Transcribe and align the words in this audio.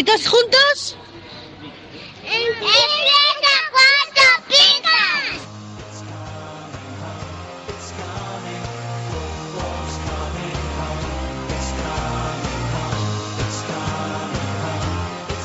¿Y 0.00 0.02
todos 0.02 0.26
juntos? 0.28 0.96
¡Empieza 2.24 3.52
cuatro 3.70 4.28
picas! 4.48 5.42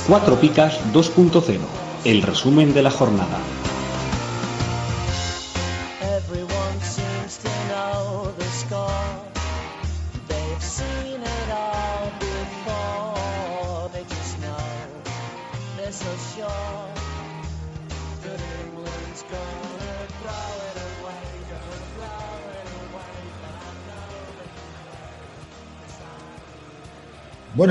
Cuatro 0.08 0.40
Picas 0.40 0.80
2.0, 0.94 1.60
el 2.06 2.22
resumen 2.22 2.74
de 2.74 2.82
la 2.82 2.92
jornada. 2.92 3.65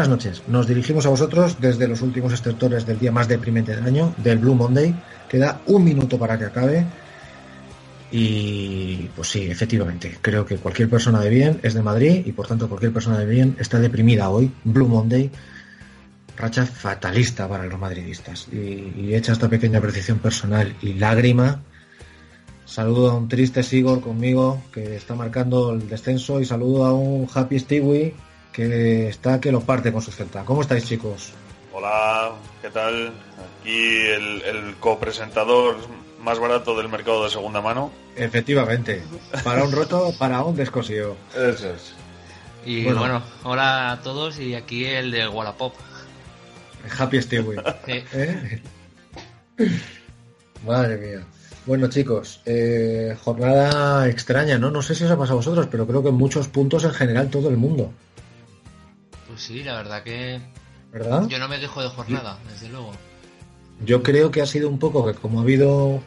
Buenas 0.04 0.22
noches, 0.22 0.42
nos 0.48 0.66
dirigimos 0.66 1.06
a 1.06 1.08
vosotros 1.08 1.56
desde 1.62 1.88
los 1.88 2.02
últimos 2.02 2.30
estertores 2.34 2.84
del 2.84 2.98
día 2.98 3.10
más 3.10 3.26
deprimente 3.26 3.74
del 3.74 3.86
año, 3.86 4.14
del 4.18 4.36
Blue 4.36 4.54
Monday. 4.54 4.94
Queda 5.30 5.62
un 5.64 5.82
minuto 5.82 6.18
para 6.18 6.38
que 6.38 6.44
acabe. 6.44 6.84
Y 8.10 9.08
pues 9.16 9.28
sí, 9.28 9.46
efectivamente, 9.50 10.18
creo 10.20 10.44
que 10.44 10.58
cualquier 10.58 10.90
persona 10.90 11.22
de 11.22 11.30
bien 11.30 11.58
es 11.62 11.72
de 11.72 11.80
Madrid 11.80 12.22
y 12.26 12.32
por 12.32 12.46
tanto 12.46 12.68
cualquier 12.68 12.92
persona 12.92 13.18
de 13.18 13.24
bien 13.24 13.56
está 13.58 13.78
deprimida 13.78 14.28
hoy. 14.28 14.52
Blue 14.62 14.86
Monday, 14.86 15.30
racha 16.36 16.66
fatalista 16.66 17.48
para 17.48 17.64
los 17.64 17.80
madridistas. 17.80 18.48
Y, 18.52 19.14
hecha 19.14 19.32
esta 19.32 19.48
pequeña 19.48 19.80
precisión 19.80 20.18
personal 20.18 20.76
y 20.82 20.92
lágrima, 20.92 21.62
saludo 22.66 23.10
a 23.10 23.14
un 23.14 23.26
triste 23.26 23.62
Sigor 23.62 24.02
conmigo 24.02 24.62
que 24.70 24.96
está 24.96 25.14
marcando 25.14 25.72
el 25.72 25.88
descenso 25.88 26.42
y 26.42 26.44
saludo 26.44 26.84
a 26.84 26.92
un 26.92 27.26
Happy 27.32 27.58
Stewie 27.58 28.14
que 28.54 29.08
está 29.08 29.40
que 29.40 29.50
lo 29.52 29.60
parte 29.60 29.92
con 29.92 30.00
su 30.00 30.12
Celta. 30.12 30.44
¿Cómo 30.44 30.62
estáis 30.62 30.84
chicos? 30.86 31.32
Hola, 31.72 32.32
¿qué 32.62 32.70
tal? 32.70 33.12
Aquí 33.60 33.96
el, 34.06 34.42
el 34.42 34.74
copresentador 34.76 35.76
más 36.22 36.38
barato 36.38 36.76
del 36.76 36.88
mercado 36.88 37.24
de 37.24 37.30
segunda 37.30 37.60
mano. 37.60 37.90
Efectivamente, 38.16 39.02
para 39.42 39.64
un 39.64 39.72
roto, 39.72 40.14
para 40.18 40.42
un 40.44 40.54
descosío. 40.56 41.16
Eso 41.34 41.74
es. 41.74 41.94
Y 42.64 42.84
Bueno. 42.84 43.00
bueno. 43.00 43.22
hola 43.42 43.90
a 43.92 44.00
todos 44.02 44.38
y 44.38 44.54
aquí 44.54 44.84
el 44.86 45.10
de 45.10 45.28
Wallapop. 45.28 45.74
Happy 46.96 47.20
Stewie. 47.20 47.60
Sí. 47.86 48.04
¿Eh? 48.12 48.62
Madre 50.64 50.96
mía. 50.96 51.24
Bueno 51.66 51.88
chicos, 51.88 52.40
eh, 52.44 53.16
jornada 53.24 54.06
extraña, 54.08 54.58
¿no? 54.58 54.70
No 54.70 54.82
sé 54.82 54.94
si 54.94 55.04
os 55.04 55.10
ha 55.10 55.16
pasado 55.16 55.34
a 55.34 55.36
vosotros, 55.42 55.66
pero 55.70 55.86
creo 55.86 56.02
que 56.02 56.10
en 56.10 56.14
muchos 56.14 56.46
puntos 56.48 56.84
en 56.84 56.92
general 56.92 57.30
todo 57.30 57.48
el 57.48 57.56
mundo, 57.56 57.90
Pues 59.34 59.46
sí, 59.46 59.64
la 59.64 59.74
verdad 59.74 60.04
que 60.04 60.40
¿verdad? 60.92 61.26
yo 61.26 61.40
no 61.40 61.48
me 61.48 61.58
quejo 61.58 61.82
de 61.82 61.88
jornada, 61.88 62.38
desde 62.48 62.68
luego. 62.68 62.92
Yo 63.84 64.00
creo 64.00 64.30
que 64.30 64.40
ha 64.40 64.46
sido 64.46 64.68
un 64.68 64.78
poco 64.78 65.04
que 65.04 65.14
como 65.14 65.40
ha 65.40 65.42
habido 65.42 66.00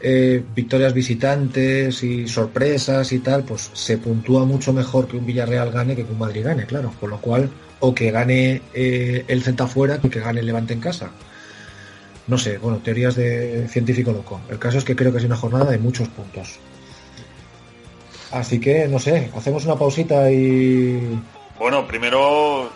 eh, 0.00 0.44
victorias 0.54 0.94
visitantes 0.94 2.00
y 2.04 2.28
sorpresas 2.28 3.10
y 3.10 3.18
tal, 3.18 3.42
pues 3.42 3.72
se 3.72 3.98
puntúa 3.98 4.44
mucho 4.44 4.72
mejor 4.72 5.08
que 5.08 5.16
un 5.16 5.26
Villarreal 5.26 5.72
gane 5.72 5.96
que 5.96 6.06
que 6.06 6.12
un 6.12 6.18
Madrid 6.20 6.44
gane, 6.44 6.64
claro. 6.64 6.94
Con 7.00 7.10
lo 7.10 7.20
cual, 7.20 7.50
o 7.80 7.92
que 7.92 8.12
gane 8.12 8.62
eh, 8.72 9.24
el 9.26 9.42
Celta 9.42 9.66
fuera 9.66 9.98
que 9.98 10.08
que 10.08 10.20
gane 10.20 10.38
el 10.38 10.46
Levante 10.46 10.74
en 10.74 10.80
casa. 10.80 11.10
No 12.28 12.38
sé, 12.38 12.58
bueno, 12.58 12.78
teorías 12.78 13.16
de 13.16 13.66
científico 13.66 14.12
loco. 14.12 14.40
El 14.48 14.60
caso 14.60 14.78
es 14.78 14.84
que 14.84 14.94
creo 14.94 15.10
que 15.10 15.18
es 15.18 15.24
una 15.24 15.34
jornada 15.34 15.72
de 15.72 15.78
muchos 15.78 16.06
puntos. 16.06 16.60
Así 18.30 18.60
que, 18.60 18.86
no 18.86 19.00
sé, 19.00 19.32
hacemos 19.34 19.64
una 19.64 19.74
pausita 19.74 20.30
y... 20.30 21.18
Bueno, 21.58 21.86
primero 21.86 22.70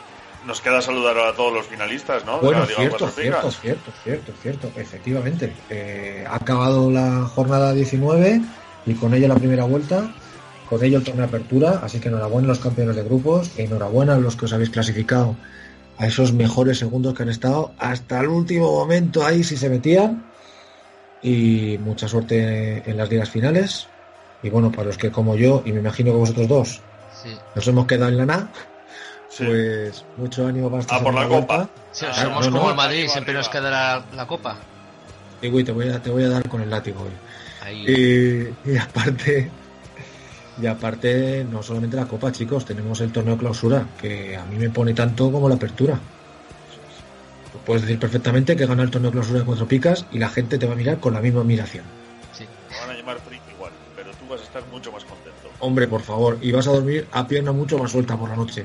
nos 0.46 0.60
queda 0.60 0.82
saludar 0.82 1.16
a 1.18 1.32
todos 1.34 1.52
los 1.52 1.66
finalistas, 1.66 2.24
¿no? 2.24 2.40
Bueno, 2.40 2.66
cierto, 2.66 3.08
cierto, 3.08 3.50
cierto, 3.50 3.92
cierto, 4.02 4.32
cierto, 4.42 4.72
efectivamente. 4.76 5.52
Eh, 5.70 6.24
ha 6.28 6.36
acabado 6.36 6.90
la 6.90 7.22
jornada 7.26 7.72
19 7.72 8.40
y 8.86 8.94
con 8.94 9.14
ello 9.14 9.28
la 9.28 9.36
primera 9.36 9.64
vuelta, 9.64 10.10
con 10.68 10.82
ello 10.82 10.98
el 10.98 11.04
torneo 11.04 11.22
de 11.22 11.28
apertura, 11.28 11.80
así 11.82 12.00
que 12.00 12.08
enhorabuena 12.08 12.46
a 12.46 12.48
los 12.48 12.58
campeones 12.58 12.96
de 12.96 13.04
grupos, 13.04 13.50
e 13.56 13.64
enhorabuena 13.64 14.14
a 14.14 14.18
los 14.18 14.34
que 14.34 14.46
os 14.46 14.52
habéis 14.52 14.70
clasificado 14.70 15.36
a 15.98 16.06
esos 16.06 16.32
mejores 16.32 16.78
segundos 16.78 17.14
que 17.14 17.22
han 17.22 17.28
estado 17.28 17.72
hasta 17.78 18.18
el 18.20 18.28
último 18.28 18.72
momento 18.72 19.24
ahí 19.24 19.44
si 19.44 19.56
se 19.56 19.68
metían 19.68 20.24
y 21.22 21.78
mucha 21.78 22.08
suerte 22.08 22.82
en 22.90 22.96
las 22.96 23.08
ligas 23.08 23.30
finales 23.30 23.86
y 24.42 24.50
bueno, 24.50 24.72
para 24.72 24.84
los 24.84 24.98
que 24.98 25.12
como 25.12 25.36
yo 25.36 25.62
y 25.64 25.72
me 25.72 25.78
imagino 25.78 26.10
que 26.10 26.18
vosotros 26.18 26.48
dos 26.48 26.80
Sí. 27.22 27.38
nos 27.54 27.68
hemos 27.68 27.86
quedado 27.86 28.10
en 28.10 28.16
la 28.16 28.26
nada, 28.26 28.48
Sí. 29.34 29.44
pues 29.46 30.04
mucho 30.18 30.46
ánimo 30.46 30.68
para 30.68 30.82
esta 30.82 30.96
Ah, 30.96 31.02
por 31.02 31.14
la 31.14 31.22
segunda 31.22 31.40
copa. 31.40 31.56
vuelta. 31.56 31.72
Sí, 31.92 32.04
Ah, 32.08 32.14
somos 32.14 32.46
no, 32.46 32.52
como 32.52 32.64
no. 32.64 32.70
el 32.70 32.76
Madrid, 32.76 32.98
Arriba, 32.98 33.12
siempre 33.12 33.32
nos 33.34 33.48
quedará 33.48 34.04
la 34.14 34.26
copa. 34.26 34.56
Y 35.40 35.48
güey, 35.48 35.64
te 35.64 35.72
voy 35.72 35.88
a, 35.88 36.02
te 36.02 36.10
voy 36.10 36.24
a 36.24 36.28
dar 36.28 36.46
con 36.48 36.60
el 36.60 36.68
látigo 36.70 37.02
hoy. 37.02 37.72
Y, 37.74 38.70
y 38.70 38.76
aparte, 38.78 39.50
y 40.60 40.66
aparte, 40.66 41.46
no 41.50 41.62
solamente 41.62 41.96
la 41.96 42.04
copa, 42.06 42.30
chicos, 42.30 42.64
tenemos 42.66 43.00
el 43.00 43.10
torneo 43.10 43.38
clausura, 43.38 43.86
que 44.00 44.36
a 44.36 44.44
mí 44.44 44.56
me 44.56 44.68
pone 44.68 44.92
tanto 44.92 45.32
como 45.32 45.48
la 45.48 45.54
apertura. 45.54 45.98
Puedes 47.64 47.82
decir 47.82 47.98
perfectamente 47.98 48.56
que 48.56 48.66
gana 48.66 48.82
el 48.82 48.90
torneo 48.90 49.10
clausura 49.12 49.38
de 49.40 49.44
cuatro 49.44 49.66
picas 49.68 50.04
y 50.10 50.18
la 50.18 50.28
gente 50.28 50.58
te 50.58 50.66
va 50.66 50.72
a 50.72 50.76
mirar 50.76 50.98
con 50.98 51.14
la 51.14 51.20
misma 51.20 51.40
admiración. 51.42 51.84
Sí. 52.36 52.44
Te 52.68 52.80
van 52.80 52.90
a 52.90 52.94
llamar 52.98 53.18
freak 53.20 53.40
igual, 53.54 53.70
pero 53.94 54.10
tú 54.12 54.26
vas 54.28 54.40
a 54.40 54.44
estar 54.44 54.62
mucho 54.72 54.90
más 54.90 55.04
contento. 55.04 55.48
Hombre, 55.60 55.86
por 55.86 56.02
favor, 56.02 56.38
y 56.42 56.50
vas 56.50 56.66
a 56.66 56.72
dormir 56.72 57.06
a 57.12 57.26
pierna 57.28 57.52
mucho 57.52 57.78
más 57.78 57.92
suelta 57.92 58.16
por 58.16 58.28
la 58.28 58.36
noche. 58.36 58.64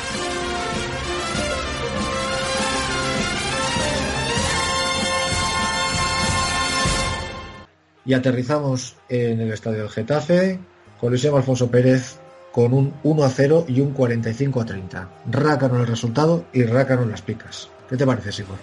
Y 8.05 8.13
aterrizamos 8.13 8.95
en 9.09 9.41
el 9.41 9.51
estadio 9.51 9.79
del 9.79 9.89
Getafe, 9.89 10.59
Coliseo 10.99 11.37
Alfonso 11.37 11.69
Pérez, 11.69 12.19
con 12.51 12.73
un 12.73 12.93
1 13.03 13.23
a 13.23 13.29
0 13.29 13.65
y 13.67 13.79
un 13.79 13.91
45 13.93 14.61
a 14.61 14.65
30. 14.65 15.09
Rácano 15.29 15.79
el 15.79 15.87
resultado 15.87 16.45
y 16.53 16.63
rácano 16.63 17.05
las 17.05 17.21
picas. 17.21 17.69
¿Qué 17.89 17.97
te 17.97 18.05
parece, 18.05 18.31
Sigor? 18.31 18.57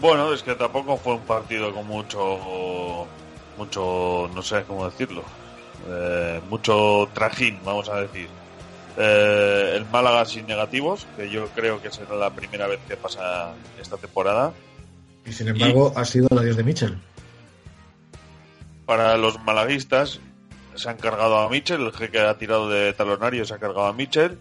Bueno, 0.00 0.32
es 0.32 0.42
que 0.42 0.54
tampoco 0.54 0.96
fue 0.96 1.14
un 1.14 1.22
partido 1.22 1.72
con 1.72 1.86
mucho, 1.86 3.06
mucho, 3.56 4.30
no 4.34 4.42
sé 4.42 4.62
cómo 4.66 4.84
decirlo, 4.84 5.22
eh, 5.88 6.40
mucho 6.50 7.08
trajín, 7.14 7.58
vamos 7.64 7.88
a 7.88 8.00
decir. 8.02 8.28
Eh, 8.98 9.72
el 9.74 9.84
Málaga 9.86 10.24
sin 10.24 10.46
negativos, 10.46 11.06
que 11.16 11.30
yo 11.30 11.48
creo 11.48 11.82
que 11.82 11.90
será 11.90 12.16
la 12.16 12.30
primera 12.30 12.66
vez 12.66 12.80
que 12.88 12.96
pasa 12.96 13.52
esta 13.80 13.96
temporada. 13.96 14.52
Y 15.24 15.32
sin 15.32 15.48
embargo, 15.48 15.92
ha 15.96 16.04
sido 16.04 16.28
el 16.30 16.38
adiós 16.38 16.56
de 16.56 16.62
Mitchell. 16.62 16.98
Para 18.86 19.16
los 19.16 19.42
malaguistas, 19.42 20.20
se 20.76 20.88
han 20.88 20.96
cargado 20.96 21.38
a 21.40 21.48
Mitchell, 21.48 21.80
el 21.86 21.92
jeque 21.92 22.20
ha 22.20 22.38
tirado 22.38 22.68
de 22.70 22.92
talonario, 22.92 23.44
se 23.44 23.54
ha 23.54 23.58
cargado 23.58 23.86
a 23.86 23.92
Mitchell. 23.92 24.38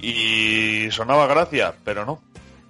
Y 0.00 0.88
sonaba 0.90 1.26
gracia, 1.26 1.74
pero 1.84 2.04
no. 2.04 2.20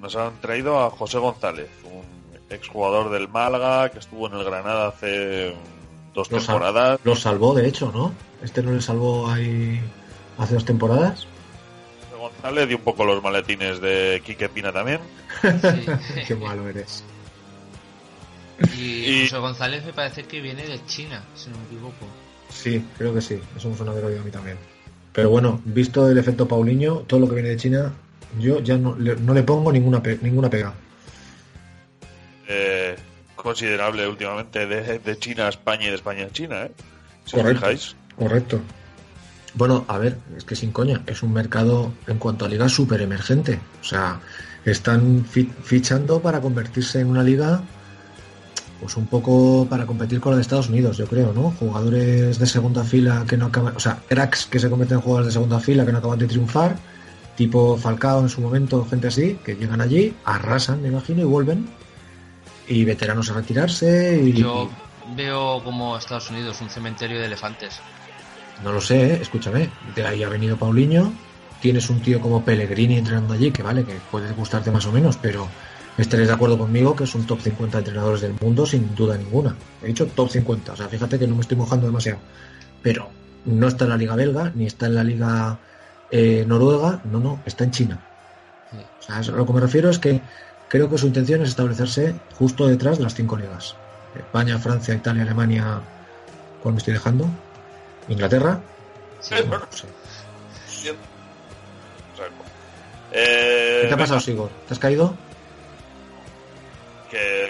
Nos 0.01 0.15
han 0.15 0.41
traído 0.41 0.79
a 0.85 0.91
José 0.91 1.19
González, 1.19 1.69
un 1.85 2.05
exjugador 2.51 3.11
del 3.11 3.29
Málaga, 3.29 3.89
que 3.91 3.99
estuvo 3.99 4.29
en 4.29 4.35
el 4.35 4.45
Granada 4.45 4.89
hace 4.89 5.55
dos 6.15 6.31
Lo, 6.31 6.39
sal- 6.41 6.47
temporadas. 6.55 7.01
lo 7.03 7.17
salvó, 7.17 7.55
de 7.55 7.67
hecho, 7.67 7.91
¿no? 7.93 8.13
Este 8.43 8.63
no 8.63 8.71
le 8.73 8.81
salvó 8.81 9.29
ahí 9.29 9.81
hace 10.39 10.55
dos 10.55 10.65
temporadas. 10.65 11.27
González 12.17 12.69
dio 12.69 12.77
un 12.79 12.83
poco 12.85 13.05
los 13.05 13.23
maletines 13.23 13.81
de 13.81 14.23
Quique 14.25 14.49
Pina 14.49 14.73
también. 14.73 15.01
Sí. 15.43 15.87
Qué 16.29 16.35
malo 16.37 16.69
eres. 16.69 17.03
Y 18.77 19.05
Y- 19.05 19.23
José 19.29 19.39
González 19.39 19.85
me 19.85 19.93
parece 19.93 20.25
que 20.25 20.41
viene 20.41 20.67
de 20.67 20.85
China, 20.87 21.23
si 21.35 21.51
no 21.51 21.57
me 21.59 21.65
equivoco. 21.65 22.07
Sí, 22.51 22.85
creo 22.97 23.13
que 23.15 23.21
sí. 23.21 23.39
Eso 23.57 23.69
me 23.69 23.77
suena 23.77 23.93
de 23.93 24.03
oído 24.05 24.21
a 24.21 24.25
mí 24.25 24.31
también. 24.31 24.57
Pero 25.13 25.31
bueno, 25.31 25.61
visto 25.65 26.09
el 26.11 26.17
efecto 26.19 26.47
Paulinho, 26.47 26.97
todo 27.07 27.21
lo 27.21 27.29
que 27.29 27.35
viene 27.35 27.51
de 27.51 27.57
China, 27.57 27.93
yo 28.39 28.61
ya 28.61 28.77
no 28.77 28.97
le, 28.97 29.17
no 29.17 29.35
le 29.35 29.43
pongo 29.43 29.73
ninguna, 29.73 30.03
pe- 30.03 30.19
ninguna 30.23 30.49
pega. 30.51 30.75
eh, 32.49 32.97
considerable 33.35 34.07
últimamente 34.09 34.67
de, 34.67 34.99
de 34.99 35.19
China 35.19 35.47
a 35.47 35.49
España 35.49 35.85
y 35.87 35.89
de 35.89 35.95
España 35.97 36.27
a 36.27 36.31
China, 36.31 36.65
¿eh? 36.65 36.73
Si 37.25 37.37
os 37.37 37.43
Correcto. 37.43 37.61
fijáis. 37.61 37.97
Correcto. 38.17 38.61
Bueno, 39.55 39.85
a 39.89 39.99
ver, 39.99 40.19
es 40.37 40.45
que 40.45 40.55
sin 40.55 40.71
coña, 40.71 41.03
es 41.07 41.23
un 41.23 41.33
mercado 41.33 41.93
en 42.07 42.19
cuanto 42.19 42.45
a 42.45 42.49
liga 42.49 42.69
súper 42.69 43.01
emergente. 43.01 43.59
O 43.81 43.85
sea, 43.85 44.21
están 44.65 45.25
fi- 45.25 45.51
fichando 45.63 46.21
para 46.21 46.41
convertirse 46.41 47.01
en 47.01 47.09
una 47.09 47.23
liga, 47.23 47.63
pues 48.81 48.97
un 48.97 49.07
poco 49.07 49.67
para 49.69 49.87
competir 49.87 50.21
con 50.21 50.33
la 50.33 50.37
de 50.37 50.43
Estados 50.43 50.69
Unidos, 50.69 50.97
yo 50.97 51.07
creo, 51.07 51.33
¿no? 51.33 51.53
Jugadores 51.59 52.39
de 52.39 52.47
segunda 52.47 52.85
fila 52.85 53.25
que 53.29 53.37
no 53.37 53.47
acaban, 53.47 53.77
o 53.77 53.81
sea, 53.81 53.99
cracks 54.09 54.47
que 54.47 54.59
se 54.59 54.69
convierten 54.69 54.99
en 54.99 55.03
jugadores 55.03 55.27
de 55.29 55.33
segunda 55.33 55.61
fila 55.61 55.87
que 55.87 55.93
no 55.93 55.99
acaban 55.99 56.19
de 56.19 56.27
triunfar, 56.27 56.77
tipo 57.37 57.77
Falcao 57.77 58.21
en 58.21 58.29
su 58.29 58.41
momento, 58.41 58.85
gente 58.85 59.09
así, 59.09 59.39
que 59.45 59.55
llegan 59.55 59.81
allí, 59.81 60.15
arrasan, 60.25 60.83
me 60.83 60.89
imagino, 60.89 61.23
y 61.23 61.25
vuelven. 61.25 61.69
Y 62.69 62.85
veteranos 62.85 63.31
a 63.31 63.35
retirarse 63.35 64.21
y... 64.23 64.33
Yo 64.33 64.69
veo 65.15 65.63
como 65.63 65.97
Estados 65.97 66.31
Unidos 66.31 66.61
un 66.61 66.69
cementerio 66.69 67.21
de 67.21 67.27
elefantes. 67.27 67.81
No 68.65 68.73
lo 68.73 68.81
sé, 68.81 69.15
¿eh? 69.15 69.19
escúchame. 69.21 69.71
De 69.95 70.05
ahí 70.05 70.23
ha 70.23 70.29
venido 70.29 70.57
Paulinho. 70.57 71.13
Tienes 71.61 71.89
un 71.91 72.01
tío 72.01 72.21
como 72.21 72.45
Pellegrini 72.45 72.99
entrenando 72.99 73.35
allí, 73.35 73.51
que 73.51 73.63
vale, 73.63 73.85
que 73.85 73.95
puede 74.11 74.33
gustarte 74.33 74.71
más 74.71 74.87
o 74.87 74.93
menos, 74.93 75.17
pero 75.17 75.49
estaréis 76.03 76.29
de 76.29 76.35
acuerdo 76.35 76.59
conmigo 76.59 76.95
que 76.95 77.05
es 77.05 77.15
un 77.15 77.27
top 77.27 77.41
50 77.41 77.79
entrenadores 77.79 78.21
del 78.21 78.35
mundo 78.41 78.67
sin 78.67 78.95
duda 78.95 79.17
ninguna. 79.17 79.57
He 79.83 79.87
dicho 79.87 80.07
top 80.07 80.29
50, 80.31 80.73
o 80.73 80.77
sea, 80.77 80.89
fíjate 80.89 81.19
que 81.19 81.27
no 81.27 81.35
me 81.37 81.41
estoy 81.43 81.57
mojando 81.57 81.87
demasiado. 81.87 82.19
Pero 82.83 83.09
no 83.47 83.69
está 83.69 83.85
en 83.85 83.91
la 83.91 83.97
liga 83.97 84.15
belga, 84.17 84.53
ni 84.55 84.67
está 84.67 84.87
en 84.87 84.95
la 84.95 85.05
liga 85.05 85.59
eh, 86.11 86.45
noruega, 86.47 87.01
no, 87.05 87.19
no, 87.19 87.41
está 87.47 87.65
en 87.65 87.71
China. 87.73 87.99
O 88.73 89.03
sea, 89.03 89.21
es- 89.21 89.29
lo 89.29 89.45
que 89.47 89.53
me 89.53 89.61
refiero 89.61 89.89
es 89.91 89.99
que 89.99 90.21
creo 90.69 90.89
que 90.91 90.99
su 90.99 91.07
intención 91.07 91.43
es 91.43 91.49
establecerse 91.51 92.15
justo 92.35 92.67
detrás 92.67 92.99
de 92.99 93.05
las 93.05 93.15
cinco 93.15 93.37
ligas. 93.37 93.75
España, 94.15 94.59
Francia, 94.59 94.95
Italia, 94.95 95.23
Alemania. 95.23 95.81
¿Cuál 96.63 96.75
me 96.75 96.79
estoy 96.79 96.95
dejando? 96.95 97.29
¿Inglaterra? 98.09 98.61
Sí. 99.21 99.35
No 99.59 99.77
sé. 99.77 99.87
Eh, 103.13 103.79
¿Qué 103.83 103.89
te 103.89 103.95
ha 103.95 103.99
pasado, 103.99 104.21
Sigor? 104.21 104.51
¿Te 104.67 104.75
has 104.75 104.79
caído? 104.79 105.17
Que 107.17 107.49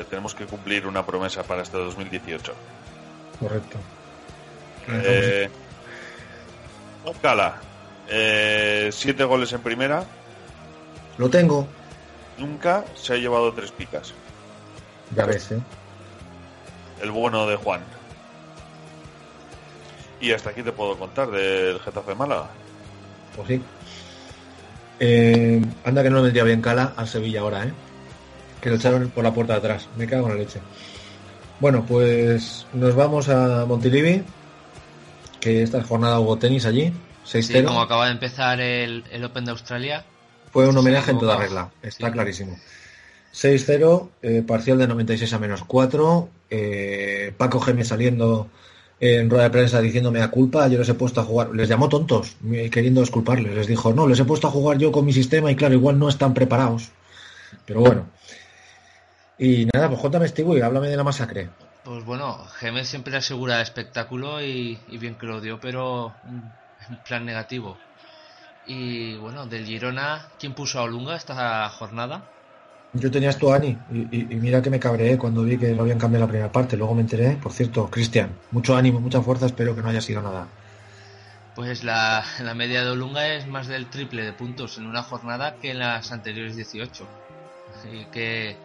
eh, 0.00 0.04
tenemos 0.10 0.34
que 0.34 0.44
cumplir 0.46 0.86
una 0.86 1.04
promesa 1.04 1.42
para 1.42 1.62
este 1.62 1.76
2018. 1.78 2.52
Correcto. 3.40 3.78
Eh, 4.88 5.48
Cala, 7.20 7.56
eh, 8.08 8.90
siete 8.92 9.24
goles 9.24 9.52
en 9.52 9.60
primera, 9.60 10.04
Lo 11.18 11.28
tengo. 11.30 11.66
nunca 12.38 12.84
se 12.94 13.14
ha 13.14 13.16
llevado 13.16 13.52
tres 13.52 13.70
picas. 13.72 14.12
Ya 15.16 15.24
ves, 15.26 15.52
¿eh? 15.52 15.60
El 17.00 17.10
bueno 17.10 17.46
de 17.46 17.56
Juan. 17.56 17.80
Y 20.20 20.32
hasta 20.32 20.50
aquí 20.50 20.62
te 20.62 20.72
puedo 20.72 20.96
contar 20.96 21.30
del 21.30 21.80
Getafe 21.80 22.14
Málaga. 22.14 22.48
Pues 23.36 23.48
sí. 23.48 23.62
Eh, 25.00 25.60
anda 25.84 26.02
que 26.02 26.10
no 26.10 26.16
le 26.16 26.22
vendría 26.22 26.44
bien 26.44 26.62
Cala 26.62 26.92
al 26.96 27.08
Sevilla 27.08 27.40
ahora, 27.40 27.64
¿eh? 27.64 27.72
Que 28.62 28.70
lo 28.70 28.76
echaron 28.76 29.10
por 29.10 29.22
la 29.24 29.34
puerta 29.34 29.52
de 29.54 29.58
atrás. 29.58 29.88
Me 29.98 30.06
cago 30.06 30.28
en 30.28 30.32
la 30.36 30.38
leche. 30.38 30.60
Bueno, 31.60 31.84
pues 31.86 32.66
nos 32.72 32.94
vamos 32.94 33.28
a 33.28 33.66
Montilivi. 33.66 34.22
Que 35.40 35.62
esta 35.62 35.82
jornada 35.82 36.18
hubo 36.20 36.38
tenis 36.38 36.64
allí. 36.64 36.92
6-0. 37.26 37.42
Sí, 37.42 37.62
como 37.64 37.82
acaba 37.82 38.06
de 38.06 38.12
empezar 38.12 38.60
el, 38.60 39.04
el 39.12 39.24
Open 39.24 39.44
de 39.44 39.50
Australia, 39.50 40.04
Fue 40.52 40.68
un 40.68 40.76
homenaje 40.76 41.10
en 41.12 41.18
toda 41.18 41.36
regla, 41.36 41.70
está 41.82 42.06
Sí. 42.06 42.12
clarísimo. 42.12 42.56
6-0, 43.32 44.10
eh, 44.22 44.42
parcial 44.46 44.78
de 44.78 44.86
96 44.88 45.32
a 45.32 45.38
menos 45.38 45.64
4. 45.64 46.28
eh, 46.50 47.32
Paco 47.38 47.60
Gémez 47.60 47.88
saliendo 47.88 48.48
en 49.00 49.30
rueda 49.30 49.44
de 49.44 49.50
prensa 49.50 49.80
diciéndome 49.80 50.20
a 50.20 50.30
culpa, 50.30 50.68
yo 50.68 50.78
les 50.78 50.88
he 50.88 50.94
puesto 50.94 51.20
a 51.22 51.24
jugar. 51.24 51.50
Les 51.54 51.68
llamó 51.68 51.88
tontos, 51.88 52.36
queriendo 52.70 53.00
disculparles. 53.00 53.54
Les 53.54 53.66
dijo, 53.66 53.92
no, 53.94 54.06
les 54.06 54.20
he 54.20 54.24
puesto 54.24 54.46
a 54.48 54.50
jugar 54.50 54.76
yo 54.78 54.92
con 54.92 55.04
mi 55.06 55.12
sistema 55.12 55.50
y 55.50 55.56
claro, 55.56 55.74
igual 55.74 55.98
no 55.98 56.08
están 56.08 56.34
preparados. 56.34 56.90
Pero 57.66 57.80
bueno. 57.80 58.06
Y 59.44 59.66
nada, 59.74 59.88
pues 59.88 60.00
cuéntame, 60.00 60.28
Stewie, 60.28 60.62
háblame 60.62 60.88
de 60.88 60.96
la 60.96 61.02
masacre. 61.04 61.50
pues 61.84 62.04
bueno, 62.04 62.38
Gemes 62.60 62.88
siempre 62.88 63.16
asegura 63.16 63.60
espectáculo 63.60 64.40
y, 64.40 64.78
y 64.86 64.98
bien 64.98 65.16
que 65.18 65.26
lo 65.26 65.40
dio, 65.40 65.58
pero 65.60 66.14
en 66.88 66.96
plan 67.04 67.24
negativo. 67.26 67.76
Y 68.66 69.16
bueno, 69.16 69.46
del 69.46 69.66
Girona, 69.66 70.28
¿quién 70.38 70.54
puso 70.54 70.78
a 70.78 70.82
Olunga 70.84 71.16
esta 71.16 71.68
jornada? 71.70 72.22
Yo 72.94 73.10
tenía 73.10 73.30
esto, 73.30 73.52
Ani, 73.52 73.76
y, 73.90 74.00
y- 74.16 74.28
y 74.32 74.36
mira 74.36 74.62
que 74.62 74.70
me 74.70 74.78
cabreé 74.78 75.16
cuando 75.18 75.42
vi 75.42 75.56
que 75.56 75.74
lo 75.74 75.82
habían 75.82 75.98
cambiado 75.98 76.26
la 76.26 76.30
primera 76.30 76.52
parte. 76.52 76.76
Luego 76.76 76.94
me 76.94 77.00
enteré, 77.00 77.36
por 77.42 77.50
cierto, 77.52 77.88
Cristian, 77.90 78.30
mucho 78.52 78.76
ánimo, 78.76 79.00
mucha 79.00 79.20
fuerza, 79.22 79.46
espero 79.46 79.74
que 79.74 79.82
no 79.82 79.88
haya 79.88 80.00
sido 80.00 80.22
nada. 80.22 80.46
Pues 81.56 81.84
la, 81.84 82.24
la 82.40 82.54
media 82.54 82.84
de 82.84 82.90
Olunga 82.90 83.34
es 83.34 83.46
más 83.48 83.66
del 83.66 83.86
triple 83.90 84.22
de 84.24 84.32
puntos 84.34 84.78
en 84.78 84.86
una 84.86 85.02
jornada 85.02 85.56
que 85.60 85.70
en 85.70 85.78
las 85.80 86.12
anteriores 86.12 86.54
18. 86.54 87.08
Así 87.74 88.06
que 88.12 88.56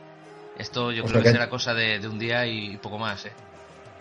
esto 0.60 0.92
yo 0.92 1.04
O 1.04 1.08
creo 1.08 1.16
sea 1.16 1.22
que 1.22 1.28
que- 1.30 1.32
será 1.34 1.50
cosa 1.50 1.74
de, 1.74 2.00
de 2.00 2.08
un 2.08 2.20
día 2.20 2.46
y 2.48 2.78
poco 2.78 2.98
más, 2.98 3.26
¿eh? 3.26 3.32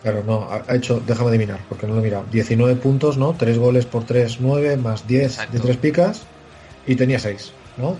Claro, 0.01 0.23
no, 0.23 0.47
ha 0.51 0.75
hecho, 0.75 1.01
déjame 1.05 1.29
adivinar, 1.29 1.59
porque 1.67 1.87
no 1.87 1.93
lo 1.95 1.99
he 1.99 2.03
mirado. 2.03 2.25
19 2.31 2.75
puntos, 2.75 3.17
¿no? 3.17 3.33
3 3.33 3.57
goles 3.57 3.85
por 3.87 4.03
3, 4.05 4.39
9, 4.39 4.77
más 4.77 5.07
10 5.07 5.23
Exacto. 5.33 5.53
de 5.53 5.59
3 5.59 5.77
picas, 5.77 6.21
y 6.85 6.95
tenía 6.95 7.17
6, 7.19 7.51
¿no? 7.77 7.97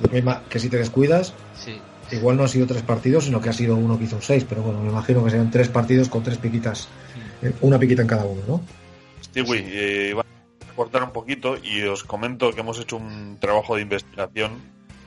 Que 0.50 0.59
si 0.59 0.69
te 0.69 0.77
descuidas, 0.77 1.33
Sí, 1.56 1.81
igual 2.12 2.38
no 2.38 2.44
ha 2.44 2.48
sido 2.48 2.68
3 2.68 2.83
partidos, 2.83 3.25
sino 3.25 3.41
que 3.41 3.50
ha 3.50 3.53
sido 3.53 3.75
uno 3.75 3.98
que 3.98 4.05
hizo 4.05 4.15
un 4.17 4.22
6, 4.22 4.46
pero 4.48 4.62
bueno, 4.62 4.79
me 4.81 4.89
imagino 4.89 5.24
que 5.24 5.31
serían 5.31 5.50
3 5.51 5.70
partidos 5.70 6.08
con 6.08 6.22
3 6.24 6.38
piquitas, 6.38 6.88
eh, 7.41 7.51
una 7.62 7.79
piquita 7.79 8.03
en 8.03 8.08
cada 8.08 8.25
uno, 8.25 8.41
¿no? 8.48 8.62
Stewie, 9.24 9.65
eh, 9.67 10.10
iba 10.12 10.22
a 10.22 10.75
cortar 10.75 11.03
un 11.03 11.12
poquito 11.12 11.58
y 11.62 11.81
os 11.81 12.03
comento 12.03 12.51
que 12.53 12.62
hemos 12.62 12.79
hecho 12.79 12.98
un 12.98 13.38
trabajo 13.41 13.75
de 13.75 13.81
investigación 13.81 14.51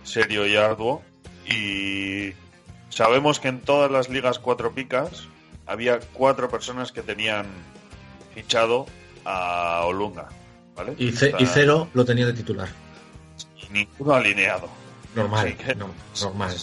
serio 0.02 0.44
y 0.46 0.56
arduo 0.56 1.02
y 1.46 2.32
sabemos 2.90 3.40
que 3.40 3.48
en 3.48 3.60
todas 3.60 3.90
las 3.90 4.08
ligas 4.10 4.38
cuatro 4.38 4.72
picas 4.72 5.24
había 5.66 5.98
cuatro 6.12 6.48
personas 6.50 6.92
que 6.92 7.02
tenían 7.02 7.46
fichado 8.34 8.86
a 9.24 9.82
Olunga, 9.86 10.28
¿vale? 10.76 10.94
Y, 10.98 11.12
ce- 11.12 11.34
y 11.38 11.46
cero 11.46 11.88
lo 11.94 12.04
tenía 12.04 12.26
de 12.26 12.32
titular. 12.34 12.68
Ninguno 13.70 14.14
alineado. 14.14 14.68
Normal, 15.14 15.56
que- 15.56 15.74
no, 15.74 15.90
normal. 16.20 16.54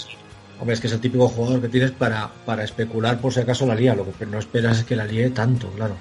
Hombre, 0.59 0.73
es 0.73 0.81
que 0.81 0.87
es 0.87 0.93
el 0.93 0.99
típico 1.01 1.27
jugador 1.29 1.61
que 1.61 1.69
tienes 1.69 1.91
para, 1.91 2.29
para 2.45 2.63
especular 2.63 3.19
por 3.19 3.31
si 3.33 3.39
acaso 3.41 3.65
la 3.67 3.75
lía. 3.75 3.93
Lo 3.93 4.11
que 4.11 4.25
no 4.25 4.39
esperas 4.39 4.79
es 4.79 4.85
que 4.85 4.95
la 4.95 5.05
líe 5.05 5.29
tanto, 5.29 5.69
claro. 5.71 5.95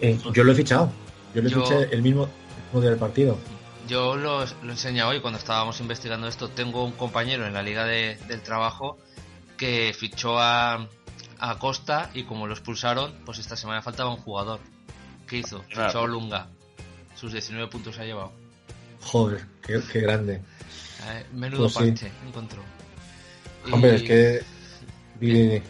Eh, 0.00 0.18
yo 0.32 0.42
lo 0.44 0.52
he 0.52 0.54
fichado. 0.54 0.90
Yo 1.34 1.42
le 1.42 1.50
Yo- 1.50 1.62
fiché 1.62 1.88
el 1.94 2.02
mismo, 2.02 2.24
el 2.24 2.64
mismo 2.64 2.80
día 2.80 2.90
del 2.90 2.98
partido. 2.98 3.38
Yo 3.86 4.16
lo, 4.16 4.44
lo 4.44 4.70
enseñé 4.72 5.02
hoy 5.04 5.20
cuando 5.20 5.38
estábamos 5.38 5.80
investigando 5.80 6.26
esto. 6.26 6.48
Tengo 6.48 6.84
un 6.84 6.92
compañero 6.92 7.46
en 7.46 7.54
la 7.54 7.62
liga 7.62 7.84
de- 7.84 8.16
del 8.26 8.40
trabajo 8.42 8.98
que 9.60 9.92
fichó 9.94 10.38
a, 10.40 10.88
a 11.38 11.58
Costa 11.58 12.08
y 12.14 12.22
como 12.24 12.46
lo 12.46 12.54
expulsaron, 12.54 13.14
pues 13.26 13.38
esta 13.38 13.56
semana 13.56 13.82
faltaba 13.82 14.08
un 14.08 14.16
jugador. 14.22 14.58
¿Qué 15.28 15.36
hizo? 15.36 15.62
Nada. 15.76 15.88
Fichó 15.88 16.00
a 16.00 16.06
Lunga. 16.06 16.46
Sus 17.14 17.32
19 17.32 17.68
puntos 17.70 17.98
ha 17.98 18.04
llevado. 18.04 18.32
Joder, 19.02 19.44
qué, 19.62 19.78
qué 19.92 20.00
grande. 20.00 20.36
Eh, 21.10 21.26
menudo 21.34 21.64
Pues 21.64 21.74
sí. 21.74 21.90
parche 21.90 22.10
encontró. 22.26 22.62
Y- 23.66 23.72
Hombre, 23.72 23.96
es 23.96 24.02
que. 24.02 25.62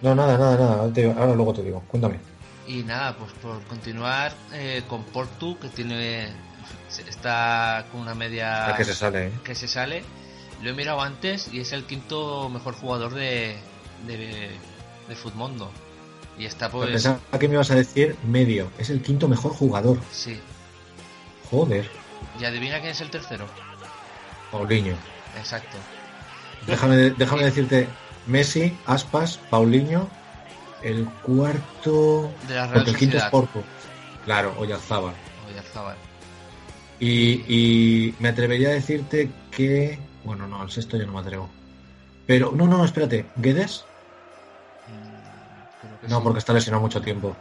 No, 0.00 0.14
nada, 0.14 0.38
nada, 0.38 0.56
nada. 0.56 0.74
Ahora, 0.76 0.92
te- 0.92 1.10
ahora 1.10 1.34
luego 1.34 1.52
te 1.52 1.62
digo. 1.64 1.80
Cuéntame. 1.88 2.18
Y 2.68 2.84
nada, 2.84 3.16
pues 3.16 3.32
por 3.42 3.60
continuar 3.64 4.32
eh, 4.52 4.84
con 4.88 5.02
Portu, 5.04 5.58
que 5.58 5.68
tiene 5.70 6.28
está 7.08 7.84
con 7.90 8.00
una 8.02 8.14
media 8.14 8.72
que 8.76 8.84
se 8.84 8.94
sale, 8.94 9.26
¿eh? 9.26 9.32
que 9.42 9.54
se 9.56 9.66
sale. 9.66 10.04
Lo 10.64 10.70
he 10.70 10.72
mirado 10.72 11.02
antes 11.02 11.50
y 11.52 11.60
es 11.60 11.72
el 11.74 11.84
quinto 11.84 12.48
mejor 12.48 12.74
jugador 12.74 13.12
de, 13.12 13.54
de, 14.06 14.50
de 15.06 15.14
Futmundo. 15.14 15.70
Y 16.38 16.46
está 16.46 16.70
pues... 16.70 16.90
Pensaba 16.90 17.20
que 17.38 17.48
me 17.48 17.54
ibas 17.54 17.70
a 17.70 17.74
decir 17.74 18.16
medio. 18.26 18.70
Es 18.78 18.88
el 18.88 19.02
quinto 19.02 19.28
mejor 19.28 19.52
jugador. 19.52 19.98
Sí. 20.10 20.40
Joder. 21.50 21.86
¿Y 22.40 22.46
adivina 22.46 22.80
quién 22.80 22.92
es 22.92 23.00
el 23.02 23.10
tercero? 23.10 23.46
Paulinho. 24.50 24.96
Exacto. 25.36 25.76
Déjame, 26.66 26.96
déjame 27.10 27.44
decirte 27.44 27.86
Messi, 28.26 28.74
Aspas, 28.86 29.38
Paulinho. 29.50 30.08
El 30.82 31.04
cuarto. 31.26 32.32
De 32.48 32.54
la 32.54 32.68
Real 32.68 32.72
porque 32.72 32.90
el 32.90 32.96
quinto 32.96 33.18
es. 33.18 33.24
Porto. 33.24 33.62
Claro, 34.24 34.54
Oyarzábal. 34.56 35.14
Oyarzabal. 35.46 35.96
Y, 37.00 37.44
y 37.48 38.14
me 38.18 38.30
atrevería 38.30 38.68
a 38.70 38.72
decirte 38.72 39.30
que. 39.50 39.98
Bueno, 40.24 40.46
no, 40.48 40.60
al 40.60 40.70
sexto 40.70 40.96
yo 40.96 41.06
no 41.06 41.12
me 41.12 41.20
atrevo. 41.20 41.48
Pero, 42.26 42.52
no, 42.52 42.66
no, 42.66 42.78
no, 42.78 42.84
espérate. 42.84 43.30
¿Guedes? 43.36 43.84
Mm, 44.86 46.08
No, 46.08 46.18
sí, 46.18 46.22
porque 46.22 46.38
está 46.38 46.52
lesionado 46.52 46.82
mucho 46.82 47.00
tiempo. 47.00 47.36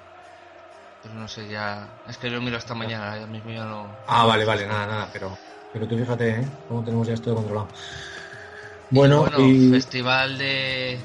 Pero 1.01 1.15
no 1.15 1.27
sé, 1.27 1.47
ya. 1.49 1.87
Es 2.07 2.17
que 2.17 2.29
lo 2.29 2.41
miro 2.41 2.57
esta 2.57 2.73
mañana, 2.75 3.17
ya 3.17 3.27
mismo 3.27 3.51
ya 3.51 3.65
no. 3.65 3.95
Ah, 4.07 4.25
vale, 4.25 4.45
vale, 4.45 4.67
nada, 4.67 4.85
nada, 4.87 5.09
pero. 5.11 5.37
Pero 5.71 5.87
tú 5.87 5.97
fíjate, 5.97 6.29
¿eh? 6.41 6.47
Cómo 6.67 6.83
tenemos 6.83 7.07
ya 7.07 7.13
esto 7.13 7.33
controlado. 7.35 7.67
Bueno, 8.89 9.21
bueno, 9.21 9.39
y. 9.39 9.69
festival 9.71 10.37
de, 10.37 10.99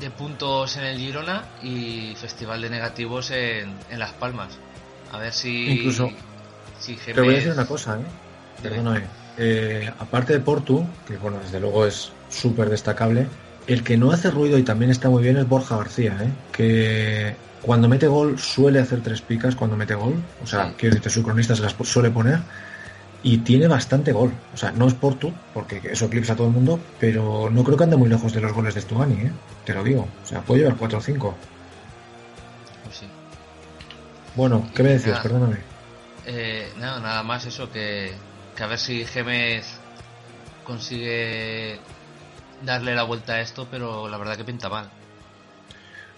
de 0.00 0.10
puntos 0.10 0.76
en 0.76 0.84
el 0.84 0.98
Girona 0.98 1.44
y 1.62 2.14
festival 2.16 2.62
de 2.62 2.70
negativos 2.70 3.30
en, 3.30 3.76
en 3.90 3.98
Las 3.98 4.12
Palmas. 4.14 4.56
A 5.12 5.18
ver 5.18 5.32
si. 5.32 5.66
Incluso- 5.72 6.08
Si 6.80 6.96
Te 6.96 7.20
voy 7.20 7.34
a 7.34 7.36
decir 7.38 7.52
una 7.52 7.66
cosa, 7.66 7.98
¿eh? 8.00 8.04
Perdóname. 8.62 9.08
Eh, 9.38 9.90
aparte 9.98 10.32
de 10.32 10.40
Portu, 10.40 10.84
que 11.06 11.16
bueno, 11.16 11.38
desde 11.42 11.60
luego 11.60 11.86
es 11.86 12.12
súper 12.28 12.68
destacable, 12.68 13.28
el 13.68 13.84
que 13.84 13.96
no 13.96 14.10
hace 14.10 14.30
ruido 14.30 14.58
y 14.58 14.64
también 14.64 14.90
está 14.90 15.08
muy 15.08 15.22
bien 15.22 15.36
es 15.36 15.48
Borja 15.48 15.76
García, 15.76 16.16
¿eh? 16.20 16.30
Que 16.52 17.36
cuando 17.62 17.88
mete 17.88 18.06
gol 18.08 18.38
suele 18.38 18.80
hacer 18.80 19.02
tres 19.02 19.20
picas 19.20 19.54
cuando 19.54 19.76
mete 19.76 19.94
gol. 19.94 20.14
O 20.42 20.46
sea, 20.46 20.72
quiero 20.76 20.94
decirte, 20.94 21.10
su 21.10 21.22
cronista 21.22 21.54
se 21.54 21.62
las 21.62 21.76
suele 21.84 22.10
poner. 22.10 22.40
Y 23.22 23.38
tiene 23.38 23.66
bastante 23.66 24.12
gol. 24.12 24.32
O 24.54 24.56
sea, 24.56 24.70
no 24.72 24.86
es 24.86 24.94
Portu, 24.94 25.32
porque 25.52 25.82
eso 25.84 26.06
eclipsa 26.06 26.32
a 26.32 26.36
todo 26.36 26.46
el 26.46 26.52
mundo, 26.52 26.80
pero 26.98 27.50
no 27.50 27.64
creo 27.64 27.76
que 27.76 27.84
ande 27.84 27.96
muy 27.96 28.08
lejos 28.08 28.32
de 28.32 28.40
los 28.40 28.52
goles 28.52 28.74
de 28.74 28.80
Stuani, 28.80 29.22
¿eh? 29.22 29.32
Te 29.64 29.74
lo 29.74 29.84
digo. 29.84 30.08
O 30.24 30.26
sea, 30.26 30.40
puede 30.40 30.62
llevar 30.62 30.76
4 30.78 30.98
o 30.98 31.00
5. 31.02 31.34
Pues 32.84 32.96
sí. 32.96 33.06
Bueno, 34.34 34.66
¿qué 34.74 34.82
me 34.82 34.90
decías? 34.90 35.16
Nada. 35.16 35.22
Perdóname. 35.22 35.56
Eh, 36.26 36.72
nada, 36.78 37.00
nada 37.00 37.22
más 37.22 37.44
eso 37.44 37.70
que, 37.70 38.12
a 38.62 38.66
ver 38.66 38.78
si 38.78 39.04
Gémez 39.04 39.66
consigue 40.64 41.78
darle 42.64 42.94
la 42.94 43.04
vuelta 43.04 43.34
a 43.34 43.40
esto, 43.40 43.68
pero 43.70 44.08
la 44.08 44.18
verdad 44.18 44.36
que 44.36 44.44
pinta 44.44 44.68
mal. 44.68 44.90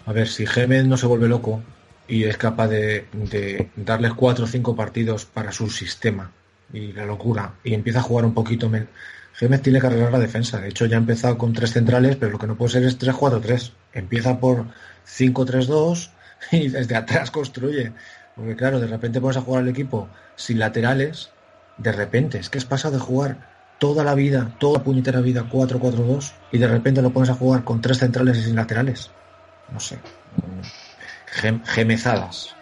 A 0.07 0.13
ver, 0.13 0.29
si 0.29 0.47
Gémez 0.47 0.85
no 0.87 0.97
se 0.97 1.07
vuelve 1.07 1.29
loco 1.29 1.63
y 2.09 2.25
es 2.25 2.37
capaz 2.37 2.69
de, 2.69 3.07
de 3.13 3.71
darles 3.77 4.15
cuatro 4.15 4.45
o 4.45 4.49
cinco 4.49 4.75
partidos 4.75 5.25
para 5.25 5.53
su 5.53 5.69
sistema 5.71 6.33
y 6.73 6.93
la 6.93 7.05
locura 7.05 7.55
y 7.65 7.75
empieza 7.75 8.01
a 8.01 8.03
jugar 8.03 8.25
un 8.25 8.35
poquito 8.35 8.69
menos. 8.69 8.89
Gémez 9.35 9.63
tiene 9.63 9.81
que 9.81 9.87
arreglar 9.87 10.13
la 10.13 10.19
defensa. 10.19 10.61
De 10.61 10.69
hecho, 10.69 10.87
ya 10.87 10.97
ha 10.97 11.01
empezado 11.01 11.39
con 11.39 11.53
tres 11.53 11.73
centrales, 11.73 12.17
pero 12.17 12.33
lo 12.33 12.39
que 12.39 12.47
no 12.47 12.57
puede 12.57 12.73
ser 12.73 12.85
es 12.85 12.99
3-4-3. 12.99 13.73
Empieza 13.95 14.39
por 14.39 14.67
5-3-2 15.07 16.11
y 16.53 16.69
desde 16.69 16.97
atrás 16.97 17.31
construye. 17.33 17.93
Porque 18.37 18.57
claro, 18.57 18.81
de 18.81 18.87
repente 18.87 19.21
pones 19.21 19.37
a 19.37 19.43
jugar 19.43 19.63
al 19.63 19.69
equipo 19.69 20.09
sin 20.37 20.59
laterales. 20.59 21.31
De 21.81 21.93
repente, 21.93 22.39
es 22.39 22.51
que 22.51 22.59
has 22.59 22.65
pasado 22.65 22.95
de 22.95 23.01
jugar 23.01 23.39
toda 23.79 24.05
la 24.05 24.15
vida, 24.15 24.51
toda 24.59 24.85
puñetera 24.85 25.21
vida 25.21 25.45
4-4-2 25.49 26.33
y 26.53 26.59
de 26.59 26.69
repente 26.69 27.01
lo 27.03 27.11
pones 27.11 27.31
a 27.31 27.35
jugar 27.35 27.65
con 27.65 27.81
tres 27.81 27.99
centrales 27.99 28.37
y 28.39 28.43
sin 28.43 28.55
laterales 28.57 29.11
no 29.73 29.79
sé, 29.81 30.01
gem- 31.41 31.63
gemezadas. 31.65 32.55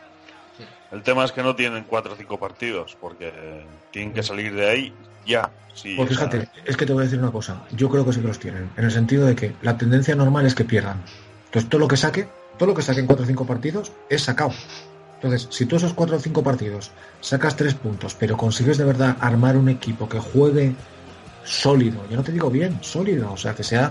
El 0.91 1.03
tema 1.03 1.25
es 1.25 1.33
que 1.33 1.43
no 1.43 1.57
tienen 1.57 1.85
cuatro 1.85 2.13
o 2.13 2.17
cinco 2.17 2.39
partidos, 2.39 2.97
porque 3.01 3.67
tienen 3.91 4.13
que 4.13 4.23
salir 4.23 4.55
de 4.55 4.69
ahí 4.69 4.95
ya. 5.25 5.51
Sí, 5.75 5.95
Pues 5.97 6.09
fíjate, 6.11 6.49
es 6.67 6.77
que 6.77 6.87
te 6.87 6.93
voy 6.93 7.03
a 7.03 7.05
decir 7.05 7.19
una 7.19 7.31
cosa, 7.33 7.63
yo 7.73 7.89
creo 7.89 8.05
que 8.05 8.13
sí 8.13 8.21
que 8.21 8.27
los 8.29 8.39
tienen, 8.39 8.71
en 8.77 8.85
el 8.85 8.91
sentido 8.91 9.27
de 9.27 9.35
que 9.35 9.55
la 9.63 9.77
tendencia 9.79 10.15
normal 10.15 10.45
es 10.47 10.55
que 10.55 10.65
pierdan. 10.65 11.03
Entonces 11.47 11.69
todo 11.71 11.79
lo 11.81 11.89
que 11.89 11.97
saque, 11.97 12.29
todo 12.59 12.69
lo 12.69 12.75
que 12.75 12.83
saque 12.83 13.01
en 13.01 13.07
cuatro 13.07 13.25
o 13.25 13.27
cinco 13.29 13.47
partidos 13.47 13.93
es 14.11 14.23
sacado. 14.23 14.53
Entonces, 15.21 15.49
si 15.51 15.67
tú 15.67 15.77
esos 15.77 15.95
cuatro 15.95 16.17
o 16.17 16.21
cinco 16.21 16.45
partidos 16.45 16.93
sacas 17.21 17.57
tres 17.57 17.75
puntos, 17.75 18.15
pero 18.15 18.37
consigues 18.37 18.79
de 18.79 18.85
verdad 18.85 19.17
armar 19.21 19.57
un 19.57 19.69
equipo 19.69 20.09
que 20.09 20.21
juegue 20.21 20.77
sólido, 21.45 22.07
yo 22.09 22.17
no 22.17 22.23
te 22.23 22.31
digo 22.31 22.51
bien, 22.51 22.79
sólido, 22.83 23.33
o 23.33 23.37
sea, 23.37 23.55
que 23.55 23.65
sea 23.65 23.91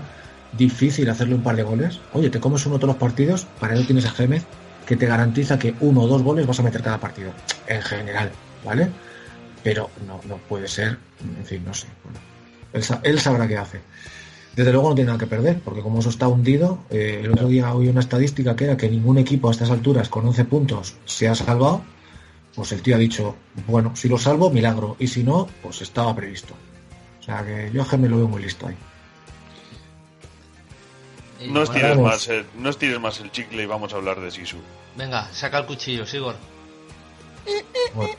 difícil 0.52 1.10
hacerle 1.10 1.34
un 1.34 1.42
par 1.42 1.56
de 1.56 1.64
goles, 1.64 2.00
oye, 2.14 2.30
te 2.30 2.40
comes 2.40 2.64
uno 2.64 2.76
todos 2.76 2.94
los 2.94 2.96
partidos, 2.96 3.46
para 3.60 3.74
eso 3.74 3.84
tienes 3.84 4.06
a 4.06 4.10
Gémez, 4.10 4.44
que 4.86 4.96
te 4.96 5.04
garantiza 5.04 5.58
que 5.58 5.74
uno 5.80 6.02
o 6.02 6.08
dos 6.08 6.22
goles 6.22 6.46
vas 6.46 6.60
a 6.60 6.62
meter 6.62 6.82
cada 6.82 6.98
partido, 6.98 7.32
en 7.66 7.82
general, 7.82 8.30
¿vale? 8.64 8.88
Pero 9.62 9.90
no, 10.06 10.18
no 10.26 10.38
puede 10.48 10.66
ser, 10.66 10.96
en 11.20 11.44
fin, 11.44 11.62
no 11.62 11.74
sé. 11.74 11.88
Bueno, 12.72 13.00
él 13.02 13.20
sabrá 13.20 13.46
qué 13.46 13.58
hace. 13.58 13.80
Desde 14.58 14.72
luego 14.72 14.88
no 14.88 14.94
tiene 14.96 15.06
nada 15.06 15.20
que 15.20 15.28
perder, 15.28 15.60
porque 15.60 15.82
como 15.82 16.00
eso 16.00 16.08
está 16.10 16.26
hundido, 16.26 16.80
eh, 16.90 17.20
el 17.22 17.30
otro 17.30 17.46
día 17.46 17.72
oí 17.72 17.86
una 17.86 18.00
estadística 18.00 18.56
que 18.56 18.64
era 18.64 18.76
que 18.76 18.88
ningún 18.90 19.16
equipo 19.16 19.46
a 19.46 19.52
estas 19.52 19.70
alturas 19.70 20.08
con 20.08 20.26
11 20.26 20.44
puntos 20.46 20.96
se 21.04 21.28
ha 21.28 21.36
salvado, 21.36 21.82
pues 22.56 22.72
el 22.72 22.82
tío 22.82 22.96
ha 22.96 22.98
dicho, 22.98 23.36
bueno, 23.68 23.94
si 23.94 24.08
lo 24.08 24.18
salvo, 24.18 24.50
milagro, 24.50 24.96
y 24.98 25.06
si 25.06 25.22
no, 25.22 25.48
pues 25.62 25.80
estaba 25.80 26.12
previsto. 26.16 26.54
O 27.20 27.22
sea 27.22 27.46
que 27.46 27.70
yo 27.72 27.82
a 27.82 27.84
Gémez 27.84 28.10
lo 28.10 28.16
veo 28.16 28.26
muy 28.26 28.42
listo 28.42 28.66
ahí. 28.66 28.74
Y 31.40 31.52
no, 31.52 31.62
estires 31.62 31.90
vamos. 31.90 32.04
más, 32.10 32.26
el- 32.26 32.46
no 32.58 32.70
estires 32.70 32.98
más 32.98 33.20
el 33.20 33.30
chicle 33.30 33.62
y 33.62 33.66
vamos 33.66 33.92
a 33.92 33.96
hablar 33.98 34.20
de 34.20 34.28
Sisu. 34.32 34.56
Venga, 34.96 35.28
saca 35.32 35.58
el 35.58 35.66
cuchillo, 35.66 36.04
Sigor. 36.04 36.34
Bueno. 37.94 38.12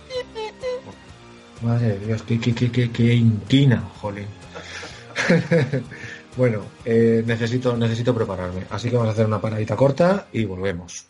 Madre 1.62 2.00
de 2.00 2.06
Dios, 2.06 2.24
qué, 2.24 2.40
qué, 2.40 2.56
qué, 2.56 2.72
qué, 2.72 2.90
qué 2.92 3.14
inquina, 3.14 3.84
jolín. 4.00 4.28
bueno, 6.40 6.62
eh, 6.86 7.22
necesito, 7.26 7.76
necesito 7.76 8.16
prepararme. 8.16 8.64
Así 8.70 8.90
que 8.90 8.96
vamos 8.96 9.10
a 9.10 9.12
hacer 9.12 9.26
una 9.26 9.42
paradita 9.42 9.76
corta 9.76 10.28
y 10.32 10.46
volvemos. 10.46 11.06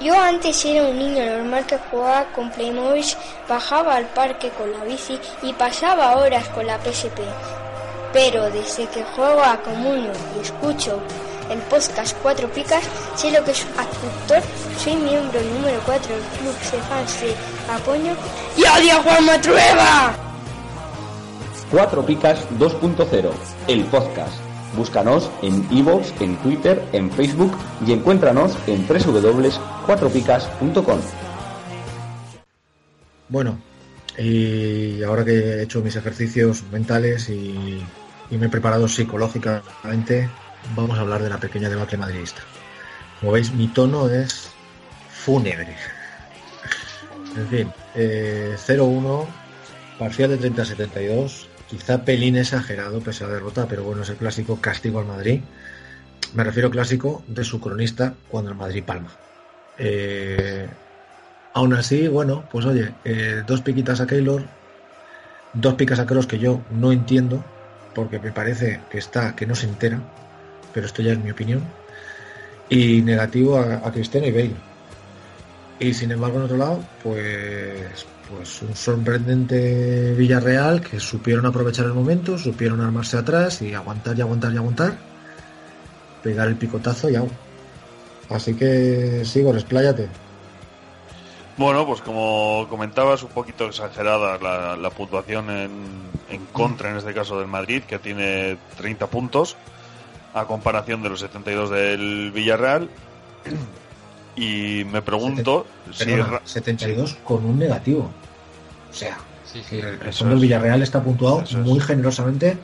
Yo 0.00 0.14
antes 0.14 0.64
era 0.64 0.86
un 0.86 0.96
niño 0.96 1.26
normal 1.26 1.66
que 1.66 1.76
jugaba 1.90 2.26
con 2.32 2.52
Playmobil, 2.52 3.04
bajaba 3.48 3.96
al 3.96 4.06
parque 4.06 4.50
con 4.50 4.70
la 4.70 4.84
bici 4.84 5.18
y 5.42 5.52
pasaba 5.54 6.18
horas 6.18 6.48
con 6.50 6.64
la 6.64 6.78
PSP. 6.78 7.18
Pero 8.12 8.44
desde 8.44 8.86
que 8.86 9.02
juego 9.02 9.42
a 9.42 9.60
Comunio 9.60 10.12
y 10.36 10.42
escucho 10.42 11.02
el 11.50 11.58
podcast 11.62 12.16
Cuatro 12.22 12.48
Picas, 12.52 12.84
sé 13.16 13.32
lo 13.32 13.42
que 13.42 13.50
es 13.50 13.66
actor, 13.76 14.40
soy 14.78 14.94
miembro 14.94 15.40
número 15.42 15.80
4 15.84 16.14
del 16.14 16.24
club 16.38 16.54
de 16.70 16.78
fans 16.88 17.20
de 17.22 17.34
Apoño 17.72 18.14
y 18.56 18.62
odio 18.62 18.98
a 18.98 19.02
Juan 19.02 19.26
Matrueva. 19.26 20.25
Cuatro 21.70 22.04
Picas 22.06 22.48
2.0, 22.60 23.30
el 23.66 23.84
podcast. 23.86 24.38
Búscanos 24.76 25.28
en 25.42 25.66
iVoox, 25.70 26.12
en 26.20 26.36
Twitter, 26.36 26.80
en 26.92 27.10
Facebook 27.10 27.50
y 27.84 27.92
encuéntranos 27.92 28.56
en 28.68 28.86
www.cuatropicas.com. 28.86 31.00
Bueno, 33.28 33.58
y 34.16 35.02
ahora 35.02 35.24
que 35.24 35.32
he 35.32 35.62
hecho 35.62 35.80
mis 35.80 35.96
ejercicios 35.96 36.62
mentales 36.70 37.28
y, 37.30 37.82
y 38.30 38.38
me 38.38 38.46
he 38.46 38.48
preparado 38.48 38.86
psicológicamente, 38.86 40.30
vamos 40.76 40.96
a 40.96 41.00
hablar 41.00 41.20
de 41.20 41.30
la 41.30 41.40
pequeña 41.40 41.68
debacle 41.68 41.98
madridista. 41.98 42.42
Como 43.18 43.32
veis, 43.32 43.52
mi 43.52 43.66
tono 43.66 44.08
es 44.08 44.50
fúnebre. 45.10 45.74
En 47.36 47.48
fin, 47.48 47.72
eh, 47.96 48.54
0-1, 48.56 49.26
parcial 49.98 50.30
de 50.30 50.38
30-72, 50.52 51.48
quizá 51.68 52.04
pelín 52.04 52.36
exagerado 52.36 53.00
pese 53.00 53.24
a 53.24 53.28
la 53.28 53.34
derrota, 53.34 53.66
pero 53.68 53.82
bueno, 53.84 54.02
es 54.02 54.08
el 54.10 54.16
clásico 54.16 54.60
castigo 54.60 55.00
al 55.00 55.06
Madrid. 55.06 55.40
Me 56.34 56.44
refiero 56.44 56.70
clásico 56.70 57.22
de 57.28 57.44
su 57.44 57.60
cronista 57.60 58.14
cuando 58.30 58.50
el 58.50 58.56
Madrid 58.56 58.84
palma. 58.84 59.10
Eh, 59.78 60.68
aún 61.54 61.74
así, 61.74 62.08
bueno, 62.08 62.44
pues 62.50 62.66
oye, 62.66 62.92
eh, 63.04 63.42
dos 63.46 63.60
piquitas 63.60 64.00
a 64.00 64.06
Keylor, 64.06 64.42
dos 65.54 65.74
picas 65.74 65.98
a 65.98 66.06
Kroos 66.06 66.26
que 66.26 66.38
yo 66.38 66.60
no 66.70 66.92
entiendo, 66.92 67.42
porque 67.94 68.18
me 68.18 68.32
parece 68.32 68.80
que 68.90 68.98
está, 68.98 69.34
que 69.34 69.46
no 69.46 69.54
se 69.54 69.66
entera, 69.66 70.00
pero 70.72 70.86
esto 70.86 71.02
ya 71.02 71.12
es 71.12 71.18
mi 71.18 71.30
opinión, 71.30 71.62
y 72.68 73.00
negativo 73.02 73.58
a, 73.58 73.86
a 73.86 73.92
Cristiano 73.92 74.26
y 74.26 74.32
Bale. 74.32 74.56
Y 75.78 75.92
sin 75.94 76.10
embargo, 76.10 76.38
en 76.38 76.44
otro 76.44 76.56
lado, 76.56 76.82
pues, 77.02 78.06
pues 78.30 78.62
un 78.62 78.74
sorprendente 78.74 80.14
Villarreal 80.14 80.80
que 80.80 81.00
supieron 81.00 81.46
aprovechar 81.46 81.86
el 81.86 81.94
momento, 81.94 82.38
supieron 82.38 82.80
armarse 82.80 83.16
atrás 83.16 83.62
y 83.62 83.74
aguantar 83.74 84.18
y 84.18 84.20
aguantar 84.20 84.52
y 84.52 84.56
aguantar, 84.56 84.98
pegar 86.22 86.48
el 86.48 86.56
picotazo 86.56 87.08
y 87.10 87.16
au. 87.16 87.28
Así 88.30 88.54
que 88.54 89.24
sigo, 89.24 89.54
expláyate. 89.54 90.08
Bueno, 91.56 91.86
pues 91.86 92.02
como 92.02 92.66
comentabas, 92.68 93.22
un 93.22 93.30
poquito 93.30 93.66
exagerada 93.66 94.38
la, 94.38 94.76
la 94.76 94.90
puntuación 94.90 95.48
en, 95.48 95.70
en 96.28 96.44
contra, 96.46 96.90
en 96.90 96.96
este 96.96 97.14
caso 97.14 97.38
del 97.38 97.46
Madrid, 97.46 97.82
que 97.84 97.98
tiene 97.98 98.58
30 98.76 99.06
puntos, 99.06 99.56
a 100.34 100.44
comparación 100.44 101.02
de 101.02 101.08
los 101.08 101.20
72 101.20 101.70
del 101.70 102.30
Villarreal. 102.32 102.90
Y 104.36 104.84
me 104.84 105.02
pregunto 105.02 105.66
si... 105.92 106.04
Perdona, 106.04 106.26
Ra- 106.26 106.42
72 106.44 107.16
con 107.24 107.44
un 107.44 107.58
negativo. 107.58 108.10
O 108.90 108.94
sea, 108.94 109.18
Sí, 109.44 109.60
que 109.62 109.80
sí. 109.80 109.80
el 109.80 110.12
fondo 110.12 110.34
del. 110.34 110.42
Villarreal 110.42 110.82
está 110.82 111.02
puntuado 111.02 111.40
es. 111.42 111.52
muy 111.54 111.80
generosamente, 111.80 112.58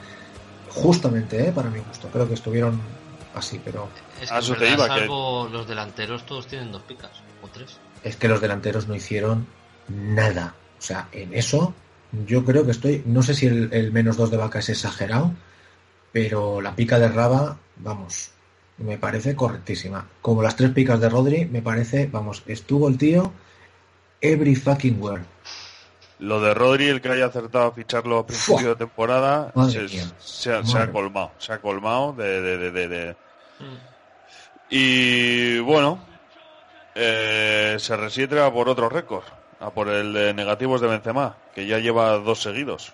justamente, 0.68 1.48
¿eh? 1.48 1.52
para 1.52 1.70
mi 1.70 1.78
gusto. 1.78 2.08
Creo 2.08 2.28
que 2.28 2.34
estuvieron 2.34 2.80
así, 3.34 3.60
pero 3.64 3.88
Es 4.20 4.30
A 4.30 4.34
que 4.38 4.40
eso 4.44 4.52
en 4.54 4.58
te 4.58 4.64
verdad, 4.66 4.76
iba, 4.86 4.94
que- 4.94 5.00
salvo 5.00 5.48
los 5.50 5.66
delanteros, 5.68 6.26
todos 6.26 6.46
tienen 6.46 6.72
dos 6.72 6.82
picas 6.82 7.10
o 7.42 7.48
tres. 7.48 7.78
es 8.04 8.16
que 8.16 8.28
los 8.28 8.40
delanteros 8.40 8.88
no 8.88 8.94
hicieron 8.94 9.46
nada. 9.88 10.54
O 10.78 10.82
sea, 10.82 11.08
en 11.12 11.32
eso 11.34 11.72
yo 12.26 12.44
creo 12.44 12.64
que 12.64 12.72
estoy, 12.72 13.02
no 13.06 13.22
sé 13.22 13.34
si 13.34 13.46
el, 13.46 13.72
el 13.72 13.92
menos 13.92 14.16
dos 14.16 14.30
de 14.30 14.36
vaca 14.36 14.58
es 14.58 14.68
exagerado, 14.68 15.32
pero 16.12 16.60
la 16.60 16.74
pica 16.74 16.98
de 16.98 17.08
Raba, 17.08 17.56
vamos, 17.76 18.30
me 18.78 18.98
parece 18.98 19.34
correctísima. 19.36 20.06
Como 20.20 20.42
las 20.42 20.56
tres 20.56 20.70
picas 20.70 21.00
de 21.00 21.08
Rodri, 21.08 21.46
me 21.46 21.62
parece, 21.62 22.06
vamos, 22.10 22.42
estuvo 22.46 22.88
el 22.88 22.98
tío 22.98 23.32
every 24.20 24.54
fucking 24.54 25.00
word. 25.00 25.22
Lo 26.18 26.40
de 26.40 26.54
Rodri, 26.54 26.86
el 26.88 27.00
que 27.00 27.08
haya 27.10 27.26
acertado 27.26 27.66
a 27.66 27.72
ficharlo 27.72 28.18
a 28.18 28.26
principio 28.26 28.58
Fua. 28.60 28.68
de 28.70 28.76
temporada, 28.76 29.52
se, 29.68 30.52
ha, 30.52 30.64
se 30.64 30.76
ha 30.78 30.80
Madre. 30.80 30.92
colmado. 30.92 31.32
Se 31.38 31.52
ha 31.52 31.58
colmado 31.60 32.12
de... 32.12 32.40
de, 32.40 32.58
de, 32.58 32.70
de- 32.70 32.88
de- 32.88 33.16
Y 34.70 35.58
bueno, 35.60 35.98
eh, 36.94 37.76
se 37.78 37.96
resiente 37.96 38.40
a 38.40 38.52
por 38.52 38.68
otro 38.68 38.88
récord, 38.88 39.24
a 39.60 39.70
por 39.70 39.88
el 39.88 40.12
de 40.12 40.32
negativos 40.34 40.80
de 40.80 40.86
Benzema, 40.88 41.36
que 41.54 41.66
ya 41.66 41.78
lleva 41.78 42.12
dos 42.18 42.40
seguidos. 42.42 42.92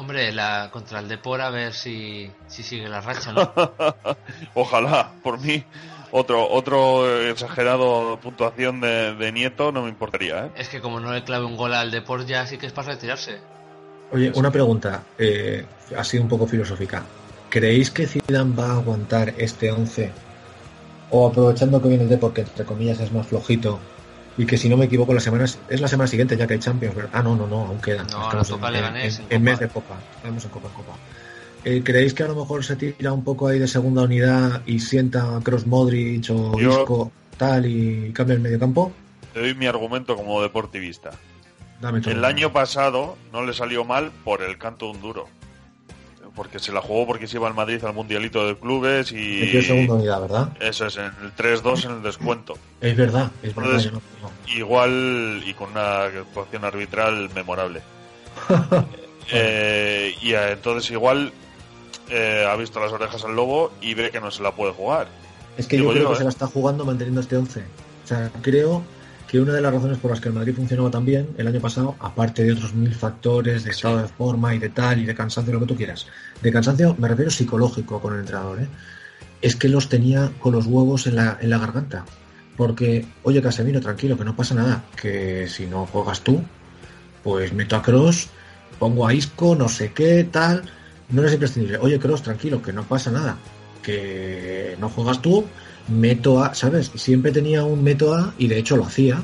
Hombre, 0.00 0.32
la, 0.32 0.70
contra 0.72 1.00
el 1.00 1.08
Depor 1.08 1.42
a 1.42 1.50
ver 1.50 1.74
si, 1.74 2.30
si 2.48 2.62
sigue 2.62 2.88
la 2.88 3.02
racha, 3.02 3.34
¿no? 3.34 3.52
Ojalá, 4.54 5.12
por 5.22 5.38
mí, 5.38 5.62
otro 6.10 6.48
otro 6.48 7.20
exagerado 7.28 8.18
puntuación 8.18 8.80
de, 8.80 9.14
de 9.14 9.30
Nieto 9.30 9.72
no 9.72 9.82
me 9.82 9.90
importaría, 9.90 10.46
¿eh? 10.46 10.50
es 10.56 10.70
que 10.70 10.80
como 10.80 11.00
no 11.00 11.12
le 11.12 11.22
clave 11.22 11.44
un 11.44 11.54
gol 11.54 11.74
al 11.74 11.90
Depor 11.90 12.24
ya 12.24 12.46
sí 12.46 12.56
que 12.56 12.66
es 12.66 12.72
para 12.72 12.92
retirarse. 12.92 13.40
Oye, 14.10 14.32
una 14.36 14.50
pregunta, 14.50 15.02
eh, 15.18 15.66
así 15.94 16.16
un 16.16 16.28
poco 16.28 16.46
filosófica. 16.46 17.04
¿Creéis 17.50 17.90
que 17.90 18.06
Zidane 18.06 18.56
va 18.56 18.70
a 18.70 18.76
aguantar 18.76 19.34
este 19.36 19.70
11? 19.70 20.12
O 21.10 21.28
aprovechando 21.28 21.82
que 21.82 21.88
viene 21.88 22.04
el 22.04 22.08
D 22.08 22.16
porque 22.16 22.40
entre 22.40 22.64
comillas 22.64 23.00
es 23.00 23.12
más 23.12 23.26
flojito 23.26 23.78
y 24.36 24.46
que 24.46 24.56
si 24.56 24.68
no 24.68 24.76
me 24.76 24.86
equivoco 24.86 25.12
la 25.12 25.20
semana 25.20 25.44
es, 25.44 25.58
es 25.68 25.80
la 25.80 25.88
semana 25.88 26.06
siguiente 26.06 26.36
ya 26.36 26.46
que 26.46 26.54
hay 26.54 26.60
Champions, 26.60 26.94
¿verdad? 26.94 27.10
Ah, 27.12 27.22
no, 27.22 27.36
no, 27.36 27.46
no, 27.46 27.66
aún 27.66 27.80
quedan. 27.80 28.06
No, 28.08 28.24
Estamos 28.40 28.50
en, 28.50 28.72
Leganés 28.72 29.18
en- 29.18 29.26
en 29.30 29.42
mes 29.42 29.58
de 29.58 29.68
Copa. 29.68 29.98
Estamos 30.16 30.44
en 30.44 30.50
Copa 30.50 30.68
en 30.68 30.74
Copa. 30.74 30.92
Eh, 31.64 31.82
¿Creéis 31.84 32.14
que 32.14 32.22
a 32.22 32.28
lo 32.28 32.34
mejor 32.36 32.64
se 32.64 32.76
tira 32.76 33.12
un 33.12 33.22
poco 33.22 33.48
ahí 33.48 33.58
de 33.58 33.68
segunda 33.68 34.02
unidad 34.02 34.62
y 34.64 34.78
sienta 34.80 35.36
a 35.36 35.40
Cross 35.40 35.66
Modric 35.66 36.30
o 36.30 36.58
Yo- 36.58 36.70
Isco 36.80 37.12
tal 37.36 37.66
y 37.66 38.12
cambia 38.12 38.34
el 38.34 38.40
medio 38.40 38.58
campo? 38.58 38.92
Te 39.34 39.40
doy 39.40 39.54
mi 39.54 39.66
argumento 39.66 40.16
como 40.16 40.40
deportivista. 40.42 41.10
Dame 41.80 42.00
todo. 42.00 42.12
El 42.12 42.24
año 42.24 42.52
pasado 42.52 43.16
no 43.32 43.44
le 43.44 43.52
salió 43.52 43.84
mal 43.84 44.10
por 44.24 44.42
el 44.42 44.56
canto 44.58 44.86
de 44.86 44.92
un 44.92 45.00
duro. 45.02 45.28
Porque 46.40 46.58
se 46.58 46.72
la 46.72 46.80
jugó 46.80 47.06
porque 47.06 47.26
se 47.26 47.36
iba 47.36 47.48
al 47.48 47.52
Madrid 47.52 47.84
al 47.84 47.92
Mundialito 47.92 48.46
de 48.46 48.56
Clubes 48.56 49.12
y... 49.12 49.40
Metió 49.42 49.62
segunda 49.62 49.92
unidad, 49.92 50.20
¿verdad? 50.22 50.48
Eso 50.58 50.86
es, 50.86 50.96
en 50.96 51.04
el 51.22 51.34
3-2 51.36 51.84
en 51.84 51.90
el 51.96 52.02
descuento. 52.02 52.54
Es 52.80 52.96
verdad, 52.96 53.30
es 53.42 53.54
verdad. 53.54 53.72
Entonces, 53.74 53.84
yo 53.92 53.98
no- 53.98 54.02
no. 54.22 54.56
Igual 54.58 55.42
y 55.44 55.52
con 55.52 55.72
una 55.72 56.04
actuación 56.04 56.64
arbitral 56.64 57.28
memorable. 57.34 57.82
Eh, 59.32 60.14
y 60.22 60.32
eh, 60.32 60.52
entonces 60.52 60.90
igual 60.90 61.32
eh, 62.08 62.44
ha 62.48 62.56
visto 62.56 62.80
las 62.80 62.90
orejas 62.90 63.22
al 63.24 63.36
lobo 63.36 63.70
y 63.80 63.94
ve 63.94 64.10
que 64.10 64.20
no 64.20 64.30
se 64.32 64.42
la 64.42 64.52
puede 64.56 64.72
jugar. 64.72 65.06
Es 65.56 65.66
que 65.68 65.76
Digo 65.76 65.90
yo 65.90 65.92
creo 65.92 66.02
yo, 66.04 66.08
que 66.08 66.14
¿eh? 66.14 66.18
se 66.18 66.24
la 66.24 66.30
está 66.30 66.46
jugando 66.48 66.84
manteniendo 66.84 67.20
este 67.20 67.36
11. 67.36 67.60
O 67.60 68.06
sea, 68.08 68.30
creo 68.42 68.82
que 69.30 69.40
una 69.40 69.52
de 69.52 69.60
las 69.60 69.72
razones 69.72 69.96
por 69.98 70.10
las 70.10 70.20
que 70.20 70.28
el 70.28 70.34
Madrid 70.34 70.56
funcionaba 70.56 70.90
tan 70.90 71.04
bien 71.04 71.28
el 71.38 71.46
año 71.46 71.60
pasado, 71.60 71.94
aparte 72.00 72.42
de 72.42 72.50
otros 72.50 72.74
mil 72.74 72.92
factores 72.92 73.62
de 73.62 73.70
estado 73.70 73.98
de 73.98 74.08
forma 74.08 74.56
y 74.56 74.58
de 74.58 74.70
tal 74.70 74.98
y 74.98 75.06
de 75.06 75.14
cansancio, 75.14 75.52
lo 75.52 75.60
que 75.60 75.66
tú 75.66 75.76
quieras, 75.76 76.08
de 76.42 76.50
cansancio 76.50 76.96
me 76.98 77.06
refiero 77.06 77.30
psicológico 77.30 78.00
con 78.00 78.14
el 78.14 78.20
entrenador, 78.20 78.60
¿eh? 78.60 78.66
es 79.40 79.54
que 79.54 79.68
los 79.68 79.88
tenía 79.88 80.32
con 80.40 80.52
los 80.52 80.66
huevos 80.66 81.06
en 81.06 81.14
la, 81.14 81.38
en 81.40 81.48
la 81.48 81.58
garganta. 81.58 82.04
Porque, 82.56 83.06
oye 83.22 83.40
Casemiro, 83.40 83.80
tranquilo, 83.80 84.18
que 84.18 84.24
no 84.24 84.34
pasa 84.34 84.56
nada, 84.56 84.82
que 85.00 85.46
si 85.46 85.66
no 85.66 85.86
juegas 85.86 86.22
tú, 86.22 86.42
pues 87.22 87.52
meto 87.52 87.76
a 87.76 87.82
Cross, 87.82 88.30
pongo 88.80 89.06
a 89.06 89.14
Isco, 89.14 89.54
no 89.54 89.68
sé 89.68 89.92
qué, 89.92 90.24
tal, 90.24 90.64
no 91.08 91.20
eres 91.20 91.34
imprescindible. 91.34 91.78
Oye 91.78 92.00
Cross, 92.00 92.24
tranquilo, 92.24 92.60
que 92.60 92.72
no 92.72 92.82
pasa 92.82 93.12
nada, 93.12 93.36
que 93.80 94.76
no 94.80 94.88
juegas 94.88 95.22
tú, 95.22 95.46
meto 95.90 96.42
a, 96.42 96.54
¿sabes? 96.54 96.90
Siempre 96.94 97.32
tenía 97.32 97.64
un 97.64 97.82
meto 97.82 98.14
a 98.14 98.34
y 98.38 98.48
de 98.48 98.58
hecho 98.58 98.76
lo 98.76 98.84
hacía. 98.84 99.22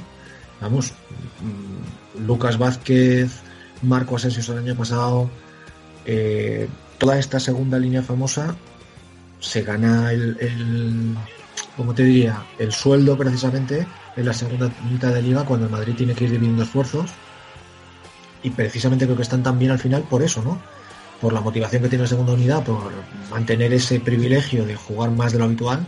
Vamos, 0.61 0.93
mm, 1.41 2.27
Lucas 2.27 2.59
Vázquez, 2.59 3.41
Marco 3.83 4.17
Asensio 4.17 4.55
el 4.55 4.61
año 4.61 4.75
pasado, 4.75 5.31
eh, 6.05 6.69
toda 6.99 7.19
esta 7.19 7.41
segunda 7.41 7.79
línea 7.79 8.03
famosa 8.03 8.57
se 9.41 9.63
gana 9.63 10.13
el, 10.13 10.37
el 10.41 11.15
como 11.77 11.95
te 11.95 12.05
diría, 12.05 12.43
el 12.59 12.73
sueldo 12.73 13.17
precisamente 13.19 13.87
en 14.17 14.27
la 14.27 14.33
segunda 14.33 14.71
mitad 14.91 15.13
de 15.13 15.23
liga 15.23 15.45
cuando 15.45 15.67
el 15.67 15.73
Madrid 15.73 15.95
tiene 15.95 16.15
que 16.15 16.25
ir 16.25 16.31
dividiendo 16.31 16.63
esfuerzos 16.63 17.11
y 18.43 18.51
precisamente 18.51 19.05
creo 19.05 19.17
que 19.17 19.23
están 19.23 19.43
tan 19.43 19.59
bien 19.59 19.73
al 19.73 19.79
final 19.79 20.03
por 20.05 20.23
eso, 20.23 20.43
¿no? 20.43 20.61
Por 21.21 21.33
la 21.33 21.41
motivación 21.41 21.83
que 21.83 21.89
tiene 21.89 22.05
la 22.05 22.09
segunda 22.09 22.33
unidad, 22.33 22.65
por 22.65 22.93
mantener 23.31 23.73
ese 23.73 24.01
privilegio 24.01 24.65
de 24.65 24.77
jugar 24.77 25.11
más 25.11 25.33
de 25.33 25.39
lo 25.39 25.45
habitual 25.45 25.87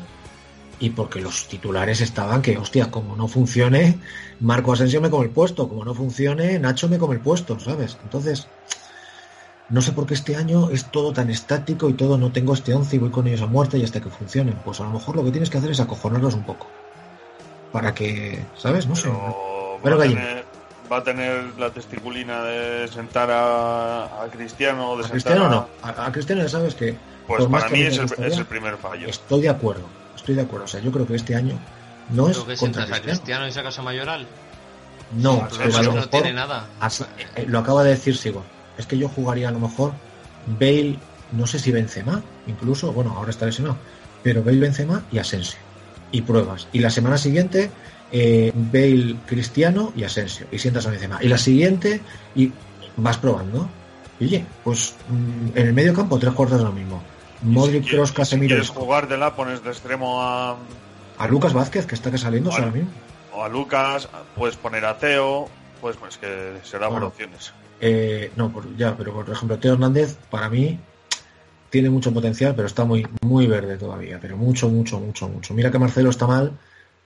y 0.78 0.90
porque 0.90 1.20
los 1.20 1.48
titulares 1.48 2.00
estaban 2.00 2.42
que, 2.42 2.56
hostia, 2.58 2.90
como 2.90 3.16
no 3.16 3.28
funcione, 3.28 4.00
Marco 4.40 4.72
Asensio 4.72 5.00
me 5.00 5.10
come 5.10 5.26
el 5.26 5.32
puesto, 5.32 5.68
como 5.68 5.84
no 5.84 5.94
funcione, 5.94 6.58
Nacho 6.58 6.88
me 6.88 6.98
come 6.98 7.16
el 7.16 7.20
puesto, 7.22 7.58
¿sabes? 7.58 7.98
Entonces, 8.02 8.48
no 9.68 9.82
sé 9.82 9.92
por 9.92 10.06
qué 10.06 10.14
este 10.14 10.34
año 10.36 10.70
es 10.70 10.90
todo 10.90 11.12
tan 11.12 11.28
estático 11.30 11.90
y 11.90 11.94
todo, 11.94 12.16
no 12.16 12.32
tengo 12.32 12.54
este 12.54 12.74
11 12.74 12.96
y 12.96 12.98
voy 12.98 13.10
con 13.10 13.26
ellos 13.26 13.42
a 13.42 13.46
muerte 13.46 13.78
y 13.78 13.84
hasta 13.84 14.00
que 14.00 14.08
funcionen. 14.10 14.56
Pues 14.64 14.80
a 14.80 14.84
lo 14.84 14.90
mejor 14.90 15.16
lo 15.16 15.24
que 15.24 15.30
tienes 15.30 15.50
que 15.50 15.58
hacer 15.58 15.70
es 15.70 15.80
acojonarlos 15.80 16.34
un 16.34 16.44
poco. 16.44 16.70
Para 17.70 17.92
que, 17.94 18.46
¿sabes? 18.56 18.86
No 18.86 18.96
sé. 18.96 19.08
Pero 19.10 19.78
Pero 19.82 19.98
va, 19.98 20.04
a 20.04 20.08
tener, 20.08 20.46
va 20.90 20.96
a 20.96 21.02
tener 21.04 21.60
la 21.60 21.70
testiculina 21.70 22.42
de 22.44 22.88
sentar 22.88 23.30
a, 23.30 24.22
a 24.22 24.28
Cristiano, 24.30 24.96
de 24.96 25.04
A 25.04 25.08
Cristiano 25.10 25.44
a- 25.44 25.50
no. 25.50 25.68
A, 25.82 26.06
a 26.06 26.12
Cristiano 26.12 26.42
ya 26.42 26.48
sabes 26.48 26.74
que. 26.74 26.98
Pues 27.26 27.44
para 27.46 27.68
mí 27.68 27.80
el, 27.80 27.92
es 27.92 28.38
el 28.38 28.46
primer 28.46 28.78
fallo. 28.78 29.06
Estoy 29.08 29.42
de 29.42 29.50
acuerdo. 29.50 29.90
Estoy 30.18 30.34
de 30.34 30.42
acuerdo. 30.42 30.64
O 30.64 30.68
sea, 30.68 30.80
yo 30.80 30.90
creo 30.92 31.06
que 31.06 31.14
este 31.14 31.34
año 31.34 31.58
no 32.08 32.28
es 32.28 32.36
que 32.38 32.56
contra 32.56 32.84
Cristiano. 32.84 33.02
Cristiano 33.18 33.48
y 33.48 33.52
sacas 33.52 33.78
a 33.78 33.82
Mayoral. 33.82 34.26
No, 35.10 35.36
Sí, 35.36 35.56
pero 35.58 35.64
pero 35.64 35.78
a 35.78 35.82
lo 35.82 35.94
no 35.94 36.08
tiene 36.08 36.32
nada. 36.32 36.68
así- 36.80 37.04
eh, 37.36 37.46
lo 37.46 37.58
acaba 37.60 37.82
de 37.84 37.90
decir 37.90 38.16
Sigo. 38.16 38.44
Es 38.76 38.86
que 38.86 38.98
yo 38.98 39.08
jugaría 39.08 39.48
a 39.48 39.52
lo 39.52 39.58
mejor 39.60 39.94
Bale, 40.46 41.00
no 41.32 41.46
sé 41.46 41.58
si 41.58 41.72
Benzema, 41.72 42.22
incluso, 42.46 42.92
bueno, 42.92 43.12
ahora 43.16 43.30
está 43.30 43.46
lesionado, 43.46 43.78
pero 44.22 44.42
Bale, 44.42 44.58
Benzema 44.60 45.04
y 45.10 45.18
Asensio. 45.18 45.58
Y 46.10 46.22
pruebas. 46.22 46.68
Y 46.72 46.78
la 46.80 46.90
semana 46.90 47.16
siguiente, 47.18 47.70
eh, 48.10 48.50
Bale, 48.54 49.16
Cristiano 49.26 49.92
y 49.94 50.04
Asensio. 50.04 50.46
Y 50.50 50.58
sientas 50.58 50.86
a 50.86 50.90
Benzema. 50.90 51.18
Y 51.22 51.28
la 51.28 51.38
siguiente, 51.38 52.02
y 52.34 52.52
vas 52.96 53.18
probando. 53.18 53.70
Y 54.18 54.24
oye, 54.24 54.46
pues 54.62 54.94
mm, 55.06 55.48
en 55.54 55.66
el 55.66 55.72
medio 55.72 55.94
campo 55.94 56.18
tres 56.18 56.32
cuartos 56.34 56.58
de 56.58 56.64
lo 56.64 56.72
mismo. 56.72 57.02
Modric, 57.42 57.84
Si 57.84 57.90
Kroos, 57.90 58.12
Casemiro 58.12 58.56
Si 58.56 58.60
quieres 58.62 58.70
jugártela, 58.70 59.34
pones 59.36 59.62
de 59.62 59.70
extremo 59.70 60.22
a, 60.22 60.56
a 61.18 61.28
Lucas 61.28 61.52
Vázquez, 61.52 61.86
que 61.86 61.94
está 61.94 62.10
que 62.10 62.18
saliendo 62.18 62.50
ahora 62.50 62.70
mismo. 62.70 62.90
o 63.32 63.44
a 63.44 63.48
Lucas, 63.48 64.08
puedes 64.36 64.56
poner 64.56 64.84
a 64.84 64.98
Teo, 64.98 65.48
pues, 65.80 65.96
pues 65.96 66.18
que 66.18 66.58
será 66.64 66.86
por 66.86 66.92
Bueno. 66.94 67.06
opciones. 67.08 67.52
Eh, 67.80 68.32
no, 68.36 68.50
por- 68.50 68.76
ya, 68.76 68.96
pero 68.96 69.12
por 69.12 69.28
ejemplo, 69.30 69.58
Teo 69.58 69.74
Hernández, 69.74 70.16
para 70.30 70.48
mí, 70.48 70.80
tiene 71.70 71.90
mucho 71.90 72.12
potencial, 72.12 72.54
pero 72.56 72.66
está 72.66 72.84
muy, 72.84 73.06
muy 73.20 73.46
verde 73.46 73.76
todavía. 73.76 74.18
Pero 74.20 74.36
mucho, 74.36 74.68
mucho, 74.68 74.98
mucho, 74.98 75.28
mucho. 75.28 75.54
Mira 75.54 75.70
que 75.70 75.78
Marcelo 75.78 76.10
está 76.10 76.26
mal 76.26 76.58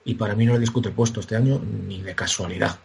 y 0.04 0.14
para 0.14 0.34
mí 0.34 0.46
no 0.46 0.54
le 0.54 0.60
discute 0.60 0.90
puesto 0.90 1.20
este 1.20 1.36
año 1.36 1.60
ni 1.86 2.00
de 2.00 2.14
casualidad. 2.14 2.78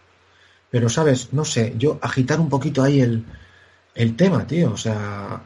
Pero, 0.70 0.90
¿sabes? 0.90 1.32
No 1.32 1.46
sé, 1.46 1.76
yo 1.78 1.98
agitar 2.02 2.40
un 2.42 2.50
poquito 2.50 2.84
ahí 2.84 3.00
el, 3.00 3.24
el 3.96 4.16
tema, 4.18 4.46
tío. 4.48 4.72
O 4.74 4.78
sea, 4.78 5.40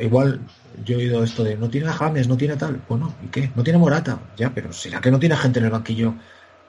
igual 0.00 0.40
yo 0.82 0.96
he 0.96 0.98
oído 0.98 1.22
esto 1.24 1.44
de 1.44 1.56
no 1.56 1.68
tiene 1.70 1.88
a 1.88 1.92
James, 1.92 2.28
no 2.28 2.36
tiene 2.36 2.56
tal. 2.56 2.82
Bueno, 2.88 3.14
¿y 3.22 3.28
qué? 3.28 3.50
No 3.54 3.62
tiene 3.62 3.78
Morata. 3.78 4.18
Ya, 4.36 4.52
pero 4.54 4.72
¿será 4.72 5.00
que 5.00 5.10
no 5.10 5.18
tiene 5.18 5.36
gente 5.36 5.58
en 5.58 5.66
el 5.66 5.70
banquillo 5.70 6.14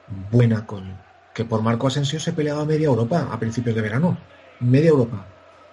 buena, 0.08 0.65
coño? 0.65 0.98
Que 1.34 1.46
por 1.46 1.62
Marco 1.62 1.88
Asensio 1.88 2.20
se 2.20 2.34
peleaba 2.34 2.65
media 2.65 2.86
Europa 2.88 3.28
a 3.32 3.39
principios 3.39 3.76
de 3.76 3.82
verano. 3.82 4.18
Media 4.60 4.89
Europa. 4.89 5.26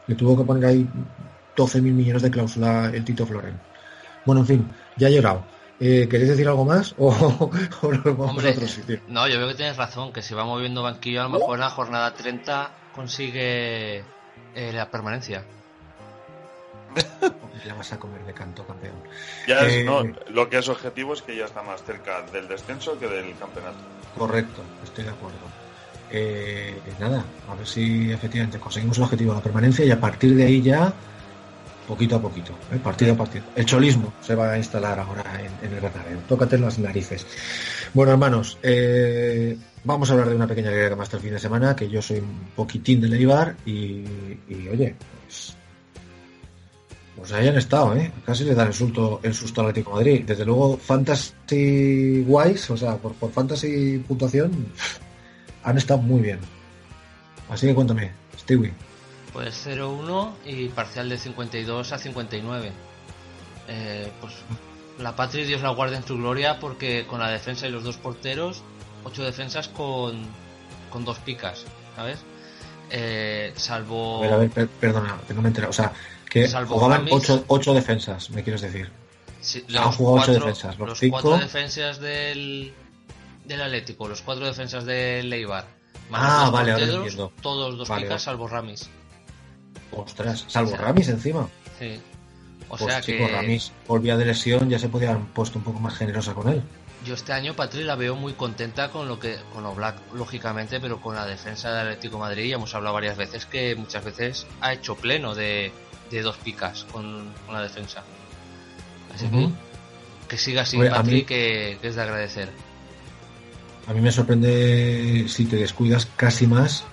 Le 0.07 0.15
tuvo 0.15 0.37
que 0.37 0.45
poner 0.45 0.65
ahí 0.67 0.89
12.000 1.57 1.95
millones 1.95 2.23
de 2.23 2.31
cláusula 2.31 2.91
el 2.93 3.05
Tito 3.05 3.27
Floren. 3.27 3.59
Bueno, 4.25 4.41
en 4.43 4.47
fin, 4.47 4.73
ya 4.97 5.09
he 5.09 5.15
llorado. 5.15 5.45
Eh, 5.81 6.07
¿Queréis 6.09 6.31
decir 6.31 6.49
algo 6.49 6.65
más? 6.65 6.95
¿O, 6.99 7.09
o 7.09 7.51
vamos 8.17 8.29
Hombre, 8.31 8.49
a 8.49 8.51
otro 8.51 8.69
sitio? 8.69 9.01
no, 9.09 9.29
yo 9.29 9.39
veo 9.39 9.49
que 9.49 9.55
tienes 9.55 9.77
razón, 9.77 10.13
que 10.13 10.23
si 10.23 10.35
va 10.35 10.45
moviendo 10.45 10.83
banquillo, 10.83 11.21
a 11.21 11.25
lo 11.25 11.31
mejor 11.31 11.57
en 11.57 11.61
la 11.61 11.71
jornada 11.71 12.15
30 12.15 12.71
consigue 12.93 13.99
eh, 14.55 14.73
la 14.73 14.91
permanencia. 14.91 15.45
Ya 17.65 17.75
vas 17.75 17.93
a 17.93 17.99
comer 17.99 18.25
de 18.25 18.33
canto, 18.33 18.65
campeón. 18.67 18.95
Ya 19.47 19.61
es, 19.61 19.73
Eh, 19.75 19.85
no, 19.85 20.03
lo 20.31 20.49
que 20.49 20.59
es 20.59 20.69
objetivo 20.69 21.15
es 21.15 21.23
que 21.23 21.37
ya 21.37 21.45
está 21.45 21.63
más 21.63 21.83
cerca 21.85 22.23
del 22.33 22.49
descenso 22.49 22.99
que 22.99 23.07
del 23.07 23.37
campeonato. 23.37 23.79
Correcto, 24.19 24.63
estoy 24.83 25.05
de 25.05 25.11
acuerdo. 25.11 25.39
Eh, 26.11 26.77
nada, 26.99 27.25
a 27.49 27.55
ver 27.55 27.67
si 27.67 28.11
efectivamente 28.11 28.59
conseguimos 28.59 28.99
el 28.99 29.05
objetivo 29.05 29.33
de 29.33 29.39
la 29.39 29.43
permanencia 29.43 29.85
y 29.85 29.91
a 29.91 30.01
partir 30.01 30.35
de 30.35 30.45
ahí 30.45 30.61
ya 30.61 30.93
poquito 31.87 32.17
a 32.17 32.23
poquito, 32.23 32.53
¿eh? 32.73 32.79
partido 32.83 33.15
a 33.15 33.17
partido. 33.17 33.45
El 33.57 33.65
cholismo 33.65 34.13
se 34.21 34.35
va 34.35 34.53
a 34.53 34.59
instalar 34.59 34.99
ahora 34.99 35.25
en, 35.41 35.67
en 35.67 35.75
el 35.75 35.81
Bernabéu. 35.81 36.21
Tócate 36.29 36.59
las 36.59 36.79
narices. 36.79 37.27
Bueno, 37.95 38.13
hermanos, 38.13 38.59
eh, 38.63 39.57
vamos 39.85 40.09
a 40.11 40.13
hablar 40.15 40.29
de 40.31 40.37
una 40.37 40.47
pequeña 40.47 40.71
que 40.71 40.91
más 40.91 41.07
hasta 41.07 41.17
el 41.17 41.23
fin 41.23 41.33
de 41.33 41.39
semana, 41.39 41.77
que 41.77 41.89
yo 41.89 42.01
soy 42.01 42.19
un 42.19 42.51
poquitín 42.55 43.01
de 43.01 43.09
Leibar 43.09 43.57
y, 43.67 44.05
y, 44.49 44.69
oye, 44.71 44.95
pues, 45.27 45.57
pues 47.23 47.33
ahí 47.35 47.47
han 47.49 47.57
estado, 47.57 47.95
¿eh? 47.97 48.11
Casi 48.27 48.43
le 48.45 48.55
dan 48.55 48.67
el 48.67 48.75
susto, 48.75 49.21
el 49.23 49.33
susto 49.33 49.61
al 49.61 49.69
Atlético 49.69 49.91
de 49.91 49.97
Madrid. 50.05 50.25
Desde 50.27 50.45
luego, 50.45 50.77
Fantasy 50.77 52.25
Wise, 52.27 52.73
o 52.73 52.77
sea, 52.77 52.97
por, 52.97 53.13
por 53.15 53.31
Fantasy 53.33 53.99
puntuación, 53.99 54.67
han 55.63 55.79
estado 55.79 56.01
muy 56.01 56.21
bien. 56.21 56.41
Así 57.49 57.67
que 57.67 57.75
cuéntame, 57.75 58.11
Stewie. 58.39 58.73
Pues 59.33 59.67
0-1 59.67 60.33
y 60.47 60.69
parcial 60.69 61.09
de 61.09 61.17
52 61.19 61.93
a 61.93 61.99
59. 61.99 62.73
Eh, 63.69 64.11
pues 64.21 64.33
la 64.99 65.15
Patria 65.17 65.47
Dios 65.47 65.63
la 65.63 65.71
guarde 65.71 65.97
en 65.97 66.05
su 66.05 66.17
gloria 66.17 66.59
porque 66.59 67.07
con 67.07 67.21
la 67.21 67.31
defensa 67.31 67.67
y 67.67 67.71
los 67.71 67.85
dos 67.85 67.97
porteros, 67.97 68.63
ocho 69.05 69.23
defensas 69.25 69.69
con, 69.69 70.23
con 70.91 71.05
dos 71.05 71.19
picas, 71.21 71.65
¿sabes? 71.97 72.19
Eh, 72.91 73.53
salvo... 73.57 74.19
A 74.19 74.21
ver, 74.23 74.33
a 74.33 74.37
ver, 74.39 74.51
per- 74.51 74.69
perdona, 74.69 75.17
que 75.27 75.33
no 75.35 75.41
me 75.41 75.49
he 75.49 75.51
enterado. 75.51 75.71
O 75.71 75.75
sea, 75.75 75.93
que 76.33 76.49
Salvo 76.49 76.75
jugaban 76.77 76.99
Ramis. 77.01 77.13
ocho, 77.15 77.45
ocho 77.49 77.75
defensas, 77.75 78.31
me 78.31 78.43
quieres 78.43 78.63
decir. 78.63 78.91
Sí, 79.41 79.65
Han 79.77 79.93
jugado 79.93 80.23
ocho 80.23 80.33
defensas, 80.33 80.79
los 80.79 80.89
los 80.89 80.99
cinco- 80.99 81.21
cuatro 81.21 81.39
defensas 81.39 81.99
del, 82.01 82.73
del 83.45 83.61
Atlético, 83.61 84.09
los 84.09 84.23
cuatro 84.23 84.47
defensas 84.47 84.85
del 84.85 85.29
Leibar. 85.29 85.67
Ah, 86.11 86.43
los 86.45 86.53
vale, 86.53 86.73
ahora 86.73 86.85
entiendo. 86.85 87.33
Todos 87.43 87.77
dos 87.77 87.89
Vale, 87.89 88.03
picas, 88.05 88.23
salvo 88.23 88.47
Ramis. 88.49 88.89
Ostras, 89.93 90.45
salvo 90.49 90.71
O 90.73 90.77
sea, 90.77 90.85
Ramis 90.87 91.09
encima. 91.09 91.49
Sí. 91.79 92.01
O 92.69 92.77
pues 92.77 92.85
sea 92.93 93.01
chico, 93.03 93.27
que 93.27 93.33
Ramis 93.33 93.73
volvía 93.87 94.17
de 94.17 94.25
lesión, 94.25 94.71
ya 94.71 94.79
se 94.79 94.89
podía 94.89 95.11
haber 95.11 95.25
puesto 95.27 95.59
un 95.59 95.65
poco 95.65 95.79
más 95.81 95.95
generosa 95.97 96.33
con 96.35 96.49
él. 96.49 96.63
yo 97.05 97.15
este 97.15 97.33
año 97.33 97.55
Patri 97.55 97.83
la 97.85 97.97
veo 97.97 98.15
muy 98.17 98.33
contenta 98.33 98.89
con 98.91 99.09
lo 99.09 99.19
que 99.19 99.37
con 99.53 99.63
lo 99.65 99.75
Black 99.75 99.97
lógicamente, 100.15 100.81
pero 100.81 101.01
con 101.01 101.15
la 101.15 101.27
defensa 101.27 101.71
del 101.75 101.89
Atlético 101.89 102.17
de 102.17 102.21
Madrid 102.21 102.49
ya 102.49 102.55
hemos 102.55 102.75
hablado 102.75 102.95
varias 102.95 103.17
veces 103.19 103.45
que 103.45 103.75
muchas 103.75 104.05
veces 104.05 104.47
ha 104.63 104.73
hecho 104.73 104.95
pleno 104.95 105.35
de, 105.35 105.73
de 106.17 106.23
dos 106.23 106.37
picas 106.39 106.85
con, 106.93 107.33
con 107.47 107.55
la 107.55 107.63
defensa. 107.63 108.03
Así 109.15 109.27
que 109.29 109.49
que 110.29 110.39
siga 110.39 110.63
así 110.63 110.77
Hombre, 110.77 110.91
a 110.91 110.95
Patri 110.95 111.15
mí- 111.17 111.23
que, 111.25 111.79
que 111.81 111.89
es 111.89 111.95
de 111.97 112.03
agradecer. 112.03 112.49
A 113.87 113.93
mí 113.93 114.01
me 114.01 114.13
sorprende 114.13 115.27
si 115.29 115.45
te 115.45 115.57
descuidas 115.57 116.07
casi 116.17 116.47
más 116.47 116.85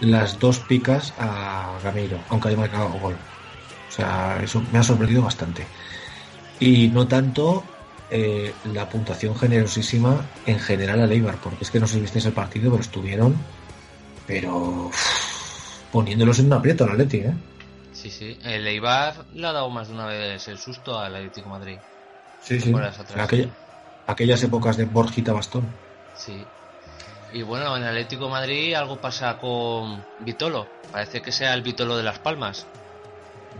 las 0.00 0.38
dos 0.38 0.58
picas 0.60 1.12
a 1.18 1.78
Gameiro, 1.82 2.18
aunque 2.28 2.48
haya 2.48 2.58
marcado 2.58 2.88
gol. 2.90 3.16
O 3.88 3.92
sea, 3.92 4.38
eso 4.42 4.62
me 4.72 4.78
ha 4.78 4.82
sorprendido 4.82 5.22
bastante. 5.22 5.66
Y 6.60 6.88
no 6.88 7.06
tanto 7.08 7.64
eh, 8.10 8.52
la 8.72 8.88
puntuación 8.88 9.34
generosísima 9.36 10.24
en 10.44 10.58
general 10.60 11.00
a 11.00 11.06
Leibar, 11.06 11.36
porque 11.36 11.64
es 11.64 11.70
que 11.70 11.80
no 11.80 11.86
sé 11.86 11.94
si 11.94 12.00
visteis 12.00 12.26
el 12.26 12.32
partido, 12.32 12.70
pero 12.70 12.82
estuvieron, 12.82 13.34
pero 14.26 14.56
uff, 14.88 15.80
poniéndolos 15.90 16.38
en 16.38 16.46
un 16.46 16.52
aprieto 16.52 16.84
al 16.84 16.90
Atleti, 16.90 17.16
¿eh? 17.18 17.34
Sí, 18.10 18.10
sí. 18.10 18.38
El 18.44 18.64
Eibar 18.66 19.24
le 19.34 19.46
ha 19.46 19.52
dado 19.52 19.68
más 19.70 19.88
de 19.88 19.94
una 19.94 20.06
vez 20.06 20.46
el 20.46 20.58
susto 20.58 20.98
al 20.98 21.16
Atlético 21.16 21.48
de 21.48 21.58
Madrid. 21.58 21.78
Sí, 22.40 22.60
sí. 22.60 22.72
Aquella- 23.16 23.50
aquellas 24.06 24.42
épocas 24.44 24.76
de 24.76 24.84
Borjita 24.84 25.32
Bastón. 25.32 25.68
Sí. 26.14 26.46
Y 27.32 27.42
bueno, 27.42 27.76
en 27.76 27.82
Atlético 27.82 28.26
de 28.26 28.30
Madrid 28.30 28.74
algo 28.74 29.00
pasa 29.00 29.36
con 29.38 30.04
Vitolo. 30.20 30.68
Parece 30.92 31.20
que 31.20 31.32
sea 31.32 31.52
el 31.54 31.62
Vitolo 31.62 31.96
de 31.96 32.04
Las 32.04 32.20
Palmas. 32.20 32.66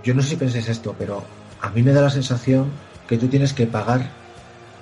Yo 0.05 0.15
no 0.15 0.23
sé 0.23 0.29
si 0.31 0.37
pensáis 0.37 0.69
esto, 0.69 0.95
pero 0.97 1.25
a 1.61 1.71
mí 1.71 1.83
me 1.83 1.93
da 1.93 2.03
la 2.03 2.11
sensación 2.11 2.71
que 3.09 3.19
tú 3.19 3.27
tienes 3.27 3.53
que 3.53 3.67
pagar 3.67 4.09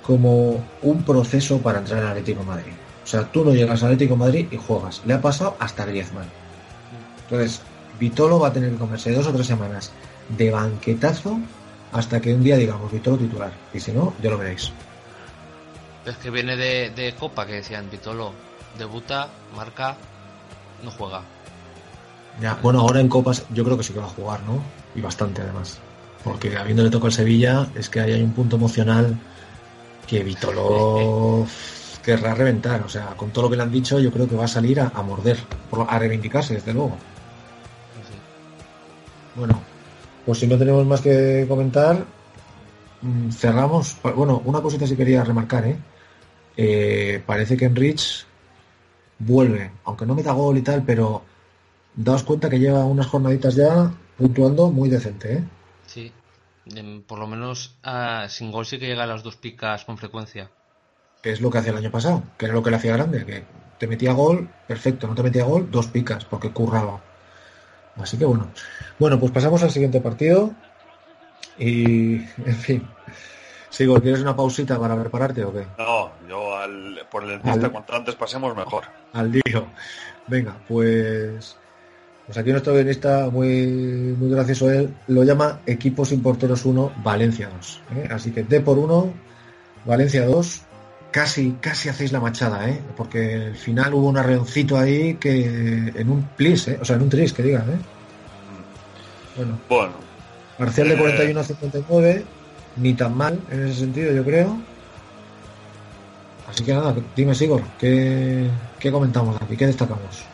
como 0.03 0.63
un 0.83 1.03
proceso 1.03 1.59
para 1.61 1.79
entrar 1.79 2.03
al 2.03 2.09
Atlético 2.09 2.41
de 2.41 2.45
Madrid. 2.45 2.73
O 3.03 3.07
sea, 3.07 3.23
tú 3.31 3.43
no 3.43 3.51
llegas 3.53 3.81
al 3.81 3.93
Atlético 3.93 4.13
de 4.13 4.19
Madrid 4.19 4.47
y 4.51 4.57
juegas. 4.57 5.01
Le 5.05 5.15
ha 5.15 5.21
pasado 5.21 5.57
hasta 5.59 5.85
Griezmann. 5.85 6.29
Entonces, 7.23 7.61
Vitolo 7.99 8.39
va 8.39 8.49
a 8.49 8.53
tener 8.53 8.71
que 8.71 8.77
comerse 8.77 9.11
dos 9.13 9.27
o 9.27 9.33
tres 9.33 9.47
semanas 9.47 9.91
de 10.29 10.51
banquetazo 10.51 11.39
hasta 11.91 12.19
que 12.19 12.33
un 12.33 12.43
día 12.43 12.57
digamos 12.57 12.91
Vitolo 12.91 13.17
titular. 13.17 13.51
Y 13.73 13.79
si 13.79 13.91
no, 13.91 14.13
ya 14.21 14.29
lo 14.29 14.37
veréis. 14.37 14.71
Es 16.05 16.17
que 16.17 16.29
viene 16.29 16.55
de, 16.55 16.91
de 16.91 17.15
Copa, 17.15 17.45
que 17.45 17.53
decían 17.53 17.89
Vitolo. 17.89 18.31
Debuta, 18.77 19.29
marca, 19.55 19.95
no 20.83 20.91
juega. 20.91 21.21
Ya, 22.41 22.57
bueno, 22.61 22.81
ahora 22.81 22.99
en 22.99 23.07
Copas 23.07 23.45
yo 23.49 23.63
creo 23.63 23.77
que 23.77 23.83
sí 23.83 23.93
que 23.93 23.99
va 23.99 24.05
a 24.05 24.09
jugar, 24.09 24.41
¿no? 24.43 24.59
Y 24.93 25.01
bastante 25.01 25.41
además. 25.41 25.79
Porque 26.23 26.55
habiéndole 26.57 26.89
tocado 26.89 27.07
el 27.07 27.13
Sevilla, 27.13 27.67
es 27.75 27.89
que 27.89 28.01
ahí 28.01 28.11
hay 28.11 28.21
un 28.21 28.33
punto 28.33 28.57
emocional 28.57 29.17
que 30.05 30.23
Vitolo 30.23 31.47
querrá 32.03 32.35
reventar. 32.35 32.81
O 32.81 32.89
sea, 32.89 33.07
con 33.15 33.31
todo 33.31 33.45
lo 33.45 33.49
que 33.49 33.55
le 33.55 33.63
han 33.63 33.71
dicho, 33.71 33.99
yo 33.99 34.11
creo 34.11 34.27
que 34.27 34.35
va 34.35 34.45
a 34.45 34.49
salir 34.49 34.79
a, 34.81 34.91
a 34.93 35.01
morder, 35.01 35.37
a 35.87 35.99
reivindicarse, 35.99 36.55
desde 36.55 36.73
luego. 36.73 36.97
Pues 40.25 40.39
si 40.39 40.47
no 40.47 40.57
tenemos 40.57 40.85
más 40.85 41.01
que 41.01 41.45
comentar, 41.47 42.05
mm, 43.01 43.29
cerramos. 43.31 43.97
Bueno, 44.15 44.41
una 44.45 44.61
cosita 44.61 44.87
sí 44.87 44.95
quería 44.95 45.23
remarcar, 45.23 45.65
¿eh? 45.67 45.77
Eh, 46.57 47.21
parece 47.25 47.57
que 47.57 47.65
Enrich 47.65 48.25
vuelve, 49.19 49.71
aunque 49.85 50.05
no 50.05 50.15
meta 50.15 50.31
gol 50.31 50.57
y 50.57 50.61
tal, 50.61 50.83
pero 50.83 51.23
daos 51.95 52.23
cuenta 52.23 52.49
que 52.49 52.59
lleva 52.59 52.85
unas 52.85 53.07
jornaditas 53.07 53.55
ya 53.55 53.91
puntuando 54.17 54.71
muy 54.71 54.89
decente, 54.89 55.33
¿eh? 55.33 55.43
Sí. 55.85 56.11
Por 57.05 57.19
lo 57.19 57.27
menos 57.27 57.77
ah, 57.83 58.25
sin 58.27 58.51
gol 58.51 58.65
sí 58.65 58.79
que 58.79 58.87
llega 58.87 59.03
a 59.03 59.07
las 59.07 59.21
dos 59.21 59.35
picas 59.35 59.85
con 59.85 59.97
frecuencia. 59.97 60.49
Es 61.21 61.39
lo 61.41 61.51
que 61.51 61.59
hacía 61.59 61.71
el 61.71 61.77
año 61.77 61.91
pasado, 61.91 62.23
que 62.37 62.45
era 62.45 62.55
lo 62.55 62.63
que 62.63 62.71
le 62.71 62.77
hacía 62.77 62.93
grande, 62.93 63.25
que 63.25 63.43
te 63.77 63.87
metía 63.87 64.13
gol, 64.13 64.49
perfecto, 64.67 65.07
no 65.07 65.15
te 65.15 65.23
metía 65.23 65.43
gol, 65.43 65.69
dos 65.69 65.87
picas, 65.87 66.25
porque 66.25 66.51
curraba. 66.51 67.01
Así 68.01 68.17
que 68.17 68.25
bueno. 68.25 68.47
Bueno, 68.99 69.19
pues 69.19 69.31
pasamos 69.31 69.63
al 69.63 69.71
siguiente 69.71 70.01
partido. 70.01 70.51
Y, 71.57 72.15
en 72.15 72.55
fin. 72.55 72.87
Sigo, 73.69 73.99
¿quieres 74.01 74.21
una 74.21 74.35
pausita 74.35 74.79
para 74.79 74.97
prepararte 74.99 75.43
o 75.43 75.51
qué? 75.53 75.65
No, 75.77 76.11
yo 76.29 76.57
al, 76.57 77.01
por 77.09 77.23
el 77.23 77.29
dentista 77.29 77.65
Al- 77.65 77.71
cuanto 77.71 77.95
antes 77.95 78.15
pasemos 78.15 78.55
mejor. 78.55 78.85
Al 79.13 79.31
lío. 79.31 79.67
Venga, 80.27 80.55
pues. 80.67 81.55
Pues 82.25 82.37
aquí 82.39 82.49
nuestro 82.51 82.73
guionista, 82.73 83.29
muy, 83.29 84.15
muy 84.17 84.31
gracioso 84.31 84.71
él, 84.71 84.91
lo 85.07 85.23
llama 85.23 85.59
Equipos 85.67 86.09
sin 86.09 86.23
porteros 86.23 86.65
1, 86.65 86.91
Valencia 87.03 87.49
2. 87.55 87.81
¿eh? 87.97 88.07
Así 88.09 88.31
que 88.31 88.43
D 88.43 88.61
por 88.61 88.79
1, 88.79 89.13
Valencia 89.85 90.25
2. 90.25 90.61
Casi, 91.15 91.55
casi 91.61 91.87
hacéis 91.87 92.11
la 92.11 92.19
machada, 92.19 92.69
¿eh? 92.69 92.77
Porque 92.97 93.35
al 93.35 93.55
final 93.55 93.93
hubo 93.93 94.09
un 94.09 94.17
arreoncito 94.17 94.77
ahí 94.77 95.15
que 95.15 95.93
en 95.95 96.09
un 96.09 96.23
plis, 96.35 96.67
¿eh? 96.67 96.77
O 96.81 96.83
sea, 96.83 96.97
en 96.97 97.03
un 97.03 97.09
tris, 97.09 97.31
que 97.31 97.41
digan, 97.41 97.61
¿eh? 97.71 97.77
Bueno, 99.37 99.57
Bueno, 99.69 99.93
parcial 100.57 100.89
de 100.89 100.95
Eh. 100.95 100.97
41 100.97 101.39
a 101.39 101.43
59, 101.45 102.25
ni 102.75 102.93
tan 102.95 103.15
mal 103.15 103.39
en 103.49 103.65
ese 103.65 103.79
sentido, 103.79 104.11
yo 104.11 104.25
creo. 104.25 104.57
Así 106.49 106.65
que 106.65 106.73
nada, 106.73 106.93
dime, 107.15 107.33
Sigor, 107.33 107.63
¿qué, 107.79 108.49
qué 108.77 108.91
comentamos 108.91 109.41
aquí? 109.41 109.55
¿Qué 109.55 109.67
destacamos? 109.67 110.25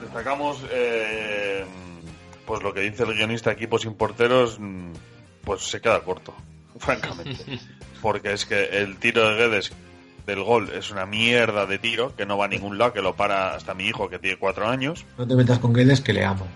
destacamos 0.00 0.64
eh, 0.72 1.64
pues 2.44 2.60
lo 2.64 2.74
que 2.74 2.80
dice 2.80 3.04
el 3.04 3.14
guionista 3.14 3.52
equipos 3.52 3.82
sin 3.82 3.94
porteros, 3.94 4.58
mm, 4.58 4.94
pues 5.44 5.62
se 5.62 5.80
queda 5.80 6.00
corto, 6.00 6.34
francamente. 6.80 7.44
Porque 8.02 8.32
es 8.32 8.46
que 8.46 8.64
el 8.64 8.96
tiro 8.96 9.28
de 9.28 9.36
Guedes 9.36 9.72
del 10.28 10.42
gol 10.44 10.70
es 10.74 10.90
una 10.90 11.06
mierda 11.06 11.66
de 11.66 11.78
tiro 11.78 12.14
que 12.14 12.26
no 12.26 12.36
va 12.38 12.44
a 12.44 12.48
ningún 12.48 12.78
lado, 12.78 12.92
que 12.92 13.02
lo 13.02 13.16
para 13.16 13.54
hasta 13.54 13.74
mi 13.74 13.86
hijo 13.86 14.08
que 14.08 14.18
tiene 14.18 14.36
cuatro 14.36 14.68
años. 14.68 15.04
No 15.16 15.26
te 15.26 15.34
metas 15.34 15.58
con 15.58 15.72
Guedes, 15.72 16.00
que 16.00 16.12
le 16.12 16.24
amo. 16.24 16.46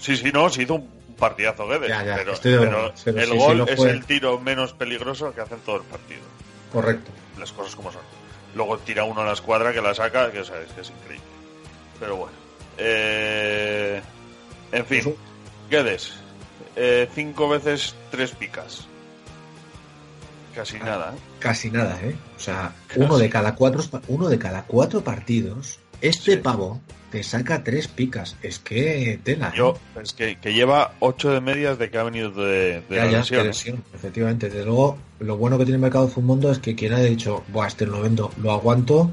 Sí, 0.00 0.16
sí, 0.16 0.30
no, 0.32 0.48
se 0.48 0.62
hizo 0.62 0.76
un 0.76 0.88
partidazo 1.18 1.66
Guedes, 1.68 1.88
Ya, 1.88 2.04
ya, 2.04 2.14
pero, 2.16 2.32
el 2.32 3.28
sí, 3.28 3.36
gol 3.36 3.68
es 3.68 3.80
el 3.80 4.04
tiro 4.06 4.38
menos 4.40 4.72
peligroso 4.72 5.34
que 5.34 5.40
hacen 5.40 5.58
todo 5.66 5.76
el 5.76 5.82
partido. 5.82 6.20
Correcto. 6.72 7.10
Las 7.38 7.52
cosas 7.52 7.74
como 7.76 7.92
son. 7.92 8.00
Luego 8.54 8.78
tira 8.78 9.04
uno 9.04 9.20
a 9.20 9.26
la 9.26 9.32
escuadra 9.32 9.72
que 9.72 9.82
la 9.82 9.94
saca, 9.94 10.32
que, 10.32 10.40
o 10.40 10.44
sea, 10.44 10.58
es, 10.60 10.72
que 10.72 10.80
es 10.80 10.90
increíble. 10.90 11.26
Pero 12.00 12.16
bueno. 12.16 12.32
Eh, 12.78 14.00
en 14.72 14.86
fin, 14.86 15.14
Guedes. 15.68 16.14
eh, 16.76 17.08
cinco 17.14 17.48
veces 17.48 17.94
tres 18.10 18.30
picas. 18.30 18.87
Casi 20.58 20.78
nada, 20.80 21.14
¿eh? 21.14 21.18
Casi 21.38 21.70
nada, 21.70 21.98
¿eh? 22.02 22.16
O 22.36 22.40
sea, 22.40 22.72
uno 22.96 23.16
de 23.16 23.30
cada 23.30 23.54
cuatro, 23.54 23.82
uno 24.08 24.28
de 24.28 24.38
cada 24.40 24.64
cuatro 24.64 25.02
partidos, 25.04 25.78
este 26.00 26.36
pavo 26.38 26.80
te 27.12 27.22
saca 27.22 27.62
tres 27.62 27.86
picas. 27.86 28.34
Es 28.42 28.58
que 28.58 29.20
tela. 29.22 29.50
¿eh? 29.50 29.52
Yo, 29.56 29.78
es 30.02 30.12
que, 30.12 30.36
que 30.36 30.52
lleva 30.52 30.94
ocho 30.98 31.30
de 31.30 31.40
medias 31.40 31.78
de 31.78 31.90
que 31.90 31.98
ha 31.98 32.02
venido 32.02 32.30
de, 32.32 32.82
de 32.88 32.96
Ya, 32.96 33.04
la 33.04 33.10
ya, 33.12 33.18
lesión. 33.18 33.40
de 33.40 33.46
lesión, 33.46 33.84
efectivamente. 33.94 34.48
Desde 34.48 34.64
luego, 34.64 34.98
lo 35.20 35.36
bueno 35.36 35.58
que 35.58 35.64
tiene 35.64 35.76
el 35.76 35.82
mercado 35.82 36.08
Fumondo 36.08 36.50
es 36.50 36.58
que 36.58 36.74
quien 36.74 36.92
haya 36.92 37.04
dicho, 37.04 37.44
Buah, 37.52 37.68
este 37.68 37.86
lo 37.86 38.00
vendo, 38.02 38.32
lo 38.42 38.50
aguanto, 38.50 39.12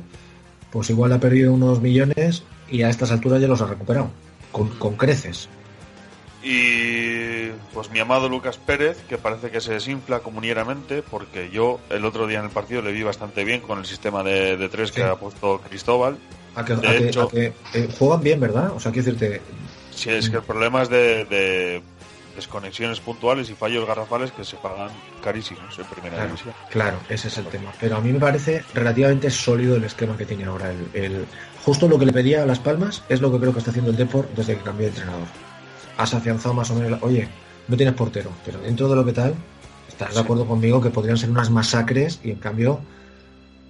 pues 0.71 0.89
igual 0.89 1.13
ha 1.13 1.19
perdido 1.19 1.53
unos 1.53 1.79
millones 1.79 2.41
y 2.71 2.81
a 2.81 2.89
estas 2.89 3.11
alturas 3.11 3.39
ya 3.39 3.47
los 3.47 3.61
ha 3.61 3.67
recuperado. 3.67 4.09
Con, 4.51 4.69
con 4.79 4.95
creces. 4.95 5.47
Y 6.43 7.14
pues 7.73 7.89
mi 7.91 7.99
amado 7.99 8.29
Lucas 8.29 8.57
Pérez, 8.57 8.97
que 9.07 9.17
parece 9.17 9.51
que 9.51 9.61
se 9.61 9.73
desinfla 9.73 10.19
comunieramente, 10.19 11.01
porque 11.01 11.49
yo 11.49 11.79
el 11.89 12.05
otro 12.05 12.27
día 12.27 12.39
en 12.39 12.45
el 12.45 12.51
partido 12.51 12.81
le 12.81 12.91
vi 12.91 13.03
bastante 13.03 13.43
bien 13.43 13.61
con 13.61 13.79
el 13.79 13.85
sistema 13.85 14.23
de, 14.23 14.57
de 14.57 14.69
tres 14.69 14.91
que 14.91 15.03
ha 15.03 15.15
puesto 15.15 15.59
Cristóbal. 15.61 16.17
A 16.55 16.63
que, 16.63 16.75
De 16.75 16.87
a 16.87 16.91
que- 16.97 17.09
hecho- 17.09 17.21
a 17.23 17.29
que, 17.29 17.53
eh, 17.73 17.89
juegan 17.99 18.21
bien, 18.21 18.39
¿verdad? 18.39 18.71
O 18.71 18.79
sea, 18.79 18.91
quiero 18.91 19.05
decirte, 19.11 19.41
Sí, 19.93 20.09
es 20.09 20.29
que 20.29 20.37
el 20.37 20.43
problema 20.43 20.81
es 20.83 20.89
de, 20.89 21.23
de 21.25 21.81
desconexiones 22.35 22.99
puntuales 22.99 23.49
y 23.49 23.53
fallos 23.53 23.87
garrafales 23.87 24.31
que 24.31 24.43
se 24.43 24.57
pagan 24.57 24.89
carísimos 25.23 25.77
en 25.79 25.85
primera 25.85 26.15
Claro, 26.15 26.27
división. 26.27 26.53
claro, 26.69 26.99
ese 27.07 27.29
es 27.29 27.37
el 27.37 27.45
tema. 27.45 27.71
Pero 27.79 27.95
a 27.95 28.01
mí 28.01 28.11
me 28.11 28.19
parece 28.19 28.63
relativamente 28.73 29.29
sólido 29.31 29.77
el 29.77 29.85
esquema 29.85 30.17
que 30.17 30.25
tiene 30.25 30.43
ahora. 30.43 30.69
El, 30.71 30.89
el- 31.01 31.25
justo 31.63 31.87
lo 31.87 31.97
que 31.97 32.05
le 32.05 32.11
pedía 32.13 32.43
a 32.43 32.45
Las 32.45 32.59
Palmas 32.59 33.03
es 33.07 33.21
lo 33.21 33.31
que 33.31 33.39
creo 33.39 33.53
que 33.53 33.59
está 33.59 33.71
haciendo 33.71 33.91
el 33.91 33.97
Deport 33.97 34.29
desde 34.35 34.57
que 34.57 34.63
cambió 34.63 34.85
de 34.87 34.89
entrenador. 34.89 35.27
Has 35.97 36.13
afianzado 36.13 36.53
más 36.53 36.69
o 36.71 36.75
menos, 36.75 36.91
la- 36.91 36.99
oye, 37.01 37.27
no 37.67 37.77
tienes 37.77 37.95
portero, 37.95 38.31
pero 38.45 38.59
dentro 38.59 38.87
de 38.89 38.95
lo 38.95 39.05
que 39.05 39.13
tal, 39.13 39.33
estás 39.87 40.13
de 40.13 40.19
acuerdo 40.19 40.45
conmigo 40.45 40.81
que 40.81 40.89
podrían 40.89 41.17
ser 41.17 41.29
unas 41.29 41.49
masacres 41.49 42.19
y 42.23 42.31
en 42.31 42.39
cambio, 42.39 42.79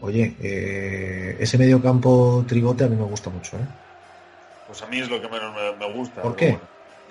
oye, 0.02 0.36
eh, 0.42 1.38
ese 1.40 1.58
medio 1.58 1.82
campo 1.82 2.44
tribote 2.48 2.84
a 2.84 2.88
mí 2.88 2.96
me 2.96 3.04
gusta 3.06 3.30
mucho. 3.30 3.58
¿eh? 3.58 3.66
Pues 4.68 4.82
a 4.82 4.88
mí 4.88 5.00
es 5.00 5.10
lo 5.10 5.22
que 5.22 5.28
menos 5.28 5.54
me, 5.56 5.76
me 5.88 5.94
gusta. 5.94 6.22
¿Por 6.22 6.36
qué? 6.36 6.58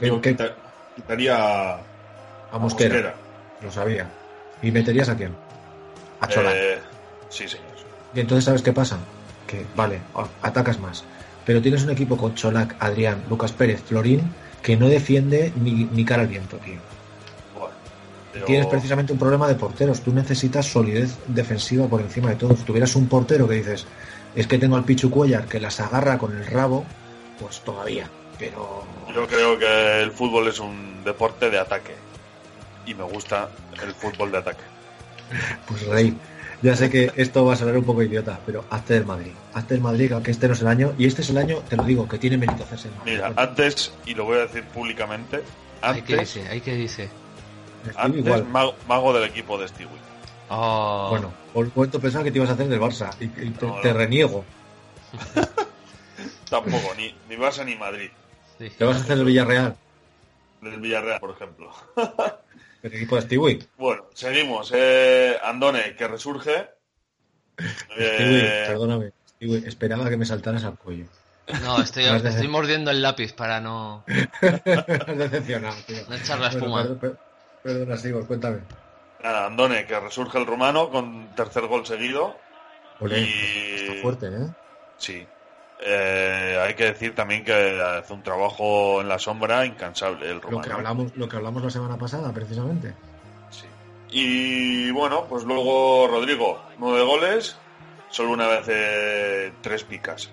bueno. 0.01 0.17
Yo 0.17 0.21
¿Qué- 0.21 0.31
quita- 0.33 0.55
quitaría 0.97 1.37
a, 1.37 1.75
A 2.53 2.59
Mosquera, 2.59 2.95
Mosquera. 2.95 3.15
lo 3.63 3.71
sabía. 3.71 4.09
¿Y 4.63 4.71
meterías 4.73 5.09
a 5.09 5.17
quién? 5.17 5.33
A 6.21 6.27
Cholán. 6.29 6.53
Eh, 6.57 6.79
sí, 7.29 7.47
señor. 7.49 7.67
Y 8.15 8.21
entonces, 8.21 8.45
¿sabes 8.45 8.63
qué 8.63 8.73
pasa? 8.73 8.99
Que, 9.47 9.65
vale, 9.77 10.01
atacas 10.43 10.81
más. 10.81 11.05
Pero 11.47 11.61
tienes 11.63 11.85
un 11.85 11.91
equipo 11.91 12.17
con 12.17 12.35
Cholac, 12.35 12.75
Adrián, 12.81 13.23
Lucas 13.29 13.53
Pérez, 13.53 13.83
Florín, 13.83 14.23
que 14.65 14.77
no 14.79 14.89
defiende 14.89 15.53
ni, 15.57 15.85
ni 15.85 16.05
cara 16.07 16.23
al 16.23 16.29
viento, 16.29 16.57
tío. 16.57 16.79
Bueno, 17.55 17.75
Y 18.31 18.33
pero- 18.33 18.47
Tienes 18.47 18.67
precisamente 18.67 19.13
un 19.13 19.19
problema 19.19 19.47
de 19.47 19.55
porteros. 19.57 20.01
Tú 20.01 20.11
necesitas 20.13 20.65
solidez 20.67 21.17
defensiva 21.27 21.87
por 21.87 22.01
encima 22.01 22.31
de 22.31 22.37
todo. 22.37 22.57
Si 22.57 22.63
tuvieras 22.65 22.97
un 22.97 23.07
portero 23.07 23.47
que 23.47 23.57
dices, 23.57 23.87
es 24.35 24.47
que 24.47 24.57
tengo 24.59 24.77
al 24.77 24.85
Pichu 24.85 25.11
Cuellar 25.11 25.45
que 25.45 25.61
las 25.61 25.79
agarra 25.81 26.17
con 26.17 26.35
el 26.35 26.47
rabo, 26.47 26.85
pues 27.39 27.61
todavía. 27.61 28.09
Pero 28.39 28.83
Yo 29.15 29.27
creo 29.29 29.59
que 29.59 30.01
el 30.01 30.11
fútbol 30.11 30.49
es 30.49 30.59
un 30.59 31.05
deporte 31.05 31.51
de 31.51 31.59
ataque. 31.59 31.95
Y 32.87 32.95
me 32.95 33.05
gusta 33.05 33.51
el 33.83 33.93
fútbol 33.95 34.33
de 34.33 34.39
ataque. 34.39 34.65
Pues 35.69 35.87
rey, 35.87 36.17
ya 36.65 36.77
sé 36.77 36.91
que 36.91 37.13
esto 37.17 37.45
va 37.45 37.53
a 37.53 37.57
sonar 37.57 37.77
un 37.77 37.85
poco 37.85 38.03
idiota, 38.03 38.41
pero 38.47 38.65
hazte 38.71 38.95
del 38.95 39.05
Madrid. 39.07 39.33
Hazte 39.53 39.75
del 39.75 39.83
Madrid, 39.83 40.13
aunque 40.13 40.31
este 40.31 40.49
no 40.49 40.55
es 40.55 40.61
el 40.63 40.67
año. 40.69 40.95
Y 40.99 41.07
este 41.07 41.23
es 41.23 41.31
el 41.31 41.39
año, 41.39 41.59
te 41.69 41.77
lo 41.77 41.85
digo, 41.85 42.09
que 42.09 42.19
tiene 42.19 42.37
mérito 42.39 42.65
hacerse 42.65 42.89
el 42.89 42.95
Madrid. 42.95 43.13
Mira, 43.13 43.33
antes, 43.37 43.93
y 44.07 44.15
lo 44.15 44.25
voy 44.25 44.39
a 44.39 44.43
decir 44.43 44.65
públicamente, 44.65 45.43
Hay 45.83 46.03
que 46.03 46.15
antes, 46.15 46.35
dice, 46.35 46.49
hay 46.49 46.61
que 46.61 46.75
dice. 46.75 47.09
Antes 47.97 48.25
igual. 48.25 48.45
mago, 48.47 48.75
mago 48.89 49.13
del 49.13 49.25
equipo 49.25 49.59
de 49.59 49.69
Stewie. 49.69 49.91
Oh, 50.49 51.09
Bueno, 51.11 51.33
por 51.53 51.67
un 51.67 51.73
momento 51.75 52.01
pensaba 52.01 52.25
que 52.25 52.31
te 52.31 52.39
ibas 52.39 52.51
a 52.51 52.55
hacer 52.55 52.69
del 52.69 52.81
Barça 52.81 53.11
y, 53.21 53.25
y 53.25 53.51
te, 53.51 53.67
No, 53.67 53.77
no. 53.77 53.81
te 53.83 53.93
reniego. 53.93 54.45
Tampoco, 56.51 56.95
ni, 56.97 57.15
ni 57.29 57.37
Barça 57.37 57.65
ni 57.65 57.77
Madrid. 57.77 58.11
sí. 58.59 58.71
Te 58.71 58.85
vas 58.85 58.97
a 58.97 59.01
hacer 59.01 59.17
del 59.17 59.27
Villarreal, 59.27 59.77
Del 60.61 60.81
Villarreal, 60.81 61.21
por 61.21 61.31
ejemplo. 61.31 61.71
el 62.85 62.95
equipo 62.95 63.17
de 63.17 63.23
Stewie. 63.23 63.59
Bueno, 63.79 64.05
seguimos. 64.15 64.71
Eh, 64.75 65.37
Andone, 65.43 65.97
que 65.97 66.07
resurge. 66.07 66.69
Stewie, 67.59 68.47
Eh, 68.47 68.65
perdóname. 68.69 69.13
Stewie, 69.27 69.67
esperaba 69.67 70.09
que 70.11 70.17
me 70.17 70.27
saltaras 70.27 70.65
al 70.65 70.77
cuello. 70.77 71.07
No, 71.63 71.81
estoy, 71.83 72.05
estoy 72.05 72.49
mordiendo 72.49 72.91
el 72.91 73.03
lápiz 73.03 73.33
para 73.33 73.61
no, 73.61 74.05
Has 74.43 75.19
decepcionado, 75.19 75.77
tío. 75.87 75.97
no 76.09 76.15
echar 76.15 76.39
la 76.41 76.49
Bueno, 76.51 76.59
espuma. 76.81 76.83
per- 76.85 76.99
per- 76.99 77.19
perdona, 77.63 77.97
Sigor, 77.97 78.27
cuéntame. 78.27 78.59
nada, 79.23 79.47
Andone, 79.47 79.87
que 79.87 79.99
resurge 80.01 80.39
el 80.39 80.47
rumano 80.47 80.91
con 80.91 81.29
tercer 81.35 81.67
gol 81.67 81.87
seguido. 81.87 82.37
Ole, 83.01 83.21
Y- 83.21 83.75
está 83.77 84.03
fuerte, 84.03 84.27
¿eh? 84.27 84.47
Sí. 84.99 85.27
Eh, 85.81 86.59
hay 86.63 86.75
que 86.75 86.85
decir 86.85 87.15
también 87.15 87.45
que 87.45 87.53
hace 87.83 88.13
un 88.13 88.23
trabajo 88.23 89.01
en 89.01 89.09
la 89.09 89.19
sombra 89.19 89.67
incansable 89.67 90.31
el 90.31 90.41
Lo 90.49 90.61
que, 90.61 90.73
hablamos, 90.73 91.13
lo 91.17 91.29
que 91.29 91.37
hablamos 91.37 91.63
la 91.63 91.71
semana 91.71 91.97
pasada, 91.99 92.33
precisamente. 92.33 92.95
Sí. 93.51 93.67
Y 94.11 94.91
bueno, 94.93 95.25
pues 95.29 95.45
luego 95.45 96.07
Rodrigo, 96.09 96.63
nueve 96.79 97.03
goles, 97.03 97.57
solo 98.11 98.31
una 98.33 98.47
vez 98.47 98.65
eh, 98.69 99.53
tres 99.63 99.83
picas. 99.85 100.31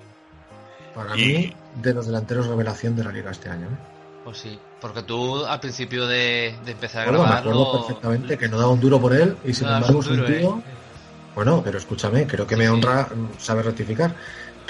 Para 0.94 1.16
Y- 1.16 1.26
mí, 1.26 1.54
de 1.76 1.94
los 1.94 2.06
delanteros 2.06 2.48
revelación 2.48 2.96
de 2.96 3.04
la 3.04 3.12
liga 3.12 3.32
este 3.32 3.50
año. 3.50 3.66
¿eh? 3.66 3.78
Pues 4.24 4.38
sí, 4.38 4.60
porque 4.80 5.02
tú 5.02 5.46
al 5.46 5.60
principio 5.60 6.06
de, 6.06 6.56
de 6.64 6.72
empezar 6.74 7.02
a 7.02 7.06
Bueno, 7.06 7.20
me 7.24 7.26
grabar 7.26 7.40
acuerdo 7.40 7.72
perfectamente 7.72 8.38
que 8.38 8.48
no 8.48 8.58
daba 8.60 8.72
un 8.72 8.80
duro 8.80 9.02
por 9.02 9.14
él 9.14 9.36
y 9.44 9.54
sin 9.54 9.68
No 9.68 9.76
embargo 9.78 10.00
un 10.00 10.06
duro, 10.06 10.26
tío... 10.28 10.58
¿eh? 10.60 10.62
Bueno, 11.34 11.62
pero 11.64 11.78
escúchame, 11.78 12.28
creo 12.28 12.46
que 12.46 12.56
Sí, 12.56 12.60
me 12.60 12.68
sí. 12.68 12.74
honra 12.74 13.04
mm, 13.16 13.40
saber 13.40 13.66
rectificar, 13.66 14.14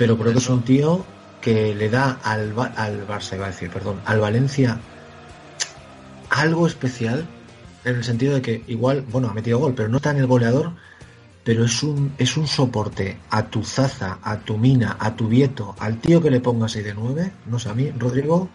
pero 0.01 0.17
creo 0.17 0.31
que 0.31 0.39
es 0.39 0.49
un 0.49 0.63
tío 0.63 1.05
que 1.41 1.75
le 1.75 1.87
da 1.87 2.19
al, 2.23 2.55
al 2.75 3.07
Barça, 3.07 3.35
iba 3.35 3.45
a 3.45 3.49
decir, 3.49 3.69
perdón, 3.69 4.01
al 4.05 4.19
Valencia 4.19 4.79
algo 6.31 6.65
especial 6.65 7.27
en 7.85 7.97
el 7.97 8.03
sentido 8.03 8.33
de 8.33 8.41
que 8.41 8.63
igual, 8.65 9.05
bueno, 9.11 9.29
ha 9.29 9.33
metido 9.35 9.59
gol, 9.59 9.75
pero 9.75 9.89
no 9.89 9.97
está 9.97 10.09
en 10.09 10.17
el 10.17 10.25
goleador, 10.25 10.71
pero 11.43 11.65
es 11.65 11.83
un, 11.83 12.15
es 12.17 12.35
un 12.35 12.47
soporte 12.47 13.19
a 13.29 13.45
tu 13.45 13.63
Zaza, 13.63 14.17
a 14.23 14.39
tu 14.39 14.57
Mina, 14.57 14.97
a 14.99 15.15
tu 15.15 15.27
Vieto, 15.27 15.75
al 15.77 15.99
tío 15.99 16.19
que 16.19 16.31
le 16.31 16.39
pongas 16.39 16.75
ahí 16.75 16.81
de 16.81 16.95
nueve, 16.95 17.31
no 17.45 17.59
sé, 17.59 17.69
a 17.69 17.75
mí, 17.75 17.91
Rodrigo, 17.91 18.49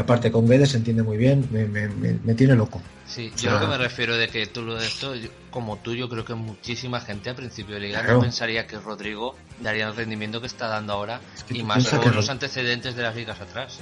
aparte 0.00 0.30
con 0.32 0.48
Guedes 0.48 0.70
se 0.70 0.76
entiende 0.78 1.02
muy 1.02 1.16
bien, 1.16 1.46
me, 1.50 1.66
me- 1.66 1.88
me- 1.88 2.18
me 2.24 2.34
tiene 2.34 2.54
loco. 2.54 2.80
Sí, 3.06 3.32
O 3.34 3.38
yo 3.38 3.50
lo 3.52 3.60
que 3.60 3.66
me 3.66 3.78
refiero 3.78 4.16
de 4.16 4.28
que 4.28 4.46
tú 4.46 4.62
lo 4.62 4.76
de 4.76 4.86
esto, 4.86 5.14
yo- 5.16 5.28
como 5.50 5.76
tú, 5.78 5.94
yo 5.94 6.08
creo 6.08 6.24
que 6.24 6.34
muchísima 6.34 7.00
gente 7.00 7.30
a 7.30 7.34
principio 7.34 7.74
de 7.74 7.80
liga 7.80 8.00
Claro. 8.00 8.16
no 8.16 8.22
pensaría 8.22 8.66
que 8.66 8.78
Rodrigo 8.78 9.34
daría 9.60 9.88
el 9.88 9.96
rendimiento 9.96 10.40
que 10.40 10.46
está 10.46 10.68
dando 10.68 10.92
ahora 10.92 11.20
que 11.48 11.58
y 11.58 11.62
más 11.64 11.88
con 11.88 12.00
que 12.00 12.10
los 12.10 12.28
antecedentes 12.28 12.94
de 12.94 13.02
las 13.02 13.16
ligas 13.16 13.40
atrás. 13.40 13.78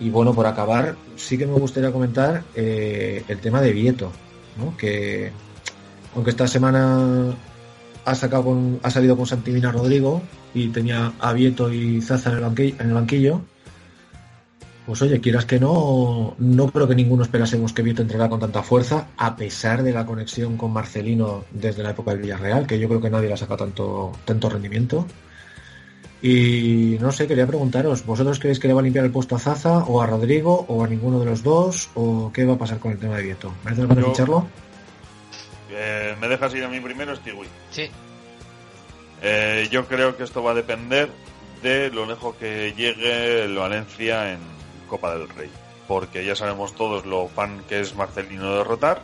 Y 0.00 0.10
bueno, 0.10 0.32
por 0.34 0.46
acabar, 0.46 0.96
sí 1.16 1.38
que 1.38 1.46
me 1.46 1.54
gustaría 1.54 1.90
comentar 1.90 2.44
eh, 2.54 3.24
el 3.26 3.38
tema 3.40 3.60
de 3.62 3.72
Vieto, 3.72 4.12
¿no? 4.58 4.76
Que 4.76 5.32
aunque 6.14 6.30
esta 6.30 6.46
semana 6.46 7.34
ha 8.04 8.14
sacado 8.14 8.44
con, 8.44 8.80
ha 8.82 8.90
salido 8.90 9.16
con 9.16 9.26
Santimina 9.26 9.72
Rodrigo 9.72 10.22
y 10.54 10.68
tenía 10.68 11.12
a 11.18 11.32
Vieto 11.32 11.72
y 11.72 12.00
Zaza 12.00 12.30
en 12.30 12.36
el 12.36 12.42
banquillo, 12.42 12.74
en 12.80 12.88
el 12.88 12.94
banquillo 12.94 13.40
pues 14.88 15.02
oye, 15.02 15.20
quieras 15.20 15.44
que 15.44 15.60
no, 15.60 16.34
no 16.38 16.70
creo 16.70 16.88
que 16.88 16.94
ninguno 16.94 17.22
esperásemos 17.22 17.74
que 17.74 17.82
Vieto 17.82 18.00
entrara 18.00 18.30
con 18.30 18.40
tanta 18.40 18.62
fuerza, 18.62 19.08
a 19.18 19.36
pesar 19.36 19.82
de 19.82 19.92
la 19.92 20.06
conexión 20.06 20.56
con 20.56 20.72
Marcelino 20.72 21.44
desde 21.50 21.82
la 21.82 21.90
época 21.90 22.12
del 22.12 22.22
Villarreal, 22.22 22.66
que 22.66 22.78
yo 22.78 22.88
creo 22.88 22.98
que 22.98 23.10
nadie 23.10 23.28
le 23.28 23.34
ha 23.34 23.36
sacado 23.36 23.66
tanto, 23.66 24.12
tanto 24.24 24.48
rendimiento. 24.48 25.06
Y 26.22 26.96
no 27.00 27.12
sé, 27.12 27.26
quería 27.26 27.46
preguntaros, 27.46 28.06
¿vosotros 28.06 28.38
creéis 28.38 28.58
que 28.58 28.66
le 28.66 28.72
va 28.72 28.80
a 28.80 28.82
limpiar 28.82 29.04
el 29.04 29.10
puesto 29.10 29.36
a 29.36 29.38
Zaza 29.38 29.80
o 29.80 30.00
a 30.00 30.06
Rodrigo 30.06 30.64
o 30.68 30.82
a 30.82 30.88
ninguno 30.88 31.20
de 31.20 31.26
los 31.26 31.42
dos? 31.42 31.90
¿O 31.94 32.32
qué 32.32 32.46
va 32.46 32.54
a 32.54 32.58
pasar 32.58 32.78
con 32.78 32.92
el 32.92 32.98
tema 32.98 33.16
de 33.18 33.24
Vieto? 33.24 33.52
¿Merece 33.64 33.82
la 33.82 33.88
pena 33.94 34.06
ficharlo? 34.06 34.48
Eh, 35.70 36.16
¿Me 36.18 36.28
dejas 36.28 36.54
ir 36.54 36.64
a 36.64 36.68
mí 36.68 36.80
primero, 36.80 37.14
Stewie? 37.14 37.46
Sí, 37.70 37.90
Eh, 39.20 39.68
yo 39.70 39.84
creo 39.84 40.16
que 40.16 40.22
esto 40.22 40.42
va 40.42 40.52
a 40.52 40.54
depender 40.54 41.10
de 41.62 41.90
lo 41.90 42.06
lejos 42.06 42.36
que 42.36 42.72
llegue 42.74 43.44
el 43.44 43.54
Valencia 43.54 44.32
en 44.32 44.57
Copa 44.88 45.14
del 45.14 45.28
Rey. 45.28 45.50
Porque 45.86 46.24
ya 46.24 46.34
sabemos 46.34 46.74
todos 46.74 47.06
lo 47.06 47.28
fan 47.28 47.62
que 47.68 47.80
es 47.80 47.94
Marcelino 47.94 48.56
derrotar. 48.56 49.00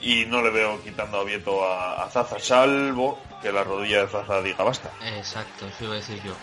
Y 0.00 0.26
no 0.26 0.42
le 0.42 0.50
veo 0.50 0.80
quitando 0.82 1.18
a 1.18 1.24
Vieto 1.24 1.64
a, 1.64 2.04
a 2.04 2.10
Zaza, 2.10 2.38
salvo 2.38 3.18
que 3.42 3.50
la 3.50 3.64
rodilla 3.64 4.02
de 4.02 4.08
Zaza 4.08 4.42
diga 4.42 4.62
basta. 4.64 4.90
exacto, 5.16 5.66
eso 5.66 5.84
iba 5.84 5.94
a 5.94 5.96
decir 5.96 6.22
yo. 6.22 6.34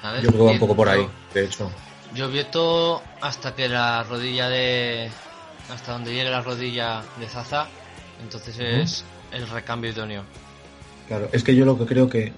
¿Sabes? 0.00 0.22
Yo 0.22 0.28
creo 0.28 0.40
que 0.40 0.46
va 0.46 0.52
un 0.52 0.58
poco 0.58 0.76
por 0.76 0.88
ahí, 0.88 1.08
de 1.32 1.44
hecho. 1.44 1.70
Yo 2.14 2.28
Vieto 2.28 3.02
hasta 3.20 3.54
que 3.54 3.68
la 3.68 4.04
rodilla 4.04 4.48
de. 4.48 5.10
hasta 5.68 5.92
donde 5.92 6.12
llegue 6.12 6.30
la 6.30 6.42
rodilla 6.42 7.02
de 7.18 7.26
Zaza, 7.28 7.66
entonces 8.22 8.58
es 8.58 9.04
el 9.32 9.48
recambio 9.48 9.90
idóneo. 9.90 10.22
Claro, 11.08 11.28
es 11.32 11.42
que 11.42 11.54
yo 11.54 11.64
lo 11.64 11.76
que 11.76 11.86
creo 11.86 12.08
que, 12.08 12.32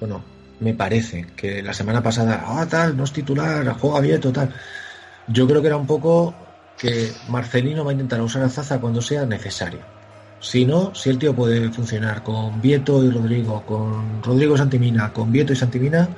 bueno, 0.00 0.24
me 0.60 0.74
parece 0.74 1.26
que 1.36 1.62
la 1.62 1.74
semana 1.74 2.02
pasada, 2.02 2.44
ah, 2.46 2.66
tal, 2.68 2.96
no 2.96 3.04
es 3.04 3.12
titular, 3.12 3.68
juega 3.78 4.00
Vieto, 4.00 4.32
tal. 4.32 4.54
Yo 5.28 5.46
creo 5.46 5.60
que 5.60 5.68
era 5.68 5.76
un 5.76 5.86
poco 5.86 6.34
que 6.76 7.10
Marcelino 7.28 7.84
va 7.84 7.90
a 7.90 7.94
intentar 7.94 8.20
usar 8.20 8.42
a 8.42 8.48
Zaza 8.48 8.80
cuando 8.80 9.00
sea 9.02 9.26
necesario. 9.26 9.80
Si 10.40 10.66
no, 10.66 10.94
si 10.94 11.10
el 11.10 11.18
tío 11.18 11.34
puede 11.34 11.70
funcionar 11.70 12.22
con 12.22 12.60
Vieto 12.60 13.02
y 13.02 13.10
Rodrigo, 13.10 13.64
con 13.64 14.22
Rodrigo 14.22 14.54
y 14.54 14.58
Santimina, 14.58 15.12
con 15.12 15.32
Vieto 15.32 15.52
y 15.52 15.56
Santimina, 15.56 16.14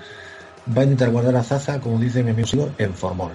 va 0.76 0.80
a 0.82 0.84
intentar 0.84 1.10
guardar 1.10 1.36
a 1.36 1.44
Zaza, 1.44 1.80
como 1.80 2.00
dice 2.00 2.22
mi 2.24 2.30
amigo 2.30 2.74
en 2.78 2.94
formol. 2.94 3.32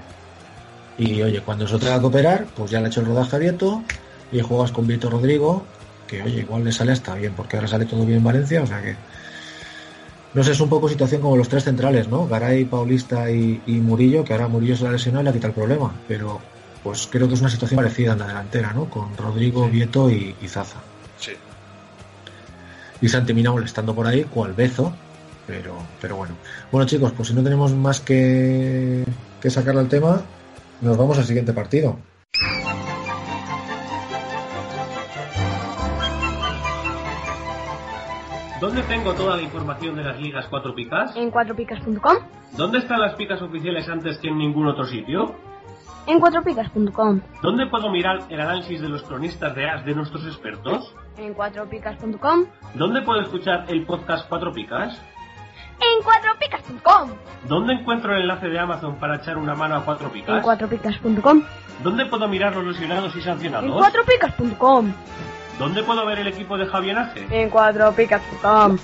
Y 0.97 1.21
oye, 1.21 1.41
cuando 1.41 1.65
eso 1.65 1.79
tenga 1.79 1.99
que 1.99 2.05
operar, 2.05 2.47
pues 2.53 2.71
ya 2.71 2.79
le 2.79 2.85
ha 2.85 2.89
hecho 2.89 3.01
el 3.01 3.07
rodaje 3.07 3.35
a 3.35 3.39
Vieto 3.39 3.83
y 4.31 4.41
juegas 4.41 4.71
con 4.71 4.85
Vieto 4.87 5.09
Rodrigo, 5.09 5.65
que 6.07 6.21
oye, 6.21 6.41
igual 6.41 6.63
le 6.63 6.71
sale 6.71 6.91
hasta 6.91 7.15
bien, 7.15 7.33
porque 7.35 7.55
ahora 7.55 7.67
sale 7.67 7.85
todo 7.85 8.05
bien 8.05 8.17
en 8.19 8.23
Valencia, 8.23 8.61
o 8.61 8.67
sea 8.67 8.81
que. 8.81 8.95
No 10.33 10.43
sé, 10.43 10.51
es 10.51 10.61
un 10.61 10.69
poco 10.69 10.87
situación 10.87 11.21
como 11.21 11.35
los 11.35 11.49
tres 11.49 11.65
centrales, 11.65 12.07
¿no? 12.07 12.27
Garay, 12.27 12.63
Paulista 12.65 13.29
y, 13.29 13.61
y 13.65 13.73
Murillo, 13.73 14.23
que 14.23 14.33
ahora 14.33 14.47
Murillo 14.47 14.77
se 14.77 14.85
la 14.85 14.91
lesionado 14.91 15.21
y 15.21 15.23
le 15.25 15.29
ha 15.29 15.33
quitado 15.33 15.49
el 15.49 15.55
problema, 15.55 15.93
pero 16.07 16.39
pues 16.83 17.07
creo 17.11 17.27
que 17.27 17.33
es 17.33 17.41
una 17.41 17.49
situación 17.49 17.77
parecida 17.77 18.13
en 18.13 18.19
la 18.19 18.27
delantera, 18.27 18.73
¿no? 18.73 18.89
Con 18.89 19.15
Rodrigo, 19.17 19.67
Vieto 19.69 20.09
y, 20.09 20.35
y 20.41 20.47
Zaza. 20.47 20.79
Sí. 21.19 21.31
Y 23.01 23.09
se 23.09 23.17
han 23.17 23.25
terminado 23.25 23.55
molestando 23.55 23.93
por 23.93 24.07
ahí, 24.07 24.23
cual 24.23 24.53
bezo, 24.53 24.93
pero, 25.47 25.75
pero 25.99 26.15
bueno. 26.15 26.35
Bueno 26.71 26.87
chicos, 26.87 27.11
pues 27.11 27.27
si 27.27 27.33
no 27.33 27.43
tenemos 27.43 27.73
más 27.73 27.99
que, 27.99 29.03
que 29.41 29.49
sacarle 29.49 29.81
al 29.81 29.89
tema, 29.89 30.21
nos 30.79 30.97
vamos 30.97 31.17
al 31.17 31.25
siguiente 31.25 31.51
partido. 31.51 31.97
¿Dónde 38.61 38.83
tengo 38.83 39.13
toda 39.15 39.37
la 39.37 39.41
información 39.41 39.95
de 39.95 40.03
las 40.03 40.19
ligas 40.21 40.45
4 40.47 40.75
picas? 40.75 41.15
En 41.15 41.31
4picas.com. 41.31 42.17
¿Dónde 42.51 42.77
están 42.77 43.01
las 43.01 43.15
picas 43.15 43.41
oficiales 43.41 43.89
antes 43.89 44.19
que 44.19 44.27
en 44.27 44.37
ningún 44.37 44.67
otro 44.67 44.85
sitio? 44.85 45.33
En 46.05 46.19
4picas.com. 46.21 47.21
¿Dónde 47.41 47.65
puedo 47.65 47.89
mirar 47.89 48.19
el 48.29 48.39
análisis 48.39 48.79
de 48.79 48.87
los 48.87 49.01
cronistas 49.01 49.55
de 49.55 49.67
AS 49.67 49.83
de 49.83 49.95
nuestros 49.95 50.27
expertos? 50.27 50.93
En 51.17 51.33
4picas.com. 51.35 52.45
¿Dónde 52.75 53.01
puedo 53.01 53.21
escuchar 53.21 53.65
el 53.67 53.83
podcast 53.83 54.29
4 54.29 54.53
picas? 54.53 55.01
En 55.79 56.03
4picas.com. 56.03 57.09
¿Dónde 57.49 57.73
encuentro 57.73 58.13
el 58.15 58.21
enlace 58.21 58.47
de 58.47 58.59
Amazon 58.59 58.97
para 58.97 59.15
echar 59.15 59.39
una 59.39 59.55
mano 59.55 59.77
a 59.77 59.83
4 59.83 60.05
En 60.05 60.13
picas? 60.13 60.45
4picas.com. 60.45 61.41
¿Dónde 61.83 62.05
puedo 62.05 62.27
mirar 62.27 62.55
los 62.55 62.65
lesionados 62.65 63.15
y 63.15 63.17
En 63.17 63.25
sancionados? 63.25 63.71
4picas.com. 63.71 64.93
¿Dónde 65.61 65.83
puedo 65.83 66.03
ver 66.07 66.17
el 66.17 66.27
equipo 66.27 66.57
de 66.57 66.65
Javier 66.65 66.97
Ace? 66.97 67.27
En 67.29 67.51
4picas.com. 67.51 68.79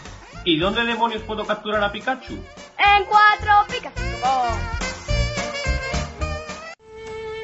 ¿Y 0.46 0.60
dónde 0.60 0.86
demonios 0.86 1.24
puedo 1.24 1.44
capturar 1.44 1.84
a 1.84 1.92
Pikachu? 1.92 2.36
En 2.78 3.04
4picas.com. 3.08 4.60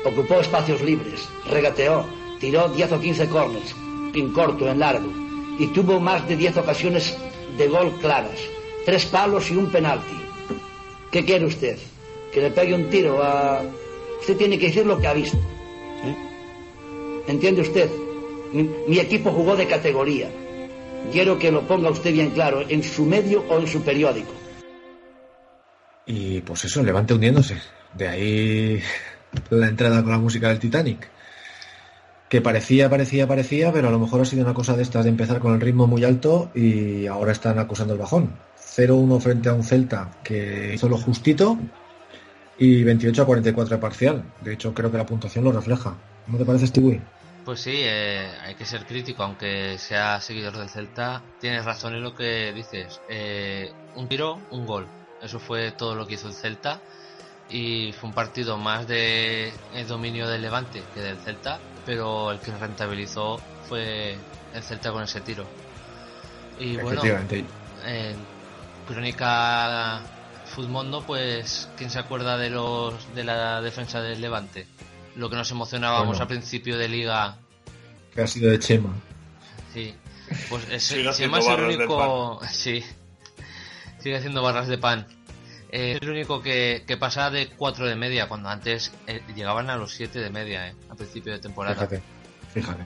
Ocupó 0.06 0.36
espacios 0.36 0.82
libres, 0.82 1.28
regateó, 1.50 2.06
tiró 2.40 2.70
10 2.70 2.92
o 2.92 3.02
15 3.02 3.28
corners, 3.30 3.76
en 4.14 4.32
corto, 4.34 4.68
en 4.70 4.78
largo, 4.78 5.12
y 5.58 5.66
tuvo 5.74 6.00
más 6.00 6.28
de 6.28 6.36
10 6.36 6.58
ocasiones 6.58 7.18
de 7.58 7.68
gol 7.68 7.92
claras, 8.02 8.40
tres 8.86 9.08
palos 9.08 9.50
y 9.50 9.56
un 9.56 9.72
penalti. 9.72 10.16
¿Qué 11.10 11.26
quiere 11.26 11.48
usted? 11.48 11.80
¿Que 12.32 12.40
le 12.40 12.52
pegue 12.52 12.76
un 12.76 12.88
tiro 12.92 13.24
a...? 13.24 13.64
Usted 14.20 14.38
tiene 14.38 14.60
que 14.60 14.68
decir 14.68 14.86
lo 14.86 15.00
que 15.00 15.08
ha 15.08 15.14
visto. 15.14 15.40
¿Entiende 17.26 17.62
usted? 17.62 17.90
Mi, 18.54 19.00
equipo 19.00 19.32
jugó 19.32 19.56
de 19.56 19.68
categoría. 19.68 20.30
Quiero 21.12 21.38
que 21.38 21.52
lo 21.52 21.68
ponga 21.68 21.90
usted 21.90 22.14
bien 22.14 22.30
claro, 22.30 22.64
en 22.68 22.84
su 22.84 23.06
medio 23.06 23.44
o 23.50 23.60
en 23.60 23.68
su 23.68 23.82
periódico. 23.82 24.32
Y 26.06 26.42
pues 26.42 26.66
eso, 26.66 26.84
Levante 26.84 27.14
hundiéndose. 27.14 27.58
De 27.94 28.08
ahí 28.08 28.82
la 29.50 29.68
entrada 29.68 30.02
con 30.04 30.12
la 30.12 30.20
música 30.20 30.50
del 30.50 30.60
Titanic. 30.60 31.10
Que 32.30 32.42
parecía, 32.42 32.90
parecía, 32.90 33.28
parecía, 33.28 33.72
pero 33.72 33.90
a 33.90 33.92
lo 33.92 34.00
mejor 34.00 34.22
ha 34.22 34.26
sido 34.26 34.44
una 34.44 34.54
cosa 34.54 34.76
de 34.76 34.84
estas 34.84 35.04
de 35.04 35.10
empezar 35.10 35.40
con 35.40 35.54
el 35.54 35.62
ritmo 35.62 35.88
muy 35.88 36.04
alto 36.04 36.52
y 36.56 37.06
ahora 37.08 37.32
están 37.32 37.60
acusando 37.60 37.94
el 37.94 38.00
bajón. 38.00 38.34
0-1 38.58 39.20
frente 39.20 39.50
a 39.50 39.54
un 39.54 39.64
Celta 39.64 40.10
que 40.24 40.74
hizo 40.74 40.90
lo 40.90 40.98
justito 40.98 41.60
y 42.58 42.84
28 42.84 43.22
a 43.22 43.26
44 43.26 43.76
de 43.76 43.82
parcial. 43.82 44.24
De 44.42 44.54
hecho, 44.54 44.74
creo 44.74 44.92
que 44.92 44.98
la 44.98 45.06
puntuación 45.06 45.44
lo 45.44 45.52
refleja. 45.52 45.96
¿No 46.28 46.38
te 46.38 46.46
parece, 46.46 46.68
Stewie? 46.68 47.02
Pues 47.46 47.60
sí, 47.60 47.74
eh, 47.76 48.32
hay 48.42 48.56
que 48.56 48.66
ser 48.66 48.86
crítico, 48.86 49.24
aunque 49.24 49.78
sea 49.78 50.22
seguidor 50.22 50.58
del 50.58 50.70
Celta. 50.70 51.22
Tienes 51.42 51.66
razón 51.66 51.94
en 51.94 52.02
lo 52.02 52.16
que 52.16 52.54
dices. 52.54 53.02
Eh, 53.10 53.72
un 53.96 54.08
tiro, 54.08 54.40
un 54.52 54.66
gol. 54.66 54.88
Eso 55.22 55.40
fue 55.40 55.72
todo 55.72 55.96
lo 55.96 56.08
que 56.08 56.14
hizo 56.14 56.30
el 56.30 56.34
Celta. 56.34 56.80
Y 57.50 57.92
fue 57.94 58.10
un 58.10 58.16
partido 58.16 58.58
más 58.58 58.88
de 58.88 59.50
eh, 59.74 59.86
dominio 59.86 60.28
del 60.28 60.42
Levante 60.42 60.82
que 60.94 61.02
del 61.02 61.18
Celta. 61.18 61.60
Pero 61.86 62.32
el 62.32 62.40
que 62.40 62.56
rentabilizó 62.56 63.42
fue 63.68 64.16
el 64.54 64.64
Celta 64.64 64.94
con 64.94 65.04
ese 65.04 65.20
tiro. 65.20 65.46
Y 66.60 66.78
bueno, 66.78 67.02
en 67.86 68.16
Crónica 68.88 70.00
Futmundo, 70.46 71.02
pues, 71.02 71.68
¿quién 71.76 71.90
se 71.90 72.00
acuerda 72.00 72.38
de 72.38 72.52
los 72.52 73.14
de 73.16 73.26
la 73.26 73.60
defensa 73.62 74.02
del 74.02 74.22
Levante? 74.22 74.66
Lo 75.16 75.30
que 75.30 75.36
nos 75.36 75.52
emocionábamos 75.52 76.08
Bueno. 76.08 76.22
al 76.22 76.28
principio 76.28 76.78
de 76.78 76.88
liga 76.90 77.38
Que 78.14 78.22
ha 78.22 78.28
sido 78.28 78.50
de 78.52 78.60
Chema. 78.60 78.94
Sí, 79.74 79.94
pues 80.50 80.68
es, 80.70 80.88
Chema 81.18 81.40
el 81.40 81.46
barras 81.46 81.68
de 81.70 81.78
único. 81.78 82.40
Sí, 82.52 82.84
sigue 84.00 84.18
haciendo 84.18 84.42
barras 84.42 84.68
de 84.68 84.78
pan. 84.78 85.08
Eh, 85.72 85.94
es 85.96 86.02
el 86.02 86.10
único 86.12 86.42
que, 86.42 86.84
que 86.86 86.98
pasa 86.98 87.32
de 87.32 87.48
4 87.48 87.88
de 87.88 87.96
media, 87.96 88.28
cuando 88.28 88.50
antes 88.50 88.92
eh, 89.08 89.22
llegaban 89.36 89.70
a 89.72 89.78
los 89.78 89.92
7 89.94 90.20
de 90.20 90.30
media, 90.30 90.68
eh, 90.68 90.76
a 90.90 90.96
principio 90.96 91.34
de 91.34 91.40
temporada. 91.40 91.76
Fíjate, 91.76 92.02
fíjate. 92.54 92.84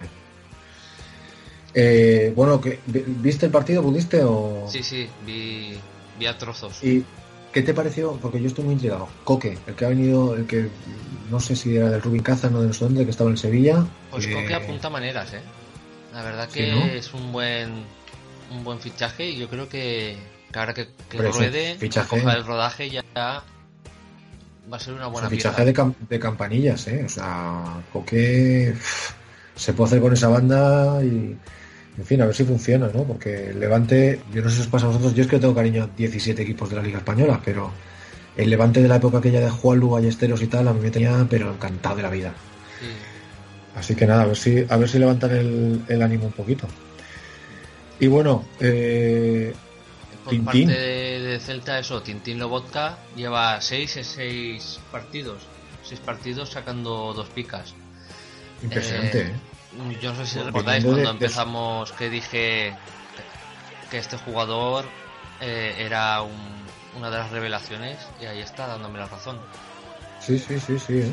Eh, 1.74 2.32
bueno, 2.36 2.62
que, 2.62 2.80
¿viste 2.86 3.46
el 3.48 3.52
partido? 3.52 3.84
¿Pudiste 3.84 4.24
o...? 4.24 4.66
Sí, 4.70 4.84
sí, 4.84 5.10
vi, 5.26 5.78
vi 6.18 6.26
a 6.26 6.38
trozos. 6.38 6.82
¿Y 6.84 7.04
qué 7.58 7.64
te 7.64 7.74
pareció? 7.74 8.14
Porque 8.22 8.40
yo 8.40 8.48
estoy 8.48 8.66
muy 8.66 8.74
intrigado. 8.74 9.08
Coque, 9.24 9.58
el 9.66 9.74
que 9.76 9.86
ha 9.86 9.90
venido, 9.90 10.36
el 10.36 10.46
que 10.46 10.70
no 11.32 11.40
sé 11.40 11.56
si 11.56 11.76
era 11.76 11.90
del 11.90 12.02
Rubin 12.02 12.22
Kazan 12.22 12.54
o 12.56 12.62
de 12.62 12.68
no 12.68 12.74
sé 12.74 12.86
dónde, 12.86 13.04
que 13.04 13.12
estaba 13.12 13.30
en 13.32 13.38
Sevilla. 13.38 13.84
Pues 14.12 14.28
que- 14.28 14.34
Coque 14.34 14.54
apunta 14.54 14.90
maneras, 14.90 15.34
eh. 15.34 15.42
La 16.14 16.22
verdad 16.22 16.48
Sí, 16.52 16.60
que 16.60 16.72
¿no? 16.72 16.86
es 16.86 17.14
un 17.14 17.32
buen 17.32 17.84
un 18.52 18.64
buen 18.64 18.80
fichaje 18.80 19.30
y 19.32 19.38
yo 19.38 19.50
creo 19.50 19.68
que, 19.68 20.18
que 20.54 20.60
ahora 20.60 20.74
que, 20.74 20.88
que 21.10 21.18
ruede, 21.18 21.76
fichaje. 21.78 22.08
coja 22.22 22.34
el 22.34 22.46
rodaje 22.46 22.90
ya 22.90 23.04
va 23.16 23.44
a 24.78 24.80
ser 24.80 24.94
una 24.94 25.08
buena 25.08 25.30
fichaje 25.30 25.66
de, 25.66 25.74
cam- 25.74 25.96
de 26.08 26.20
campanillas, 26.20 26.88
¿eh? 26.88 27.04
O 27.06 27.10
sea, 27.10 27.82
Coque 27.92 28.74
se 29.56 29.74
puede 29.74 29.88
hacer 29.88 30.02
con 30.02 30.14
esa 30.14 30.28
banda 30.30 31.04
y, 31.04 31.38
en 31.98 32.06
fin, 32.06 32.22
a 32.22 32.26
ver 32.26 32.36
si 32.36 32.44
funciona, 32.44 32.90
¿no? 32.94 33.04
Porque 33.04 33.50
el 33.50 33.60
Levante, 33.60 34.22
yo 34.34 34.42
no 34.44 34.50
sé 34.50 34.58
si 34.58 34.62
os 34.62 34.68
pasa 34.68 34.86
a 34.86 34.90
vosotros, 34.90 35.14
yo 35.16 35.24
es 35.24 35.28
que 35.30 35.40
tengo 35.40 35.56
cariño 35.56 35.84
a 35.84 35.88
17 35.98 36.42
equipos 36.42 36.70
de 36.70 36.76
la 36.76 36.82
Liga 36.84 37.00
Española, 37.00 37.42
pero 37.44 37.72
el 38.36 38.50
Levante 38.50 38.82
de 38.82 38.88
la 38.88 38.98
época 38.98 39.18
aquella 39.18 39.40
de 39.42 39.50
Juan 39.50 39.80
Ballesteros 39.90 40.42
y 40.44 40.48
tal, 40.48 40.68
a 40.68 40.74
mí 40.74 40.80
me 40.80 40.92
tenía, 40.92 41.26
pero 41.30 41.52
encantado 41.52 41.96
de 41.96 42.04
la 42.04 42.10
vida. 42.12 42.34
Sí. 42.80 42.86
Así 43.76 43.96
que 43.96 44.06
nada, 44.06 44.24
a 44.24 44.26
ver 44.28 44.38
si, 44.38 44.64
a 44.70 44.78
ver 44.78 44.90
si 44.90 45.00
levantan 45.00 45.32
el, 45.32 45.82
el 45.88 46.02
ánimo 46.02 46.26
un 46.26 46.32
poquito. 46.34 46.68
Y 48.00 48.08
bueno, 48.08 48.46
eh, 48.60 49.54
Por 50.24 50.32
Tintín. 50.32 50.68
parte 50.68 50.80
de, 50.80 51.20
de 51.22 51.40
Celta, 51.40 51.80
eso, 51.80 52.02
Tintín 52.04 52.38
Lobotka 52.38 53.00
lleva 53.16 53.60
6 53.60 53.98
en 53.98 54.04
6 54.04 54.80
partidos. 54.92 55.44
6 55.84 56.00
partidos 56.02 56.50
sacando 56.52 57.14
dos 57.16 57.28
picas. 57.30 57.74
impresionante, 58.62 59.22
¿eh? 59.22 59.32
Yo 60.00 60.14
no 60.14 60.16
sé 60.16 60.26
si 60.26 60.40
recordáis 60.40 60.84
de- 60.84 60.90
cuando 60.90 61.04
de- 61.06 61.12
empezamos 61.12 61.92
que 61.94 62.10
dije 62.10 62.76
que 63.90 63.98
este 63.98 64.18
jugador 64.18 64.86
eh, 65.40 65.76
era 65.86 66.22
un- 66.24 66.66
una 66.96 67.12
de 67.12 67.18
las 67.20 67.30
revelaciones 67.32 67.98
y 68.20 68.26
ahí 68.26 68.40
está 68.42 68.66
dándome 68.68 68.98
la 69.00 69.08
razón. 69.08 69.40
Sí, 70.20 70.40
sí, 70.40 70.60
sí, 70.60 70.80
sí. 70.80 70.98
¿eh? 71.00 71.12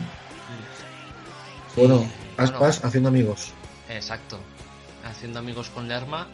Bueno, 1.76 1.96
bueno. 1.98 2.10
Aspas 2.38 2.84
haciendo 2.84 3.08
amigos. 3.10 3.52
Exacto. 3.88 4.38
Haciendo 5.04 5.38
amigos 5.40 5.68
con 5.70 5.88
Lerma. 5.88 6.26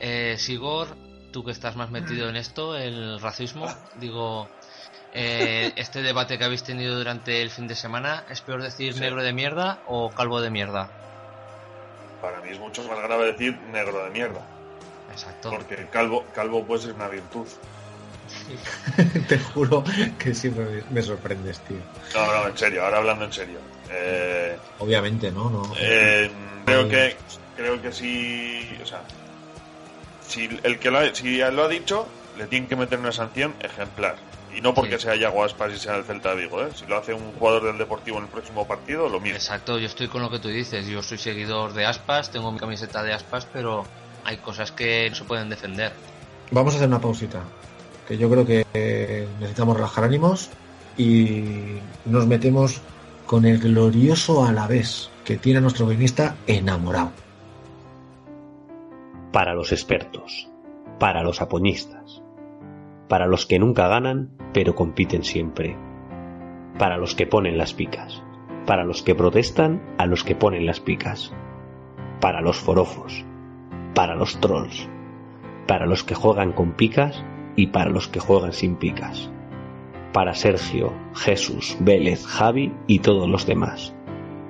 Eh, 0.00 0.36
Sigor, 0.38 0.88
tú 1.32 1.42
que 1.44 1.52
estás 1.52 1.76
más 1.76 1.90
metido 1.90 2.28
en 2.28 2.36
esto, 2.36 2.76
el 2.76 3.18
racismo, 3.20 3.66
digo, 3.96 4.50
eh, 5.12 5.72
este 5.76 6.02
debate 6.02 6.36
que 6.36 6.44
habéis 6.44 6.64
tenido 6.64 6.96
durante 6.98 7.40
el 7.40 7.50
fin 7.50 7.66
de 7.66 7.76
semana, 7.76 8.24
¿es 8.28 8.40
peor 8.42 8.62
decir 8.62 8.92
Sí. 8.94 9.00
negro 9.00 9.22
de 9.22 9.32
mierda 9.32 9.80
o 9.86 10.10
calvo 10.10 10.40
de 10.42 10.50
mierda? 10.50 10.90
Para 12.22 12.40
mí 12.40 12.50
es 12.50 12.58
mucho 12.58 12.82
más 12.84 12.98
grave 13.02 13.32
decir 13.32 13.60
negro 13.72 14.04
de 14.04 14.10
mierda. 14.10 14.40
Exacto. 15.10 15.50
Porque 15.50 15.88
calvo, 15.90 16.24
calvo 16.32 16.64
puede 16.64 16.82
ser 16.82 16.94
una 16.94 17.08
virtud. 17.08 17.46
Te 19.28 19.38
juro 19.38 19.84
que 20.18 20.32
siempre 20.34 20.64
me- 20.64 20.82
me 20.90 21.02
sorprendes, 21.02 21.58
tío. 21.60 21.78
No, 22.14 22.26
no, 22.42 22.48
en 22.48 22.56
serio, 22.56 22.84
ahora 22.84 22.98
hablando 22.98 23.24
en 23.24 23.32
serio. 23.32 23.58
Eh, 23.90 24.56
Obviamente, 24.78 25.30
¿no? 25.32 25.50
no 25.50 25.62
eh, 25.78 26.30
creo 26.64 26.88
que 26.88 27.16
creo 27.56 27.82
que 27.82 27.92
sí, 27.92 28.78
o 28.82 28.86
sea, 28.86 29.02
si 30.26 30.48
el 30.62 30.78
que 30.78 30.90
lo 30.90 30.98
ha, 31.00 31.14
si 31.14 31.38
lo 31.38 31.64
ha 31.64 31.68
dicho, 31.68 32.08
le 32.38 32.46
tienen 32.46 32.68
que 32.68 32.76
meter 32.76 32.98
una 32.98 33.12
sanción 33.12 33.54
ejemplar. 33.60 34.16
Y 34.56 34.60
no 34.60 34.74
porque 34.74 34.96
Sí. 34.98 35.04
sea 35.04 35.16
Yago 35.16 35.44
Aspas 35.44 35.72
y 35.72 35.78
sea 35.78 35.96
el 35.96 36.04
Celta 36.04 36.34
de 36.34 36.42
Vigo, 36.42 36.62
¿eh? 36.62 36.68
Si 36.74 36.86
lo 36.86 36.96
hace 36.98 37.14
un 37.14 37.32
jugador 37.32 37.64
del 37.64 37.78
Deportivo 37.78 38.18
en 38.18 38.24
el 38.24 38.28
próximo 38.30 38.66
partido, 38.66 39.08
lo 39.08 39.18
mismo. 39.20 39.36
Exacto, 39.36 39.78
yo 39.78 39.86
estoy 39.86 40.08
con 40.08 40.22
lo 40.22 40.30
que 40.30 40.38
tú 40.38 40.48
dices. 40.48 40.86
Yo 40.86 41.02
soy 41.02 41.18
seguidor 41.18 41.72
de 41.72 41.86
Aspas, 41.86 42.30
tengo 42.30 42.52
mi 42.52 42.58
camiseta 42.58 43.02
de 43.02 43.12
Aspas, 43.14 43.46
pero 43.52 43.84
hay 44.24 44.36
cosas 44.38 44.70
que 44.72 45.08
no 45.10 45.16
se 45.16 45.24
pueden 45.24 45.48
defender. 45.48 45.92
Vamos 46.50 46.74
a 46.74 46.76
hacer 46.76 46.88
una 46.88 47.00
pausita. 47.00 47.42
Que 48.06 48.18
yo 48.18 48.28
creo 48.30 48.44
que 48.44 48.66
eh, 48.74 49.26
necesitamos 49.38 49.76
relajar 49.76 50.04
ánimos 50.04 50.50
y 50.98 51.78
nos 52.04 52.26
metemos 52.26 52.80
con 53.26 53.44
el 53.46 53.58
glorioso 53.58 54.44
Alavés 54.44 55.08
que 55.24 55.36
tiene 55.38 55.58
a 55.58 55.62
nuestro 55.62 55.86
guionista 55.86 56.36
enamorado. 56.46 57.12
Para 59.32 59.54
los 59.54 59.72
expertos, 59.72 60.48
para 60.98 61.22
los 61.22 61.40
apoñistas, 61.40 62.21
para 63.12 63.26
los 63.26 63.44
que 63.44 63.58
nunca 63.58 63.88
ganan 63.88 64.30
pero 64.54 64.74
compiten 64.74 65.22
siempre, 65.22 65.76
para 66.78 66.96
los 66.96 67.14
que 67.14 67.26
ponen 67.26 67.58
las 67.58 67.74
picas. 67.74 68.22
para 68.64 68.84
los 68.84 69.02
que 69.02 69.14
protestan 69.14 69.82
a 69.98 70.06
los 70.06 70.24
que 70.24 70.34
ponen 70.34 70.64
las 70.64 70.80
picas, 70.80 71.30
para 72.22 72.40
los 72.40 72.56
forofos, 72.56 73.22
para 73.94 74.14
los 74.14 74.40
trolls, 74.40 74.88
para 75.66 75.84
los 75.84 76.04
que 76.04 76.14
juegan 76.14 76.52
con 76.52 76.72
picas 76.72 77.22
y 77.54 77.66
para 77.66 77.90
los 77.90 78.08
que 78.08 78.18
juegan 78.18 78.54
sin 78.54 78.76
picas, 78.76 79.30
para 80.14 80.32
Sergio, 80.32 80.94
Jesús, 81.14 81.76
Vélez, 81.80 82.24
Javi 82.24 82.72
y 82.86 83.00
todos 83.00 83.28
los 83.28 83.44
demás, 83.44 83.94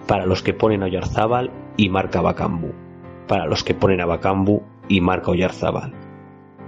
para 0.07 0.25
los 0.25 0.41
que 0.45 0.55
ponen 0.55 0.85
a 0.85 0.87
Oyarzábal 0.87 1.51
y 1.77 1.89
marca 1.89 2.21
Bacambu, 2.21 2.71
para 3.27 3.47
los 3.47 3.65
que 3.65 3.75
ponen 3.75 4.01
a 4.01 4.07
Bacambu 4.07 4.63
y 4.87 5.01
marca 5.01 5.33
Oyarzábal, 5.33 5.95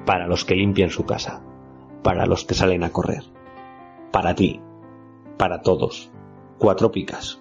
para 0.05 0.27
los 0.27 0.45
que 0.45 0.57
limpian 0.57 0.91
su 0.91 1.07
casa, 1.07 1.45
para 2.05 2.27
los 2.27 2.45
que 2.45 2.55
salen 2.55 2.85
a 2.85 2.91
correr, 2.91 3.25
para 4.13 4.35
ti, 4.35 4.61
para 5.39 5.63
todos, 5.63 6.11
cuatro 6.59 6.93
picas. 6.93 7.41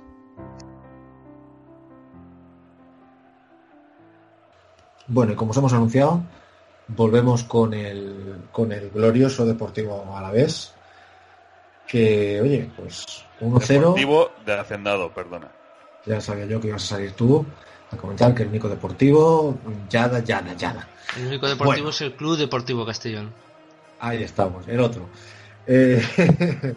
Bueno, 5.05 5.33
y 5.33 5.35
como 5.35 5.51
os 5.51 5.57
hemos 5.57 5.73
anunciado, 5.73 6.21
volvemos 6.87 7.43
con 7.43 7.73
el, 7.73 8.45
con 8.53 8.71
el 8.71 8.89
glorioso 8.89 9.45
Deportivo 9.45 10.15
Alavés. 10.15 10.73
Que, 11.85 12.39
oye, 12.41 12.71
pues 12.77 13.25
1-0. 13.41 13.67
Deportivo 13.67 14.31
de 14.45 14.53
Hacendado, 14.53 15.13
perdona. 15.13 15.51
Ya 16.05 16.21
sabía 16.21 16.45
yo 16.45 16.61
que 16.61 16.69
ibas 16.69 16.85
a 16.85 16.95
salir 16.95 17.11
tú 17.11 17.45
a 17.91 17.97
comentar 17.97 18.33
que 18.33 18.43
el 18.43 18.51
Nico 18.51 18.69
Deportivo, 18.69 19.57
yada, 19.89 20.19
yada, 20.19 20.53
yada. 20.53 20.87
El 21.17 21.27
único 21.27 21.47
deportivo 21.49 21.89
es 21.89 22.01
el 22.01 22.13
Club 22.13 22.37
Deportivo 22.37 22.85
Castellón. 22.85 23.33
Ahí 24.03 24.21
estamos, 24.21 24.67
el 24.67 24.81
otro. 24.81 25.07
Eh, 25.65 26.03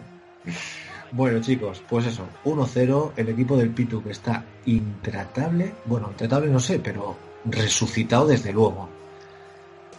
bueno, 1.11 1.41
chicos, 1.41 1.83
pues 1.89 2.05
eso, 2.05 2.25
1-0, 2.45 3.11
el 3.17 3.27
equipo 3.27 3.57
del 3.57 3.71
Pitu 3.71 4.01
que 4.01 4.11
está 4.11 4.45
intratable, 4.65 5.73
bueno, 5.83 6.07
intratable 6.09 6.49
no 6.49 6.61
sé, 6.61 6.79
pero 6.79 7.17
resucitado 7.43 8.27
desde 8.27 8.53
luego. 8.53 8.87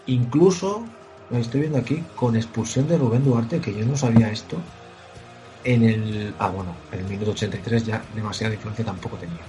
Incluso, 0.07 0.87
lo 1.29 1.37
estoy 1.37 1.61
viendo 1.61 1.79
aquí, 1.79 2.03
con 2.17 2.35
expulsión 2.35 2.89
de 2.89 2.97
Rubén 2.97 3.25
Duarte, 3.25 3.61
que 3.61 3.75
yo 3.75 3.85
no 3.85 3.95
sabía 3.95 4.31
esto, 4.31 4.57
en 5.65 5.83
el... 5.83 6.35
Ah, 6.39 6.49
bueno, 6.49 6.75
en 6.93 7.01
el 7.01 7.05
minuto 7.05 7.33
83 7.33 7.85
ya 7.85 8.03
demasiada 8.15 8.53
diferencia 8.53 8.87
tampoco 8.87 9.19
tenía. 9.19 9.45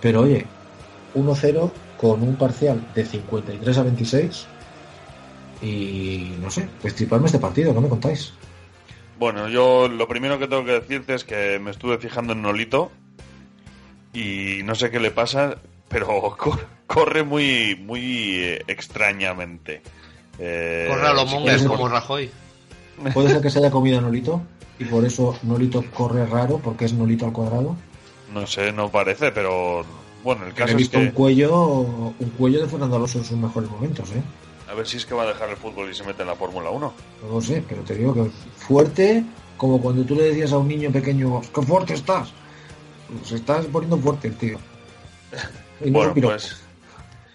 Pero 0.00 0.22
oye, 0.22 0.46
1-0 1.14 1.70
con 1.98 2.22
un 2.22 2.36
parcial 2.36 2.80
de 2.94 3.04
53 3.04 3.76
a 3.76 3.82
26 3.82 4.46
y 5.62 6.32
no 6.40 6.50
sé, 6.50 6.68
destriparme 6.82 7.26
este 7.26 7.38
partido, 7.38 7.74
¿qué 7.74 7.80
me 7.80 7.88
contáis? 7.88 8.32
Bueno, 9.18 9.48
yo 9.48 9.88
lo 9.88 10.08
primero 10.08 10.38
que 10.38 10.48
tengo 10.48 10.64
que 10.64 10.72
decirte 10.72 11.14
es 11.14 11.24
que 11.24 11.58
me 11.58 11.70
estuve 11.70 11.98
fijando 11.98 12.32
en 12.32 12.42
Nolito 12.42 12.90
y 14.12 14.60
no 14.64 14.74
sé 14.74 14.90
qué 14.90 14.98
le 15.00 15.10
pasa, 15.10 15.56
pero 15.88 16.08
cor- 16.38 16.66
corre 16.86 17.22
muy 17.22 17.76
muy 17.76 18.34
eh, 18.36 18.64
extrañamente. 18.66 19.82
Eh, 20.38 20.86
Corre 20.88 21.06
a 21.08 21.12
los 21.12 21.34
quieres, 21.34 21.62
como 21.64 21.88
Rajoy. 21.88 22.30
¿Puede 23.14 23.28
ser 23.30 23.42
que 23.42 23.50
se 23.50 23.58
haya 23.58 23.70
comido 23.70 23.98
a 23.98 24.02
Nolito? 24.02 24.42
Y 24.78 24.84
por 24.86 25.04
eso 25.04 25.38
Nolito 25.42 25.84
corre 25.92 26.24
raro, 26.24 26.58
porque 26.58 26.86
es 26.86 26.92
Nolito 26.94 27.26
al 27.26 27.32
cuadrado. 27.32 27.76
No 28.32 28.46
sé, 28.46 28.72
no 28.72 28.90
parece, 28.90 29.30
pero 29.32 29.84
bueno, 30.24 30.46
el 30.46 30.54
Que 30.54 30.60
le 30.60 30.66
caso 30.66 30.68
he 30.68 30.72
es 30.72 30.76
visto 30.78 30.98
un 30.98 31.06
que 31.08 31.12
cuello, 31.12 31.54
un 31.80 32.32
cuello 32.38 32.62
de 32.62 32.68
Fernando 32.68 32.96
Alonso 32.96 33.18
en 33.18 33.24
sus 33.24 33.36
mejores 33.36 33.68
momentos, 33.70 34.10
¿eh? 34.12 34.22
A 34.70 34.74
ver 34.74 34.86
si 34.86 34.96
es 34.98 35.06
que 35.06 35.14
va 35.14 35.24
a 35.24 35.26
dejar 35.26 35.48
el 35.50 35.56
fútbol 35.56 35.90
y 35.90 35.94
se 35.94 36.04
mete 36.04 36.22
en 36.22 36.28
la 36.28 36.36
Fórmula 36.36 36.70
1. 36.70 36.92
No 37.22 37.28
lo 37.28 37.40
sé, 37.40 37.62
pero 37.68 37.82
te 37.82 37.94
digo 37.96 38.14
que 38.14 38.24
fuerte, 38.56 39.24
como 39.56 39.80
cuando 39.80 40.04
tú 40.04 40.14
le 40.14 40.24
decías 40.24 40.52
a 40.52 40.58
un 40.58 40.68
niño 40.68 40.90
pequeño, 40.92 41.40
¡qué 41.54 41.62
fuerte 41.62 41.94
estás! 41.94 42.32
Se 43.24 43.36
estás 43.36 43.66
poniendo 43.66 43.98
fuerte 43.98 44.28
el 44.28 44.36
tío. 44.36 44.58
Y 45.82 45.90
no 45.90 45.98
Bueno, 45.98 46.14
pues 46.14 46.60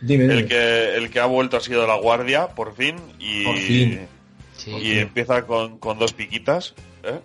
Dime, 0.01 0.23
dime. 0.25 0.35
el 0.41 0.47
que 0.47 0.95
el 0.95 1.09
que 1.09 1.19
ha 1.19 1.25
vuelto 1.25 1.57
ha 1.57 1.61
sido 1.61 1.87
la 1.87 1.95
guardia 1.95 2.49
por 2.49 2.75
fin 2.75 2.95
y 3.17 3.43
Por 3.43 3.57
fin. 3.57 4.07
Sí. 4.55 4.69
y 4.71 4.99
empieza 4.99 5.47
con, 5.47 5.79
con 5.79 5.97
dos 5.97 6.13
piquitas, 6.13 6.75
¿eh? 7.03 7.19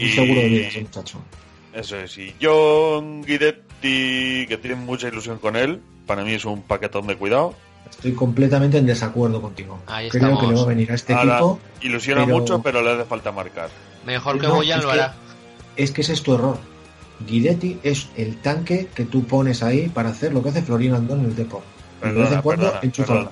Un 0.00 0.08
seguro 0.10 0.40
de 0.40 0.48
vida 0.48 0.68
ese 0.68 0.82
muchacho. 0.82 1.18
Eso 1.72 1.96
es, 1.98 2.16
y 2.18 2.32
John 2.40 3.22
Guidetti, 3.22 4.46
que 4.48 4.56
tiene 4.60 4.76
mucha 4.76 5.08
ilusión 5.08 5.38
con 5.38 5.56
él, 5.56 5.80
para 6.06 6.22
mí 6.22 6.32
es 6.34 6.44
un 6.44 6.62
paquetón 6.62 7.08
de 7.08 7.16
cuidado. 7.16 7.54
Estoy 7.90 8.12
completamente 8.12 8.78
en 8.78 8.86
desacuerdo 8.86 9.40
contigo. 9.40 9.80
Ahí 9.86 10.08
Creo 10.08 10.22
estamos. 10.34 10.40
que 10.40 10.46
le 10.48 10.54
va 10.54 10.62
a 10.62 10.66
venir 10.66 10.92
a 10.92 10.94
este 10.94 11.14
Ahora, 11.14 11.32
equipo. 11.34 11.60
ilusiona 11.80 12.24
pero- 12.24 12.38
mucho, 12.38 12.62
pero 12.62 12.82
le 12.82 12.92
hace 12.92 13.04
falta 13.04 13.32
marcar. 13.32 13.68
Mejor 14.04 14.40
que 14.40 14.46
No, 14.46 14.54
Boyan 14.56 14.80
lo 14.82 14.88
que- 14.88 14.92
hará. 15.00 15.14
Es 15.76 15.90
que 15.90 16.02
ese 16.02 16.12
es 16.12 16.22
tu 16.22 16.34
error. 16.34 16.58
Guidetti 17.26 17.78
es 17.82 18.08
el 18.16 18.36
tanque 18.38 18.88
que 18.94 19.04
tú 19.04 19.24
pones 19.24 19.62
ahí 19.62 19.88
para 19.88 20.10
hacer 20.10 20.32
lo 20.32 20.42
que 20.42 20.50
hace 20.50 20.62
Florino 20.62 20.96
Andón 20.96 21.20
en 21.20 21.26
el 21.26 21.36
Depor. 21.36 21.62
De 22.02 22.12
vez 22.12 22.32
en 22.32 22.42
cuando 22.42 22.64
perdona, 22.66 22.80
enchufa 22.82 23.08
perdona. 23.14 23.30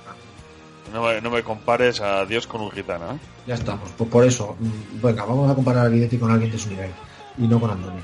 No 0.93 1.03
me, 1.03 1.21
no 1.21 1.29
me 1.31 1.43
compares 1.43 2.01
a 2.01 2.25
Dios 2.25 2.47
con 2.47 2.61
un 2.61 2.71
gitano, 2.71 3.05
¿eh? 3.13 3.17
Ya 3.47 3.55
estamos. 3.55 3.89
Pues 3.97 4.09
por 4.09 4.23
eso, 4.25 4.55
mm, 4.59 5.01
venga, 5.01 5.25
vamos 5.25 5.51
a 5.51 5.55
comparar 5.55 5.85
a 5.87 5.89
Guidetti 5.89 6.17
con 6.17 6.31
alguien 6.31 6.51
de 6.51 6.57
su 6.57 6.69
nivel 6.69 6.91
y 7.37 7.47
no 7.47 7.59
con 7.59 7.69
Andoni. 7.71 7.99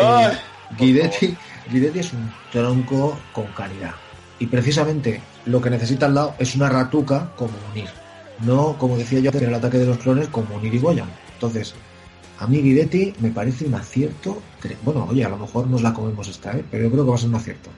Ay, 0.00 0.36
Guidetti, 0.78 1.36
Guidetti 1.70 1.98
es 2.00 2.12
un 2.12 2.32
tronco 2.50 3.18
con 3.32 3.46
calidad. 3.48 3.92
Y 4.38 4.46
precisamente 4.46 5.20
lo 5.46 5.60
que 5.60 5.70
necesita 5.70 6.06
al 6.06 6.14
lado 6.14 6.34
es 6.38 6.54
una 6.54 6.68
ratuca 6.68 7.28
como 7.36 7.52
Unir. 7.72 7.88
No, 8.44 8.76
como 8.78 8.96
decía 8.96 9.20
yo 9.20 9.30
en 9.32 9.44
el 9.44 9.54
ataque 9.54 9.78
de 9.78 9.86
los 9.86 9.98
clones, 9.98 10.28
como 10.28 10.56
Unir 10.56 10.74
y 10.74 10.78
Goyan. 10.78 11.08
Entonces, 11.34 11.74
a 12.38 12.46
mí 12.46 12.60
Guidetti 12.60 13.14
me 13.20 13.30
parece 13.30 13.66
un 13.66 13.74
acierto. 13.74 14.40
Bueno, 14.82 15.06
oye, 15.10 15.24
a 15.24 15.28
lo 15.28 15.38
mejor 15.38 15.66
nos 15.66 15.82
la 15.82 15.92
comemos 15.92 16.28
esta, 16.28 16.56
¿eh? 16.56 16.64
pero 16.70 16.84
yo 16.84 16.90
creo 16.90 17.04
que 17.04 17.10
va 17.10 17.16
a 17.16 17.18
ser 17.18 17.28
un 17.28 17.34
acierto. 17.36 17.70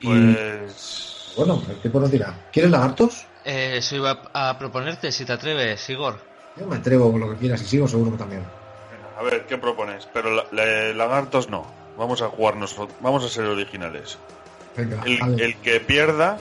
Y 0.00 0.06
Pues... 0.06 1.32
bueno, 1.36 1.62
el 1.82 1.92
nos 1.92 2.10
dirá, 2.10 2.34
¿quieres 2.52 2.70
lagartos? 2.70 3.24
Eh, 3.44 3.74
eso 3.78 3.96
iba 3.96 4.22
a 4.32 4.58
proponerte, 4.58 5.10
si 5.12 5.24
te 5.24 5.32
atreves, 5.32 5.88
Igor. 5.90 6.18
Yo 6.58 6.66
me 6.66 6.76
atrevo 6.76 7.10
con 7.10 7.20
lo 7.20 7.30
que 7.30 7.36
quieras 7.36 7.62
y 7.62 7.64
sigo 7.66 7.88
seguro 7.88 8.12
que 8.12 8.18
también. 8.18 8.42
A 9.18 9.22
ver, 9.22 9.46
¿qué 9.46 9.56
propones? 9.56 10.08
Pero 10.12 10.34
la- 10.34 10.44
la- 10.52 10.92
lagartos 10.92 11.48
no. 11.48 11.64
Vamos 11.96 12.22
a 12.22 12.28
jugarnos, 12.28 12.74
vamos 13.00 13.24
a 13.24 13.28
ser 13.28 13.44
originales. 13.44 14.18
Venga, 14.76 15.02
el 15.38 15.56
que 15.56 15.80
pierda 15.80 16.38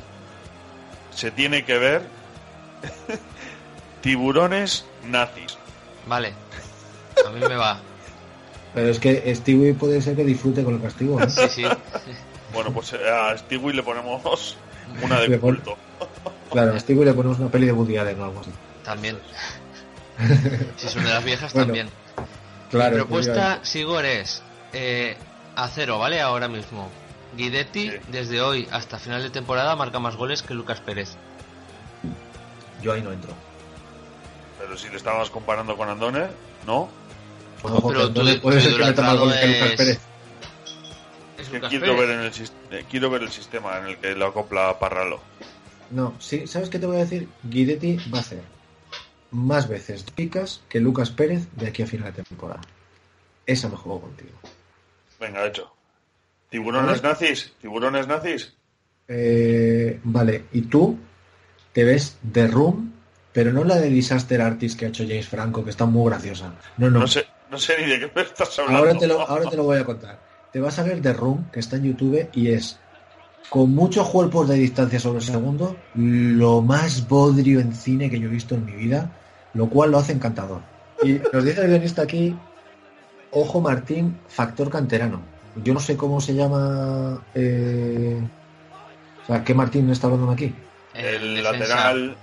se 1.13 1.31
tiene 1.31 1.63
que 1.65 1.77
ver 1.77 2.01
tiburones 4.01 4.85
nazis. 5.07 5.57
Vale. 6.07 6.33
A 7.25 7.29
mí 7.29 7.39
me 7.39 7.55
va. 7.55 7.79
Pero 8.73 8.89
es 8.89 8.99
que 8.99 9.33
Stewie 9.35 9.73
puede 9.73 10.01
ser 10.01 10.15
que 10.15 10.23
disfrute 10.23 10.63
con 10.63 10.75
el 10.75 10.81
castigo. 10.81 11.21
¿eh? 11.21 11.29
Sí, 11.29 11.47
sí. 11.49 11.63
Bueno, 12.53 12.71
pues 12.71 12.93
a 12.93 13.37
Stewie 13.37 13.73
le 13.73 13.83
ponemos 13.83 14.57
una 15.03 15.19
de 15.19 15.39
culto. 15.39 15.77
Claro, 16.51 16.73
a 16.73 16.79
Stewie 16.79 17.05
le 17.05 17.13
ponemos 17.13 17.39
una 17.39 17.49
peli 17.49 17.65
de 17.65 17.71
Woody 17.73 17.97
Allen 17.97 18.19
o 18.19 18.25
algo 18.25 18.39
así. 18.41 18.51
También. 18.83 19.17
Si 20.77 20.87
son 20.87 21.03
de 21.03 21.09
las 21.09 21.23
viejas, 21.23 21.51
Bueno, 21.53 21.67
también. 21.67 21.89
Claro, 22.69 22.91
Mi 22.91 23.01
propuesta, 23.01 23.31
efectivamente. 23.31 23.67
Sigor, 23.67 24.05
es 24.05 24.43
eh, 24.73 25.17
a 25.55 25.67
cero, 25.67 25.97
¿vale? 25.99 26.21
Ahora 26.21 26.47
mismo. 26.47 26.89
Guidetti, 27.35 27.91
desde 28.09 28.41
hoy 28.41 28.67
hasta 28.71 28.97
final 28.99 29.23
de 29.23 29.29
temporada, 29.29 29.75
marca 29.75 29.99
más 29.99 30.15
goles 30.15 30.41
que 30.41 30.53
Lucas 30.53 30.81
Pérez. 30.81 31.15
Yo 32.81 32.93
ahí 32.93 33.01
no 33.01 33.11
entro. 33.11 33.33
Pero 34.59 34.77
si 34.77 34.89
le 34.89 34.97
estabas 34.97 35.29
comparando 35.29 35.77
con 35.77 35.89
Andone, 35.89 36.27
¿no? 36.65 36.89
Ojo, 37.63 37.87
pero 37.89 38.01
que 38.01 38.07
tú 38.07 38.13
puede- 38.21 38.33
de- 38.33 38.39
puede 38.39 38.57
tu 38.57 38.63
ser 38.69 38.77
que 38.77 38.85
meta 38.85 39.01
más 39.03 39.17
goles 39.17 39.39
que 39.39 39.47
Lucas 39.47 39.71
Pérez. 39.77 39.99
Es 41.37 41.47
Que 41.47 41.55
Lucas 41.55 41.69
quiero 41.69 41.85
Pérez. 41.85 41.99
ver, 41.99 42.09
en 42.09 42.19
el, 42.25 42.33
sis- 42.33 42.53
eh, 42.71 42.85
quiero 42.89 43.09
ver 43.09 43.23
el 43.23 43.31
sistema 43.31 43.77
en 43.77 43.85
el 43.85 43.97
que 43.97 44.15
lo 44.15 44.25
acopla 44.27 44.77
Parralo. 44.79 45.19
No, 45.89 46.13
sí, 46.19 46.47
¿sabes 46.47 46.69
qué 46.69 46.79
te 46.79 46.85
voy 46.85 46.97
a 46.97 46.99
decir? 47.01 47.27
Guidetti 47.43 47.97
va 48.13 48.19
a 48.19 48.21
hacer 48.21 48.41
más 49.31 49.67
veces 49.67 50.03
picas 50.03 50.61
que 50.69 50.79
Lucas 50.79 51.09
Pérez 51.11 51.47
de 51.55 51.67
aquí 51.67 51.83
a 51.83 51.87
final 51.87 52.13
de 52.13 52.23
temporada. 52.23 52.61
Esa 53.45 53.69
me 53.69 53.75
juego 53.77 54.01
contigo. 54.01 54.31
Venga, 55.19 55.45
hecho. 55.45 55.71
¿Tiburones 56.51 57.01
nazis? 57.01 57.53
¿Tiburones 57.61 58.07
nazis? 58.07 58.53
Eh, 59.07 60.01
vale, 60.03 60.45
y 60.51 60.63
tú 60.63 60.99
te 61.71 61.85
ves 61.85 62.17
The 62.29 62.47
Room, 62.47 62.91
pero 63.31 63.53
no 63.53 63.63
la 63.63 63.77
de 63.77 63.89
Disaster 63.89 64.41
Artist 64.41 64.77
que 64.77 64.85
ha 64.85 64.89
hecho 64.89 65.05
James 65.07 65.29
Franco, 65.29 65.63
que 65.63 65.69
está 65.69 65.85
muy 65.85 66.09
graciosa. 66.09 66.53
No, 66.75 66.89
no. 66.89 66.99
No 66.99 67.07
sé, 67.07 67.25
no 67.49 67.57
sé 67.57 67.75
ni 67.79 67.89
de 67.89 68.01
qué 68.01 68.11
me 68.13 68.23
estás 68.23 68.59
hablando. 68.59 68.79
Ahora 68.79 68.97
te, 68.97 69.07
lo, 69.07 69.21
ahora 69.21 69.49
te 69.49 69.55
lo 69.55 69.63
voy 69.63 69.77
a 69.77 69.85
contar. 69.85 70.19
Te 70.51 70.59
vas 70.59 70.77
a 70.77 70.83
ver 70.83 71.01
The 71.01 71.13
Room, 71.13 71.49
que 71.53 71.61
está 71.61 71.77
en 71.77 71.85
YouTube, 71.85 72.27
y 72.33 72.49
es 72.49 72.77
con 73.49 73.73
muchos 73.73 74.09
cuerpos 74.09 74.49
de 74.49 74.55
distancia 74.55 74.99
sobre 74.99 75.19
el 75.19 75.25
segundo, 75.25 75.77
lo 75.95 76.61
más 76.61 77.07
bodrio 77.07 77.61
en 77.61 77.73
cine 77.73 78.09
que 78.09 78.19
yo 78.19 78.27
he 78.27 78.31
visto 78.31 78.55
en 78.55 78.65
mi 78.65 78.73
vida, 78.73 79.09
lo 79.53 79.69
cual 79.69 79.91
lo 79.91 79.99
hace 79.99 80.11
encantador. 80.11 80.63
Y 81.01 81.13
nos 81.31 81.45
dice 81.45 81.61
el 81.61 81.67
guionista 81.67 82.01
aquí, 82.01 82.35
Ojo 83.31 83.61
Martín, 83.61 84.19
factor 84.27 84.69
canterano. 84.69 85.21
Yo 85.55 85.73
no 85.73 85.79
sé 85.79 85.97
cómo 85.97 86.21
se 86.21 86.33
llama... 86.33 87.21
eh, 87.33 88.21
O 89.23 89.25
sea, 89.25 89.43
¿qué 89.43 89.53
Martín 89.53 89.89
está 89.89 90.07
hablando 90.07 90.31
aquí? 90.31 90.55
El 90.93 91.43
lateral 91.43 92.17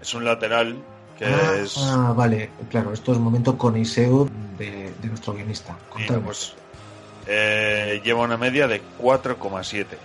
es 0.00 0.14
un 0.14 0.24
lateral 0.24 0.82
que 1.16 1.24
ah, 1.26 1.54
es. 1.58 1.76
ah, 1.78 2.12
vale, 2.16 2.50
claro, 2.68 2.92
esto 2.92 3.12
es 3.12 3.18
momento 3.18 3.56
con 3.56 3.76
Iseu 3.76 4.28
de, 4.56 4.92
de 5.00 5.08
nuestro 5.08 5.34
guionista. 5.34 5.76
Pues, 6.24 6.54
Eh, 7.26 8.00
lleva 8.04 8.22
una 8.22 8.36
media 8.36 8.66
de 8.66 8.82
4,7. 8.98 9.96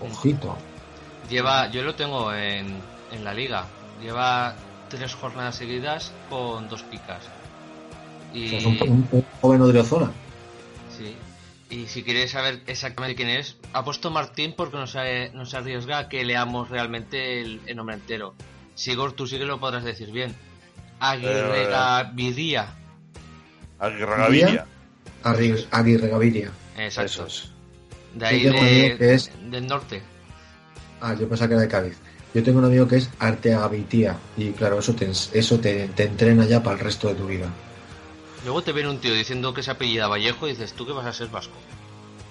Ojito. 0.00 0.56
Lleva, 1.28 1.68
yo 1.72 1.82
lo 1.82 1.94
tengo 1.94 2.32
en, 2.32 2.66
en 3.10 3.24
la 3.24 3.34
liga. 3.34 3.64
Lleva 4.00 4.54
tres 4.88 5.12
jornadas 5.14 5.56
seguidas 5.56 6.12
con 6.30 6.68
dos 6.68 6.82
picas. 6.82 7.18
O 8.32 8.36
Y, 8.36 8.48
sea, 8.48 8.58
es 8.58 8.66
un, 8.66 8.76
un- 8.92 9.08
un 9.10 9.24
joven 9.40 9.60
Odriozola. 9.62 10.10
sí. 10.96 11.16
Y 11.70 11.86
si 11.86 12.02
queréis 12.02 12.30
saber 12.30 12.62
exactamente 12.66 13.14
quién 13.16 13.28
es, 13.28 13.56
ha 13.72 13.84
puesto 13.84 14.10
Martín 14.10 14.54
porque 14.56 14.76
no 14.76 14.86
se, 14.86 15.30
no 15.34 15.46
se 15.46 15.56
arriesga 15.56 15.98
a 15.98 16.08
que 16.08 16.24
leamos 16.24 16.68
realmente 16.70 17.40
el, 17.40 17.60
el 17.66 17.76
nombre 17.76 17.96
entero. 17.96 18.34
Sigor, 18.74 19.12
tú 19.12 19.26
sí 19.26 19.38
que 19.38 19.44
lo 19.44 19.58
podrás 19.58 19.84
decir 19.84 20.10
bien. 20.12 20.34
Aguirre 21.00 21.62
Eh, 21.64 21.66
Gaviria. 21.68 22.74
Aguirre 23.78 24.16
Gaviria. 24.16 24.66
Aguirre, 25.22 25.64
Aguirre 25.70 26.08
Gaviria. 26.08 26.50
Exacto. 26.78 27.10
Eso 27.12 27.26
es. 27.26 27.50
De 28.14 28.26
ahí 28.26 28.42
de- 28.44 28.48
amigo 28.50 28.98
que 28.98 29.14
es- 29.14 29.30
del 29.50 29.66
norte. 29.66 30.02
Ah, 31.00 31.14
yo 31.18 31.28
pensaba 31.28 31.48
que 31.48 31.54
era 31.54 31.62
de 31.62 31.68
Cádiz. 31.68 31.96
Yo 32.34 32.42
tengo 32.42 32.58
un 32.58 32.64
amigo 32.66 32.86
que 32.86 32.96
es 32.96 33.10
Arteagavitía 33.18 34.16
y 34.36 34.50
claro, 34.52 34.78
eso 34.78 34.94
te, 34.94 35.10
eso 35.10 35.58
te, 35.60 35.88
te 35.88 36.04
entrena 36.04 36.44
ya 36.46 36.62
para 36.62 36.76
el 36.76 36.84
resto 36.84 37.08
de 37.08 37.14
tu 37.14 37.26
vida. 37.26 37.48
Luego 38.46 38.62
te 38.62 38.70
viene 38.70 38.88
un 38.88 38.98
tío 38.98 39.12
diciendo 39.12 39.52
que 39.52 39.64
se 39.64 39.72
apellida 39.72 40.06
Vallejo 40.06 40.46
y 40.46 40.50
dices, 40.50 40.72
tú 40.72 40.86
que 40.86 40.92
vas 40.92 41.04
a 41.04 41.12
ser 41.12 41.28
vasco. 41.28 41.54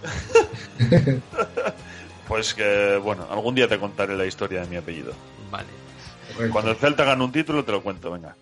Pues 2.28 2.56
que, 2.56 3.00
bueno, 3.04 3.28
algún 3.30 3.54
día 3.54 3.68
te 3.68 3.78
contaré 3.78 4.16
la 4.16 4.26
historia 4.26 4.62
de 4.62 4.68
mi 4.68 4.78
apellido. 4.78 5.14
Vale. 5.52 5.68
Cuando 6.52 6.72
el 6.72 6.78
Celta 6.78 7.04
gane 7.04 7.24
un 7.24 7.32
título 7.32 7.64
te 7.64 7.72
lo 7.72 7.84
cuento, 7.84 8.10
venga. 8.10 8.36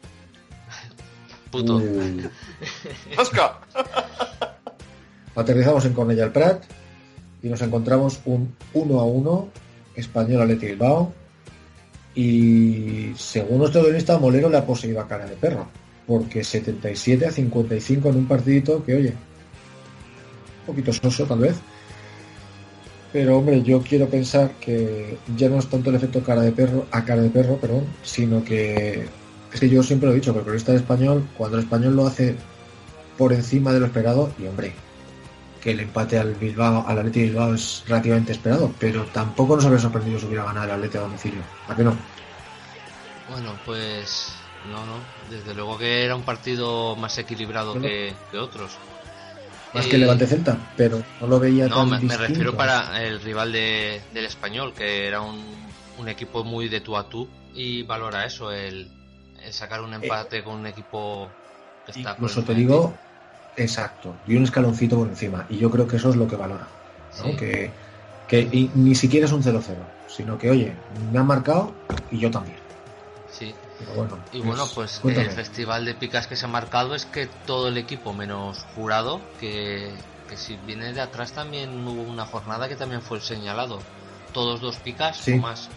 Puto. 1.51 1.77
Uh, 1.77 2.29
¡Asca! 3.17 3.59
aterrizamos 5.35 5.83
en 5.83 5.93
Cornellà 5.93 6.21
del 6.21 6.31
Prat 6.31 6.63
y 7.41 7.49
nos 7.49 7.61
encontramos 7.61 8.21
un 8.23 8.55
1 8.71 8.99
a 9.01 9.03
1 9.03 9.49
español 9.95 10.43
Athletic 10.43 10.69
Bilbao 10.69 11.13
y 12.15 13.13
según 13.17 13.57
nuestro 13.57 13.81
guionista 13.81 14.17
Molero 14.17 14.47
le 14.47 14.59
ha 14.59 14.65
poseído 14.65 15.01
a 15.01 15.07
cara 15.09 15.25
de 15.25 15.35
perro 15.35 15.67
porque 16.07 16.43
77 16.43 17.25
a 17.25 17.31
55 17.31 18.09
en 18.09 18.15
un 18.15 18.27
partidito 18.27 18.83
que 18.83 18.95
oye 18.95 19.13
un 20.61 20.65
poquito 20.65 20.93
soso 20.93 21.25
tal 21.25 21.39
vez 21.39 21.55
pero 23.11 23.37
hombre 23.37 23.61
yo 23.61 23.81
quiero 23.81 24.07
pensar 24.09 24.51
que 24.59 25.17
ya 25.37 25.49
no 25.49 25.59
es 25.59 25.67
tanto 25.67 25.89
el 25.89 25.95
efecto 25.95 26.23
cara 26.23 26.41
de 26.41 26.51
perro 26.51 26.85
a 26.91 27.05
cara 27.05 27.21
de 27.21 27.29
perro 27.29 27.57
perdón 27.57 27.85
sino 28.03 28.43
que 28.43 29.07
es 29.53 29.59
que 29.59 29.69
yo 29.69 29.83
siempre 29.83 30.07
lo 30.07 30.13
he 30.13 30.15
dicho 30.15 30.33
que 30.33 30.39
el 30.39 30.45
periodista 30.45 30.73
español 30.73 31.27
cuando 31.37 31.57
el 31.57 31.63
español 31.63 31.95
lo 31.95 32.07
hace 32.07 32.35
por 33.17 33.33
encima 33.33 33.71
de 33.71 33.79
lo 33.79 33.85
esperado 33.85 34.31
y 34.39 34.47
hombre 34.47 34.73
que 35.63 35.71
el 35.71 35.79
empate 35.79 36.19
al 36.19 36.35
Bilbao, 36.35 36.85
al 36.85 36.99
Atleti 36.99 37.21
Bilbao 37.21 37.53
es 37.53 37.85
relativamente 37.87 38.33
esperado, 38.33 38.73
pero 38.79 39.05
tampoco 39.05 39.55
nos 39.55 39.63
habría 39.63 39.79
sorprendido 39.79 40.19
si 40.19 40.25
hubiera 40.25 40.43
ganado 40.43 40.65
el 40.65 40.71
Atleti 40.71 40.97
a 40.97 41.01
domicilio. 41.01 41.39
¿A 41.69 41.75
qué 41.75 41.83
no? 41.85 41.95
Bueno, 43.29 43.53
pues 43.65 44.33
no, 44.65 44.85
no. 44.85 44.99
Desde 45.29 45.53
luego 45.53 45.77
que 45.77 46.03
era 46.05 46.15
un 46.15 46.23
partido 46.23 46.95
más 46.95 47.17
equilibrado 47.17 47.73
Bueno. 47.73 47.87
que, 47.87 48.13
que 48.31 48.37
otros. 48.37 48.77
Más 49.73 49.85
Eh, 49.85 49.89
que 49.89 49.95
el 49.95 50.01
Levante 50.01 50.27
Celta, 50.27 50.57
pero 50.77 51.01
no 51.19 51.27
lo 51.27 51.39
veía 51.39 51.67
No, 51.67 51.77
tan 51.77 51.89
me, 51.89 51.95
me 51.97 52.01
distinto. 52.01 52.27
refiero 52.27 52.55
para 52.55 53.03
el 53.03 53.19
rival 53.21 53.51
de- 53.51 54.01
del 54.13 54.25
español, 54.25 54.73
que 54.75 55.07
era 55.07 55.21
un, 55.21 55.43
un 55.97 56.07
equipo 56.09 56.43
muy 56.43 56.69
de 56.69 56.81
tú 56.81 56.95
a 56.95 57.09
tú 57.09 57.27
y 57.55 57.83
valora 57.83 58.25
eso, 58.25 58.51
el, 58.51 58.87
el 59.43 59.53
sacar 59.53 59.81
un 59.81 59.93
empate 59.93 60.43
con 60.43 60.55
un 60.59 60.67
equipo 60.67 61.31
que 61.85 61.91
está... 61.91 62.11
Incluso 62.11 62.43
te 62.43 62.53
digo, 62.53 62.97
exacto, 63.55 64.15
y 64.27 64.35
un 64.35 64.43
escaloncito 64.43 64.97
por 64.97 65.07
encima. 65.07 65.45
Y 65.49 65.57
yo 65.57 65.71
creo 65.71 65.87
que 65.87 65.95
eso 65.97 66.09
es 66.09 66.15
lo 66.15 66.27
que 66.27 66.35
valora. 66.35 66.67
¿no? 67.17 67.23
Sí. 67.31 67.35
Que, 67.35 67.71
que 68.27 68.41
y 68.41 68.71
ni 68.75 68.93
siquiera 68.95 69.25
es 69.25 69.31
un 69.31 69.43
0-0, 69.43 69.75
sino 70.07 70.37
que, 70.37 70.49
oye, 70.51 70.75
me 71.11 71.19
han 71.19 71.27
marcado 71.27 71.73
y 72.11 72.19
yo 72.19 72.29
también. 72.31 72.59
Sí. 73.29 73.55
Pero 73.85 73.95
bueno, 73.95 74.19
Y 74.31 74.39
bueno, 74.39 74.63
pues, 74.67 74.91
pues 74.91 74.99
cuéntame. 74.99 75.27
el 75.27 75.33
festival 75.33 75.85
de 75.85 75.93
picas 75.95 76.27
que 76.27 76.35
se 76.35 76.45
ha 76.45 76.47
marcado 76.47 76.95
es 76.95 77.05
que 77.05 77.27
todo 77.45 77.67
el 77.67 77.77
equipo, 77.77 78.13
menos 78.13 78.59
jurado, 78.75 79.21
que, 79.39 79.93
que 80.27 80.37
si 80.37 80.55
viene 80.57 80.93
de 80.93 81.01
atrás 81.01 81.33
también 81.33 81.85
hubo 81.87 82.03
una 82.03 82.25
jornada 82.25 82.67
que 82.67 82.75
también 82.75 83.01
fue 83.01 83.19
señalado. 83.21 83.81
Todos 84.33 84.61
dos 84.61 84.77
picas 84.77 85.17
Sí. 85.17 85.33
o 85.33 85.37
más. 85.37 85.69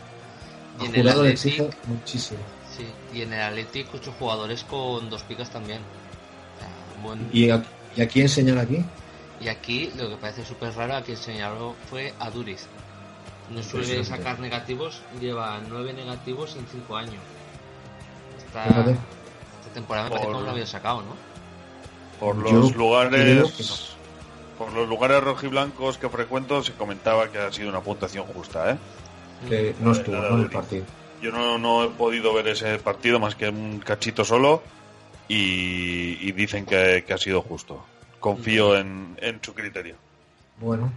Y 0.80 0.86
en 0.86 0.94
el 1.06 1.26
exige 1.26 1.70
muchísimo. 1.86 2.40
sí, 2.76 2.86
y 3.14 3.22
en 3.22 3.32
el 3.32 3.40
Athletic 3.40 3.86
ocho 3.94 4.12
jugadores 4.18 4.64
con 4.64 5.08
dos 5.10 5.22
picas 5.22 5.48
también. 5.50 5.80
O 5.80 6.58
sea, 6.60 7.02
buen- 7.02 7.28
¿Y 7.32 7.50
a, 7.50 7.62
y 7.96 8.02
a 8.02 8.08
quién 8.08 8.28
señala 8.28 8.62
aquí? 8.62 8.84
y 9.38 9.48
aquí 9.48 9.92
lo 9.98 10.08
que 10.08 10.16
parece 10.16 10.44
súper 10.46 10.74
raro 10.74 10.96
a 10.96 11.02
quien 11.02 11.16
señaló 11.18 11.76
fue 11.90 12.14
a 12.18 12.30
Duriz. 12.30 12.66
No 13.50 13.62
suele 13.62 14.02
sacar 14.04 14.40
negativos, 14.40 15.02
lleva 15.20 15.60
nueve 15.68 15.92
negativos 15.92 16.56
en 16.56 16.66
cinco 16.66 16.96
años. 16.96 17.20
Esta, 18.46 18.96
temporada 19.72 20.06
me 20.06 20.12
parece 20.12 20.26
que 20.28 20.32
Por- 20.32 20.38
no 20.38 20.42
lo 20.44 20.50
había 20.52 20.66
sacado, 20.66 21.02
¿no? 21.02 21.14
Por 22.18 22.36
los 22.38 22.74
lugares. 22.74 23.96
Por 24.58 24.72
los 24.72 24.88
lugares 24.88 25.22
rojiblancos 25.22 25.98
que 25.98 26.08
frecuento 26.08 26.62
se 26.62 26.74
comentaba 26.74 27.30
que 27.30 27.38
ha 27.38 27.52
sido 27.52 27.68
una 27.68 27.82
puntuación 27.82 28.24
justa, 28.26 28.70
¿eh? 28.72 28.78
Que 29.48 29.74
no 29.80 29.92
estuvo 29.92 30.16
Nada, 30.16 30.30
¿no? 30.30 30.36
en 30.38 30.44
el 30.44 30.50
partido. 30.50 30.86
Yo 31.20 31.30
no, 31.32 31.58
no 31.58 31.84
he 31.84 31.90
podido 31.90 32.34
ver 32.34 32.48
ese 32.48 32.78
partido 32.78 33.18
más 33.20 33.36
que 33.36 33.48
un 33.48 33.80
cachito 33.80 34.24
solo 34.24 34.62
y, 35.28 36.28
y 36.28 36.32
dicen 36.32 36.66
que, 36.66 37.04
que 37.06 37.14
ha 37.14 37.18
sido 37.18 37.42
justo. 37.42 37.84
Confío 38.20 38.76
en, 38.78 39.16
en 39.20 39.40
su 39.42 39.54
criterio. 39.54 39.96
Bueno, 40.58 40.92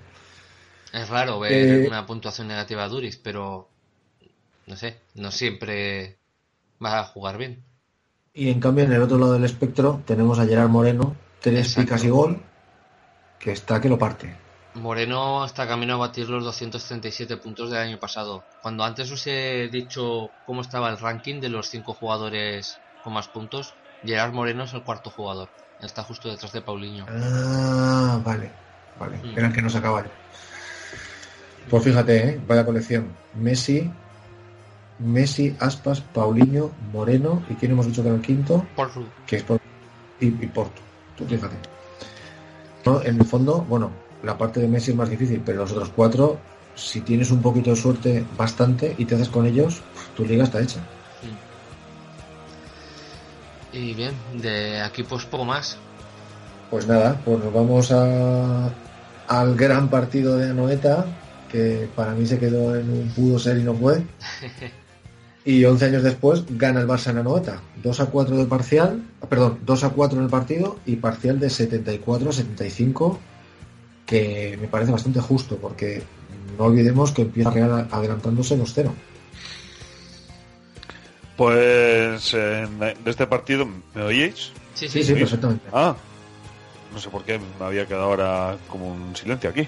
Es 0.94 1.10
raro 1.10 1.40
ver 1.40 1.82
Eh, 1.82 1.88
una 1.88 2.06
puntuación 2.06 2.48
negativa 2.48 2.84
a 2.84 2.88
Duriz, 2.90 3.18
pero 3.24 3.70
no 4.68 4.76
sé, 4.78 5.02
no 5.16 5.32
siempre 5.32 6.19
va 6.84 7.00
a 7.00 7.04
jugar 7.04 7.38
bien. 7.38 7.64
Y 8.34 8.50
en 8.50 8.60
cambio, 8.60 8.84
en 8.86 8.94
el 8.94 9.02
otro 9.02 9.18
lado 9.18 9.34
del 9.34 9.44
espectro, 9.44 10.02
tenemos 10.06 10.40
a 10.40 10.46
Gerard 10.46 10.70
Moreno, 10.70 11.16
tres 11.40 11.68
Exacto. 11.68 11.82
picas 11.82 12.04
y 12.04 12.10
gol, 12.10 12.42
que 13.40 13.52
está 13.52 13.82
que 13.82 13.90
lo 13.90 13.98
parte. 13.98 14.36
Moreno 14.76 15.44
está 15.46 15.68
camino 15.68 15.96
a 15.96 15.98
batir 15.98 16.30
los 16.30 16.44
237 16.44 17.38
puntos 17.38 17.70
del 17.72 17.80
año 17.80 18.00
pasado. 18.00 18.44
Cuando 18.62 18.84
antes 18.84 19.12
os 19.12 19.26
he 19.28 19.68
dicho 19.72 20.30
cómo 20.46 20.62
estaba 20.62 20.90
el 20.90 21.00
ranking 21.00 21.42
de 21.42 21.50
los 21.50 21.70
cinco 21.70 21.94
jugadores 21.94 22.80
con 23.04 23.14
más 23.14 23.28
puntos, 23.28 23.74
Gerard 24.04 24.34
Moreno 24.34 24.64
es 24.64 24.74
el 24.74 24.84
cuarto 24.84 25.10
jugador. 25.10 25.50
Está 25.82 26.04
justo 26.04 26.30
detrás 26.30 26.52
de 26.52 26.62
Paulinho. 26.62 27.06
Ah, 27.10 28.20
vale, 28.24 28.52
vale. 29.00 29.18
Mm. 29.18 29.54
Que 29.54 29.62
no 29.62 29.70
sacaba. 29.70 30.04
Pues 31.70 31.84
fíjate, 31.84 32.30
¿eh? 32.30 32.42
vaya 32.48 32.66
colección. 32.66 33.16
Messi, 33.36 33.92
Messi, 35.00 35.56
Aspas, 35.60 36.02
Paulinho, 36.02 36.72
Moreno, 36.92 37.44
¿y 37.50 37.56
quién 37.56 37.72
hemos 37.72 37.88
dicho 37.88 38.02
que 38.02 38.10
era 38.10 38.18
el 38.18 38.24
quinto? 38.24 38.66
Porru. 38.76 39.06
Que 39.26 39.38
es 39.38 39.44
por... 39.44 39.60
y, 40.20 40.28
y 40.28 40.48
Porto. 40.48 40.82
Tú 41.18 41.26
fíjate. 41.26 41.56
No, 42.86 43.02
en 43.02 43.20
el 43.20 43.26
fondo, 43.26 43.66
bueno, 43.68 43.92
la 44.24 44.38
parte 44.38 44.60
de 44.60 44.68
Messi 44.68 44.92
es 44.92 44.98
más 44.98 45.10
difícil, 45.10 45.42
pero 45.46 45.60
los 45.60 45.72
otros 45.72 45.90
cuatro, 45.96 46.40
si 46.76 47.02
tienes 47.02 47.32
un 47.32 47.42
poquito 47.42 47.72
de 47.72 47.76
suerte, 47.76 48.26
bastante, 48.38 48.96
y 48.98 49.06
te 49.06 49.16
haces 49.16 49.30
con 49.30 49.46
ellos, 49.46 49.82
tu 50.16 50.26
liga 50.26 50.44
está 50.44 50.62
hecha. 50.62 50.80
Y 53.72 53.94
bien, 53.94 54.14
de 54.34 54.82
aquí 54.82 55.04
pues 55.04 55.26
poco 55.26 55.46
más. 55.46 55.78
Pues 56.72 56.88
nada, 56.88 57.20
pues 57.24 57.44
nos 57.44 57.54
vamos 57.54 57.92
a, 57.92 58.70
al 59.28 59.56
gran 59.56 59.90
partido 59.90 60.38
de 60.38 60.50
Anoeta, 60.50 61.06
que 61.52 61.88
para 61.96 62.12
mí 62.12 62.26
se 62.26 62.40
quedó 62.40 62.76
en 62.76 62.90
un 62.90 63.10
pudo 63.10 63.40
ser 63.40 63.58
y 63.58 63.64
no 63.64 63.74
fue. 63.76 64.02
Y 65.46 65.64
11 65.66 65.86
años 65.86 66.04
después 66.04 66.44
gana 66.50 66.82
el 66.82 66.88
Barça 66.88 67.12
en 67.12 67.20
Anoeta. 67.20 67.62
2 67.82 68.00
a 68.02 68.06
4 68.08 68.38
de 68.38 68.46
parcial, 68.46 69.02
perdón, 69.30 69.60
2 69.66 69.84
a 69.86 69.90
4 69.90 70.18
en 70.20 70.26
el 70.26 70.30
partido 70.30 70.78
y 70.86 70.98
parcial 70.98 71.40
de 71.40 71.50
74 71.50 72.30
a 72.30 72.34
75, 72.34 73.20
que 74.06 74.58
me 74.62 74.68
parece 74.68 74.92
bastante 74.92 75.20
justo, 75.22 75.58
porque 75.58 76.04
no 76.58 76.66
olvidemos 76.66 77.12
que 77.12 77.22
empieza 77.24 77.52
Real 77.52 77.88
adelantándose 77.90 78.58
2-0. 78.58 78.92
Pues 81.38 82.34
en- 82.34 82.80
de 82.80 82.96
este 83.06 83.26
partido, 83.26 83.66
¿me 83.96 84.02
oíais? 84.04 84.52
Sí, 84.74 84.88
Sí, 84.90 85.04
sí, 85.04 85.14
perfectamente. 85.14 85.66
Ah, 85.72 85.96
no 86.94 87.00
sé 87.00 87.10
por 87.10 87.24
qué 87.24 87.40
me 87.60 87.66
había 87.66 87.86
quedado 87.86 88.04
ahora 88.06 88.58
como 88.70 88.90
un 88.92 89.16
silencio 89.16 89.50
aquí. 89.50 89.68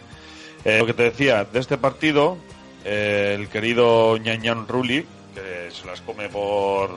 Eh, 0.66 0.80
lo 0.80 0.86
que 0.86 0.94
te 0.94 1.04
decía, 1.04 1.46
de 1.46 1.60
este 1.60 1.78
partido, 1.78 2.38
eh, 2.84 3.36
el 3.40 3.48
querido 3.48 4.18
Ñañán 4.18 4.68
Ruli, 4.68 5.06
que 5.34 5.70
se 5.72 5.86
las 5.86 6.02
come 6.02 6.30
por, 6.30 6.90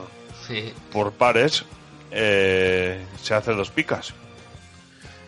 Sí. 0.47 0.73
por 0.93 1.13
pares, 1.13 1.65
eh, 2.11 3.01
se 3.23 3.35
hace 3.35 3.53
dos 3.53 3.71
picas. 3.71 4.13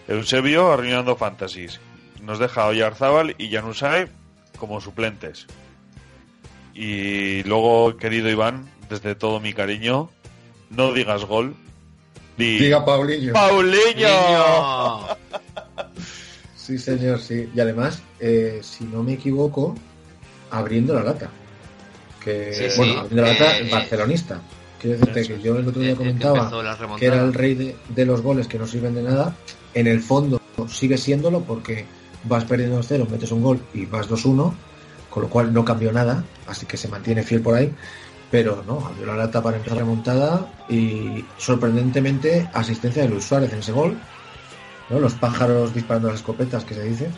Eusebio 0.08 0.72
arruinando 0.72 1.16
fantasies. 1.16 1.80
Nos 2.22 2.38
deja 2.38 2.66
Oyarzábal 2.66 3.34
y 3.38 3.50
Janusay 3.50 4.06
como 4.58 4.80
suplentes. 4.80 5.46
Y 6.74 7.42
luego, 7.44 7.96
querido 7.96 8.28
Iván, 8.28 8.70
desde 8.88 9.14
todo 9.14 9.40
mi 9.40 9.52
cariño, 9.52 10.10
no 10.70 10.92
digas 10.92 11.24
gol. 11.24 11.56
di- 12.36 12.58
Diga 12.58 12.84
Paulinho. 12.84 13.32
¡Paulinho! 13.32 15.08
Sí, 16.56 16.78
señor, 16.78 17.20
sí. 17.20 17.48
Y 17.54 17.60
además, 17.60 18.02
eh, 18.20 18.60
si 18.62 18.84
no 18.84 19.02
me 19.02 19.14
equivoco, 19.14 19.74
abriendo 20.50 20.92
la 20.94 21.02
lata. 21.02 21.30
Que, 22.26 22.52
Sí, 22.52 22.70
sí, 22.70 22.76
bueno, 22.76 23.00
abriendo 23.00 23.22
la 23.22 23.32
lata, 23.32 23.58
eh, 23.58 23.68
barcelonista. 23.70 24.40
Quiero 24.80 24.98
decirte 24.98 25.22
que 25.22 25.40
yo 25.40 25.56
el 25.56 25.68
otro 25.68 25.80
día 25.80 25.92
que 25.92 25.96
comentaba 25.96 26.50
que 26.98 27.06
era 27.06 27.22
el 27.22 27.32
rey 27.32 27.54
de, 27.54 27.76
de 27.88 28.04
los 28.04 28.20
goles 28.20 28.48
que 28.48 28.58
no 28.58 28.66
sirven 28.66 28.94
de 28.94 29.02
nada. 29.02 29.34
En 29.72 29.86
el 29.86 30.00
fondo 30.00 30.40
sigue 30.68 30.98
siéndolo 30.98 31.42
porque 31.42 31.86
vas 32.24 32.44
perdiendo 32.44 32.80
2-0, 32.80 33.08
metes 33.08 33.30
un 33.30 33.42
gol 33.42 33.60
y 33.72 33.86
vas 33.86 34.08
2-1, 34.08 34.52
con 35.08 35.22
lo 35.22 35.30
cual 35.30 35.52
no 35.52 35.64
cambió 35.64 35.92
nada, 35.92 36.24
así 36.48 36.66
que 36.66 36.76
se 36.76 36.88
mantiene 36.88 37.22
fiel 37.22 37.40
por 37.40 37.54
ahí. 37.54 37.72
Pero 38.30 38.64
no, 38.66 38.84
abrió 38.84 39.06
la 39.06 39.16
lata 39.16 39.40
para 39.40 39.56
empezar 39.56 39.78
remontada 39.78 40.52
y 40.68 41.24
sorprendentemente 41.38 42.48
asistencia 42.52 43.02
de 43.02 43.08
Luis 43.08 43.24
Suárez 43.24 43.52
en 43.52 43.60
ese 43.60 43.70
gol. 43.70 43.96
¿no? 44.90 44.98
Los 44.98 45.14
pájaros 45.14 45.72
disparando 45.72 46.08
las 46.08 46.18
escopetas 46.18 46.64
que 46.64 46.74
se 46.74 46.82
dice. 46.82 47.08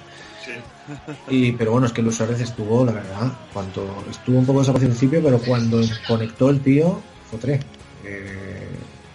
Sí. 0.44 0.52
Y, 1.30 1.52
pero 1.52 1.72
bueno, 1.72 1.86
es 1.86 1.92
que 1.92 2.00
Luis 2.00 2.16
Suárez 2.16 2.40
estuvo, 2.40 2.84
la 2.86 2.92
verdad, 2.92 3.30
cuando 3.52 4.02
estuvo 4.10 4.38
un 4.38 4.46
poco 4.46 4.60
desaparecido 4.60 4.92
al 4.92 4.96
principio, 4.98 5.22
pero 5.22 5.38
cuando 5.38 5.82
conectó 6.06 6.48
el 6.48 6.60
tío, 6.60 7.00
fue 7.28 7.38
tres. 7.38 7.60
Eh, 8.04 8.66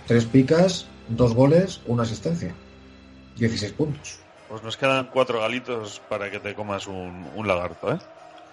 tres 0.07 0.25
picas, 0.25 0.85
dos 1.07 1.33
goles, 1.33 1.81
una 1.87 2.03
asistencia. 2.03 2.53
16 3.37 3.71
puntos. 3.71 4.19
Pues 4.47 4.61
nos 4.61 4.77
quedan 4.77 5.07
cuatro 5.11 5.39
galitos 5.39 5.99
para 6.07 6.29
que 6.29 6.39
te 6.39 6.53
comas 6.53 6.85
un, 6.85 7.27
un 7.33 7.47
lagarto, 7.47 7.91
¿eh? 7.93 7.97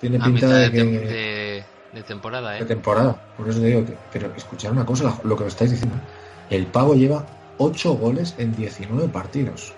Tiene 0.00 0.16
A 0.16 0.24
pinta 0.24 0.48
de 0.48 0.70
de, 0.70 0.70
que... 0.70 0.82
tem- 0.82 1.00
de- 1.08 1.64
de 1.92 2.02
temporada, 2.04 2.52
de 2.52 2.62
¿eh? 2.62 2.64
temporada. 2.64 3.16
Por 3.36 3.48
eso 3.50 3.60
te 3.60 3.66
digo 3.66 3.84
que, 3.84 3.98
pero 4.12 4.32
escuchad 4.36 4.72
una 4.72 4.86
cosa, 4.86 5.20
lo 5.24 5.36
que 5.36 5.42
me 5.42 5.48
estáis 5.50 5.72
diciendo. 5.72 5.96
El 6.48 6.64
pavo 6.66 6.94
lleva 6.94 7.26
8 7.58 7.92
goles 7.92 8.34
en 8.38 8.54
19 8.54 9.08
partidos. 9.08 9.74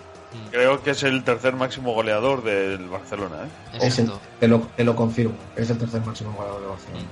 Creo 0.50 0.82
que 0.82 0.90
es 0.90 1.02
el 1.02 1.24
tercer 1.24 1.54
máximo 1.54 1.92
goleador 1.94 2.42
del 2.44 2.88
Barcelona, 2.88 3.46
¿eh? 3.72 3.78
Es 3.82 3.98
el- 3.98 4.10
te, 4.38 4.48
lo, 4.48 4.60
te 4.76 4.84
lo 4.84 4.94
confirmo, 4.96 5.34
es 5.56 5.70
el 5.70 5.78
tercer 5.78 6.04
máximo 6.04 6.32
goleador 6.32 6.60
de 6.62 6.66
Barcelona. 6.68 7.04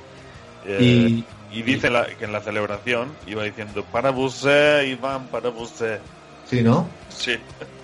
Eh, 0.66 1.24
y 1.50 1.62
dice 1.62 1.90
la- 1.90 2.06
que 2.06 2.24
en 2.26 2.32
la 2.32 2.40
celebración 2.40 3.10
iba 3.26 3.42
diciendo 3.44 3.84
para 3.84 4.10
usted, 4.10 4.84
Iván, 4.84 5.26
para 5.28 5.48
usted. 5.50 6.00
Sí, 6.48 6.62
¿no? 6.62 6.88
Sí. 7.08 7.32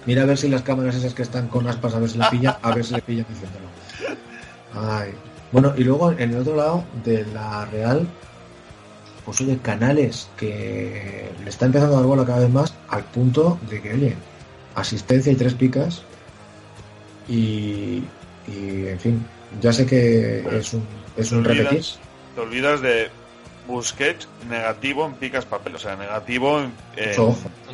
Mira 0.04 0.22
a 0.22 0.26
ver 0.26 0.36
si 0.38 0.48
las 0.48 0.62
cámaras 0.62 0.94
esas 0.94 1.14
que 1.14 1.22
están 1.22 1.48
con 1.48 1.66
aspas 1.68 1.94
a 1.94 1.98
ver 1.98 2.10
si 2.10 2.18
le 2.18 2.24
pilla, 2.30 2.58
a 2.62 2.74
ver 2.74 2.84
si 2.84 2.94
le 2.94 3.02
pilla 3.02 3.24
diciéndolo. 3.28 3.66
Ay. 4.74 5.14
Bueno, 5.52 5.72
y 5.76 5.84
luego 5.84 6.10
en 6.12 6.32
el 6.32 6.36
otro 6.38 6.56
lado 6.56 6.84
de 7.04 7.24
la 7.26 7.64
Real, 7.66 8.06
pues 9.24 9.40
oye, 9.40 9.58
Canales, 9.58 10.28
que 10.36 11.30
le 11.42 11.48
está 11.50 11.66
empezando 11.66 11.94
a 11.94 11.98
dar 12.00 12.06
bola 12.06 12.24
cada 12.24 12.40
vez 12.40 12.50
más, 12.50 12.74
al 12.88 13.04
punto 13.04 13.58
de 13.62 13.80
que, 13.82 13.92
oye, 13.94 14.16
asistencia 14.76 15.32
y 15.32 15.36
tres 15.36 15.54
picas. 15.54 16.02
Y, 17.28 18.04
y 18.46 18.86
en 18.86 19.00
fin, 19.00 19.26
ya 19.60 19.72
sé 19.72 19.84
que 19.86 20.44
es 20.58 20.72
un, 20.74 20.86
es 21.16 21.32
un 21.32 21.42
Te 21.42 21.48
repetir. 21.48 21.68
olvidas, 21.68 21.98
te 22.34 22.40
olvidas 22.40 22.80
de 22.82 23.10
Busquets 23.66 24.28
negativo 24.48 25.06
en 25.06 25.14
picas 25.14 25.44
papel, 25.44 25.74
o 25.74 25.78
sea, 25.78 25.96
negativo 25.96 26.60
en, 26.60 26.72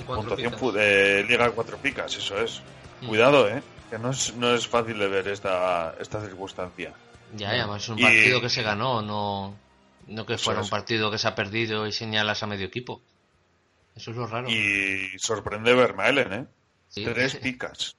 puntuación 0.07 0.55
de 0.75 1.25
Liga 1.29 1.51
cuatro 1.51 1.77
picas, 1.77 2.17
eso 2.17 2.39
es. 2.41 2.63
Mm. 3.03 3.07
Cuidado, 3.09 3.49
eh, 3.49 3.63
que 3.91 3.99
no 3.99 4.11
es, 4.11 4.35
no 4.37 4.55
es 4.55 4.67
fácil 4.67 4.99
de 4.99 5.09
ver 5.09 5.29
esta, 5.29 5.95
esta 6.01 6.25
circunstancia. 6.25 6.93
Ya, 7.37 7.51
además 7.51 7.83
es 7.83 7.89
un 7.91 7.99
Y- 7.99 8.03
partido 8.03 8.41
que 8.41 8.49
se 8.49 8.63
ganó, 8.63 9.03
no, 9.03 9.55
no 10.07 10.25
que 10.27 10.39
fuera 10.39 10.61
es. 10.61 10.67
un 10.67 10.71
partido 10.71 11.11
que 11.11 11.19
se 11.19 11.29
ha 11.29 11.35
perdido 11.35 11.87
y 11.87 11.93
señalas 11.93 12.43
a 12.43 12.47
medio 12.47 12.67
equipo. 12.67 13.03
Eso 13.95 14.13
es 14.13 14.17
lo 14.17 14.27
raro. 14.27 14.49
Y 14.51 15.11
sorprende 15.19 15.75
Vermaelen, 15.75 16.33
¿eh? 16.33 16.47
Sí. 16.93 17.05
Tres 17.05 17.37
picas. 17.37 17.97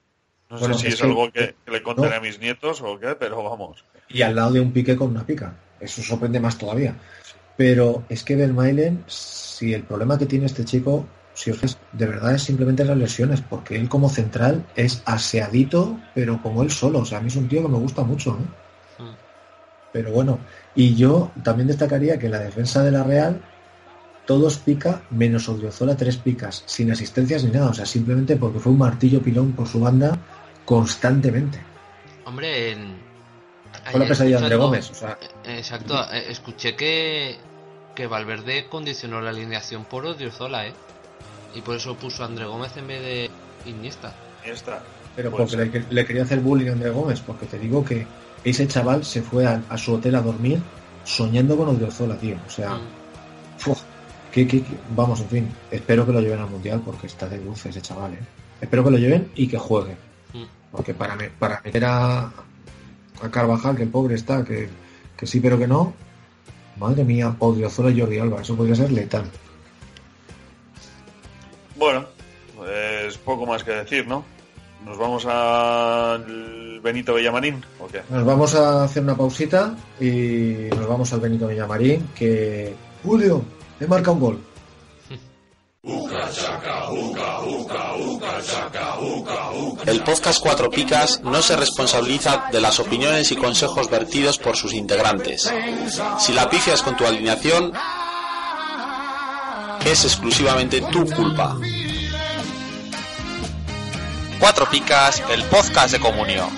No 0.50 0.60
Bueno, 0.60 0.76
sé 0.76 0.82
si 0.82 0.88
es 0.88 0.94
es, 0.94 1.00
que- 1.02 1.08
algo 1.08 1.32
que, 1.32 1.56
que 1.66 1.72
le 1.72 1.82
contaré 1.82 2.12
no. 2.12 2.16
a 2.18 2.20
mis 2.22 2.40
nietos 2.40 2.82
o 2.82 3.00
qué, 3.00 3.16
pero 3.20 3.44
vamos. 3.44 3.84
y 4.10 4.22
al 4.22 4.36
lado 4.36 4.52
de 4.52 4.60
un 4.62 4.72
pique 4.72 4.96
con 4.96 5.10
una 5.10 5.26
pica. 5.26 5.56
Eso 5.80 6.02
sorprende 6.04 6.40
más 6.40 6.58
todavía. 6.58 6.96
Pero 7.58 8.04
es 8.10 8.24
que 8.24 8.36
Vermaelen, 8.36 9.04
si 9.08 9.74
el 9.74 9.84
problema 9.84 10.18
que 10.18 10.28
tiene 10.28 10.46
este 10.46 10.64
chico, 10.64 11.08
si 11.34 11.50
os 11.50 11.58
fijáis, 11.58 11.78
de 11.92 12.06
verdad 12.06 12.36
es 12.36 12.44
simplemente 12.44 12.86
las 12.86 12.98
lesiones, 12.98 13.42
porque 13.42 13.76
él 13.76 13.90
como 13.90 14.10
central 14.10 14.64
es 14.76 15.02
aseadito, 15.06 16.00
pero 16.14 16.40
como 16.42 16.62
él 16.62 16.70
solo. 16.70 17.00
O 17.00 17.06
sea, 17.06 17.18
a 17.18 17.22
mí 17.22 17.28
es 17.30 17.36
un 17.36 17.48
tío 17.50 17.64
que 17.64 17.70
me 17.70 17.78
gusta 17.80 18.04
mucho. 18.04 18.38
¿eh? 19.00 19.02
Mm. 19.02 19.16
Pero 19.92 20.12
bueno, 20.12 20.40
y 20.76 20.96
yo 20.96 21.32
también 21.44 21.68
destacaría 21.68 22.20
que 22.20 22.28
en 22.28 22.32
la 22.34 22.40
defensa 22.40 22.84
de 22.84 22.92
la 22.92 23.04
Real, 23.04 23.42
todos 24.26 24.58
pica, 24.58 25.02
menos 25.10 25.50
Odriozola 25.50 25.96
tres 25.98 26.18
picas, 26.18 26.64
sin 26.66 26.92
asistencias 26.92 27.44
ni 27.44 27.52
nada. 27.52 27.70
O 27.70 27.74
sea, 27.74 27.86
simplemente 27.86 28.36
porque 28.38 28.60
fue 28.60 28.72
un 28.72 28.78
martillo 28.80 29.22
pilón 29.22 29.52
por 29.54 29.68
su 29.68 29.80
banda 29.80 30.18
constantemente. 30.66 31.60
Hombre, 32.26 32.72
en... 32.72 32.96
Fue 33.92 34.00
la 34.00 34.08
pesadilla 34.08 34.38
de 34.38 34.44
André 34.44 34.56
Gómez. 34.58 34.92
O 34.92 34.94
sea, 34.96 35.18
Eh, 35.44 35.58
Exacto, 35.58 35.96
eh, 36.12 36.26
escuché 36.30 36.76
que, 36.76 37.38
que 37.96 38.08
Valverde 38.08 38.68
condicionó 38.70 39.20
la 39.20 39.32
alineación 39.32 39.84
por 39.86 40.06
Odriozola, 40.06 40.68
¿eh? 40.68 40.74
Y 41.56 41.62
por 41.62 41.76
eso 41.76 41.96
puso 41.96 42.24
a 42.24 42.28
André 42.28 42.46
Gómez 42.46 42.76
en 42.78 42.88
vez 42.88 43.02
de 43.02 43.30
Iniesta. 43.66 44.14
Está. 44.46 44.82
Pero 45.16 45.32
Puede 45.32 45.46
porque 45.46 45.80
le, 45.80 45.86
le 45.90 46.06
quería 46.06 46.24
hacer 46.24 46.40
bullying 46.40 46.70
a 46.70 46.74
André 46.74 46.90
Gómez, 46.92 47.20
porque 47.20 47.46
te 47.46 47.60
digo 47.60 47.84
que 47.84 48.08
ese 48.44 48.68
chaval 48.68 49.04
se 49.06 49.22
fue 49.22 49.46
a, 49.46 49.62
a 49.70 49.78
su 49.78 49.94
hotel 49.94 50.16
a 50.16 50.22
dormir 50.22 50.60
soñando 51.04 51.56
con 51.58 51.68
Odriozola, 51.68 52.16
tío. 52.18 52.38
O 52.48 52.50
sea, 52.50 52.76
Mm. 52.76 52.82
¡Fua! 54.34 54.44
¿Qué- 54.44 54.48
qué- 54.48 54.64
qué? 54.64 54.76
vamos, 54.96 55.20
en 55.22 55.28
fin, 55.30 55.48
espero 55.72 56.06
que 56.06 56.12
lo 56.12 56.20
lleven 56.22 56.40
al 56.40 56.50
Mundial 56.50 56.82
porque 56.86 57.08
está 57.08 57.28
de 57.28 57.40
dulce 57.40 57.70
ese 57.70 57.82
chaval, 57.82 58.14
¿eh? 58.14 58.20
Espero 58.62 58.84
que 58.84 58.92
lo 58.92 58.98
lleven 58.98 59.30
y 59.36 59.48
que 59.48 59.58
juegue. 59.58 59.96
Mm. 60.34 60.44
Porque 60.72 60.94
para, 60.94 61.16
me- 61.16 61.30
para 61.30 61.62
meter 61.64 61.86
a, 61.86 62.22
a 63.22 63.30
Carvajal, 63.32 63.76
que 63.76 63.84
el 63.84 63.90
pobre 63.90 64.16
está, 64.16 64.44
que, 64.44 64.70
que 65.18 65.26
sí 65.28 65.40
pero 65.40 65.58
que 65.60 65.68
no, 65.68 65.94
madre 66.78 67.04
mía, 67.04 67.36
Odriozola 67.40 67.90
y 67.92 68.00
Jordi 68.00 68.20
Alba, 68.20 68.42
eso 68.42 68.56
podría 68.56 68.76
ser 68.76 68.92
letal. 68.92 69.26
Bueno, 71.76 72.06
pues 72.56 73.18
poco 73.18 73.46
más 73.46 73.64
que 73.64 73.72
decir, 73.72 74.08
¿no? 74.08 74.24
¿Nos 74.86 74.98
vamos 74.98 75.26
al 75.26 76.80
Benito 76.84 77.16
Villamarín 77.16 77.64
o 77.80 77.88
qué? 77.88 78.02
Nos 78.10 78.26
vamos 78.26 78.54
a 78.56 78.84
hacer 78.84 79.02
una 79.04 79.16
pausita 79.16 79.76
y 80.00 80.68
nos 80.76 80.88
vamos 80.88 81.12
al 81.14 81.22
Benito 81.22 81.48
Villamarín 81.48 82.08
que 82.14 82.74
Julio, 83.04 83.44
he 83.84 83.88
marcado 83.88 84.14
un 84.14 84.20
gol. 84.20 84.44
El 89.86 90.04
podcast 90.04 90.42
Cuatro 90.42 90.70
Picas 90.70 91.22
no 91.24 91.42
se 91.42 91.58
responsabiliza 91.58 92.46
de 92.52 92.62
las 92.62 92.80
opiniones 92.80 93.32
y 93.32 93.36
consejos 93.36 93.90
vertidos 93.90 94.38
por 94.38 94.56
sus 94.56 94.74
integrantes. 94.74 95.52
Si 96.20 96.32
la 96.32 96.50
pifias 96.50 96.82
con 96.82 96.96
tu 96.96 97.06
alineación, 97.06 97.74
es 99.86 100.06
exclusivamente 100.06 100.82
tu 100.82 101.06
culpa. 101.06 101.58
Cuatro 104.40 104.70
Picas, 104.70 105.22
el 105.30 105.44
podcast 105.44 105.94
de 105.94 106.00
comunión. 106.00 106.50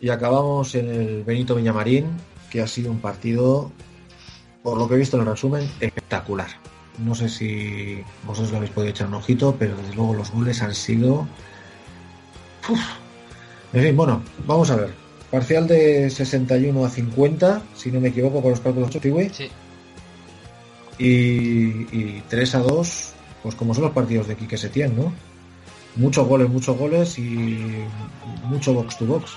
Y 0.00 0.08
acabamos 0.08 0.74
en 0.74 0.88
el 0.88 1.24
Benito 1.24 1.54
Villamarín, 1.54 2.16
que 2.50 2.62
ha 2.62 2.66
sido 2.66 2.90
un 2.90 3.00
partido, 3.00 3.70
por 4.62 4.78
lo 4.78 4.88
que 4.88 4.94
he 4.94 4.98
visto 4.98 5.16
en 5.16 5.22
el 5.22 5.28
resumen, 5.28 5.70
espectacular. 5.80 6.48
No 6.98 7.14
sé 7.14 7.28
si 7.28 8.02
vosotros 8.26 8.50
le 8.50 8.58
habéis 8.58 8.72
podido 8.72 8.90
echar 8.90 9.08
un 9.08 9.14
ojito, 9.14 9.56
pero 9.58 9.76
desde 9.76 9.94
luego 9.94 10.14
los 10.14 10.30
goles 10.30 10.60
han 10.62 10.74
sido... 10.74 11.26
Uf. 12.68 12.80
En 13.72 13.82
fin, 13.82 13.96
bueno, 13.96 14.22
vamos 14.46 14.70
a 14.70 14.76
ver. 14.76 14.90
Parcial 15.30 15.66
de 15.66 16.10
61 16.10 16.84
a 16.84 16.90
50, 16.90 17.62
si 17.74 17.90
no 17.90 18.00
me 18.00 18.08
equivoco 18.08 18.42
con 18.42 18.50
los 18.50 18.60
cálculos 18.60 18.90
de. 18.90 19.30
Sí. 19.32 19.48
Y, 20.98 21.06
y 21.96 22.22
3 22.28 22.54
a 22.56 22.58
2, 22.58 23.12
pues 23.42 23.54
como 23.54 23.72
son 23.72 23.84
los 23.84 23.92
partidos 23.92 24.26
de 24.26 24.36
Quique 24.36 24.58
Setién, 24.58 24.96
¿no? 24.96 25.12
Muchos 25.96 26.26
goles, 26.26 26.48
muchos 26.48 26.76
goles 26.76 27.18
y 27.18 27.84
mucho 28.44 28.74
box 28.74 28.98
to 28.98 29.06
box. 29.06 29.30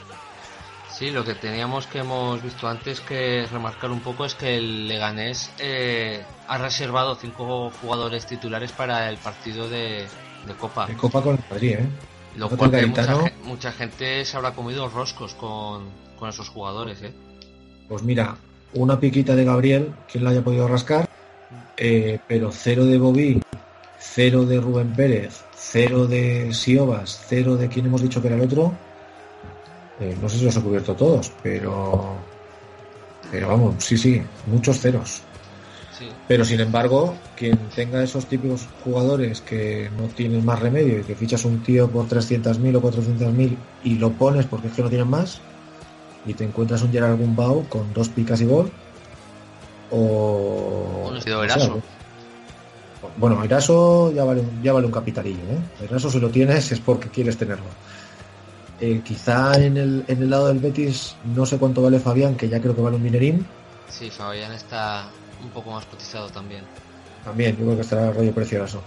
Sí, 0.94 1.10
lo 1.10 1.26
que 1.26 1.34
teníamos 1.34 1.88
que 1.88 2.00
hemos 2.00 2.42
visto 2.44 2.68
antes 2.68 3.02
que 3.02 3.48
remarcar 3.52 3.90
un 3.90 4.02
poco 4.02 4.26
es 4.26 4.36
que 4.36 4.58
el 4.58 4.88
Leganés 4.88 5.50
eh, 5.58 6.24
ha 6.48 6.58
reservado 6.60 7.16
cinco 7.16 7.72
jugadores 7.82 8.28
titulares 8.28 8.72
para 8.72 9.10
el 9.10 9.18
partido 9.18 9.68
de, 9.68 10.06
de 10.46 10.54
Copa. 10.60 10.86
De 10.86 10.96
Copa 10.96 11.24
con 11.24 11.36
el 11.36 11.44
Madrid, 11.50 11.78
¿eh? 11.80 11.90
Lo 12.36 12.48
cual 12.48 12.70
que 12.70 12.86
mucha, 12.86 13.18
mucha 13.44 13.72
gente 13.72 14.24
se 14.24 14.38
habrá 14.38 14.52
comido 14.52 14.88
roscos 14.88 15.34
con, 15.34 15.86
con 16.18 16.30
esos 16.30 16.50
jugadores, 16.50 17.02
¿eh? 17.02 17.12
Pues 17.90 18.04
mira, 18.04 18.38
una 18.74 19.00
piquita 19.00 19.36
de 19.36 19.46
Gabriel, 19.46 19.94
quien 20.12 20.24
la 20.24 20.30
haya 20.30 20.44
podido 20.44 20.68
rascar, 20.68 21.10
eh, 21.76 22.20
pero 22.28 22.52
cero 22.52 22.86
de 22.86 23.00
Bobby, 23.00 23.42
cero 23.98 24.46
de 24.46 24.62
Rubén 24.62 24.94
Pérez, 24.94 25.44
cero 25.56 26.06
de 26.06 26.54
Siobas, 26.54 27.26
cero 27.28 27.56
de 27.56 27.68
quien 27.68 27.88
hemos 27.88 28.04
dicho 28.04 28.22
que 28.22 28.28
era 28.28 28.36
el 28.36 28.44
otro. 28.44 28.74
Eh, 30.00 30.18
no 30.20 30.28
sé 30.30 30.38
si 30.40 30.46
los 30.46 30.56
he 30.58 30.62
cubierto 30.62 30.96
todos, 30.96 31.32
pero. 31.42 32.24
Pero 33.32 33.48
vamos, 33.48 33.84
sí, 33.84 33.98
sí, 33.98 34.22
muchos 34.48 34.80
ceros. 34.80 35.24
Sí. 35.98 36.12
Pero 36.28 36.44
sin 36.44 36.60
embargo, 36.60 37.16
quien 37.36 37.70
tenga 37.70 38.04
esos 38.04 38.28
típicos 38.28 38.68
jugadores 38.80 39.42
que 39.42 39.90
no 39.96 40.08
tienen 40.08 40.44
más 40.44 40.60
remedio 40.60 41.00
y 41.00 41.04
que 41.04 41.16
fichas 41.16 41.46
un 41.46 41.62
tío 41.62 41.90
por 41.92 42.08
300.000 42.08 42.76
o 42.76 42.82
400.000 42.82 43.60
y 43.82 43.96
lo 43.96 44.12
pones 44.14 44.46
porque 44.48 44.68
es 44.68 44.74
que 44.74 44.82
no 44.82 44.90
tienen 44.90 45.08
más 45.10 45.42
y 46.26 46.34
te 46.34 46.44
encuentras 46.44 46.82
un 46.82 46.92
Gerard 46.92 47.18
Gumbau 47.18 47.68
con 47.70 47.94
dos 47.94 48.10
picas 48.10 48.42
y 48.42 48.46
gol 48.46 48.72
o... 49.90 51.02
Bueno, 51.04 51.20
o 51.20 51.22
sea, 51.22 51.44
Eraso. 51.44 51.84
bueno, 53.18 53.44
Eraso 53.44 54.12
ya 54.12 54.24
vale, 54.24 54.42
un- 54.42 54.62
ya 54.62 54.74
vale 54.74 54.86
un 54.88 54.92
capitalillo, 54.92 55.44
¿eh? 55.52 55.60
Eraso 55.82 56.10
si 56.10 56.20
lo 56.20 56.30
tienes 56.30 56.72
es 56.72 56.80
porque 56.80 57.10
quieres 57.10 57.38
tenerlo. 57.38 57.70
Eh, 58.86 59.00
quizá 59.02 59.56
en 59.56 59.78
el, 59.78 60.04
en 60.10 60.24
el 60.24 60.30
lado 60.30 60.50
del 60.50 60.60
Betis 60.60 61.16
no 61.34 61.46
sé 61.46 61.58
cuánto 61.58 61.82
vale 61.82 62.02
Fabián, 62.02 62.36
que 62.36 62.50
ya 62.50 62.60
creo 62.60 62.76
que 62.76 62.82
vale 62.82 62.98
un 62.98 63.04
dinerín. 63.04 63.46
Sí, 63.88 64.10
Fabián 64.10 64.52
está 64.52 65.08
un 65.42 65.50
poco 65.52 65.72
más 65.72 65.86
cotizado 65.86 66.28
también. 66.28 66.64
También, 67.24 67.56
yo 67.56 67.64
creo 67.64 67.76
que 67.78 67.82
estará 67.84 68.12
rollo 68.12 68.34
precioso. 68.34 68.82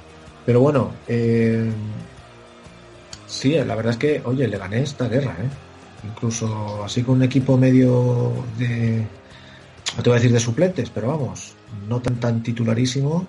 Pero 0.44 0.60
bueno, 0.60 0.92
eh, 1.08 1.72
sí, 3.26 3.54
la 3.54 3.74
verdad 3.74 3.92
es 3.92 3.96
que, 3.96 4.20
oye, 4.22 4.46
le 4.46 4.58
gané 4.58 4.82
esta 4.82 5.08
guerra, 5.08 5.34
¿eh? 5.40 5.48
Incluso 6.06 6.84
así 6.84 7.02
con 7.02 7.14
un 7.14 7.22
equipo 7.22 7.56
medio 7.56 8.34
de, 8.58 9.02
no 9.96 10.02
te 10.02 10.10
voy 10.10 10.18
a 10.18 10.20
decir 10.20 10.32
de 10.32 10.40
suplentes, 10.40 10.90
pero 10.90 11.08
vamos, 11.08 11.54
no 11.88 12.02
tan 12.02 12.20
tan 12.20 12.42
titularísimo. 12.42 13.26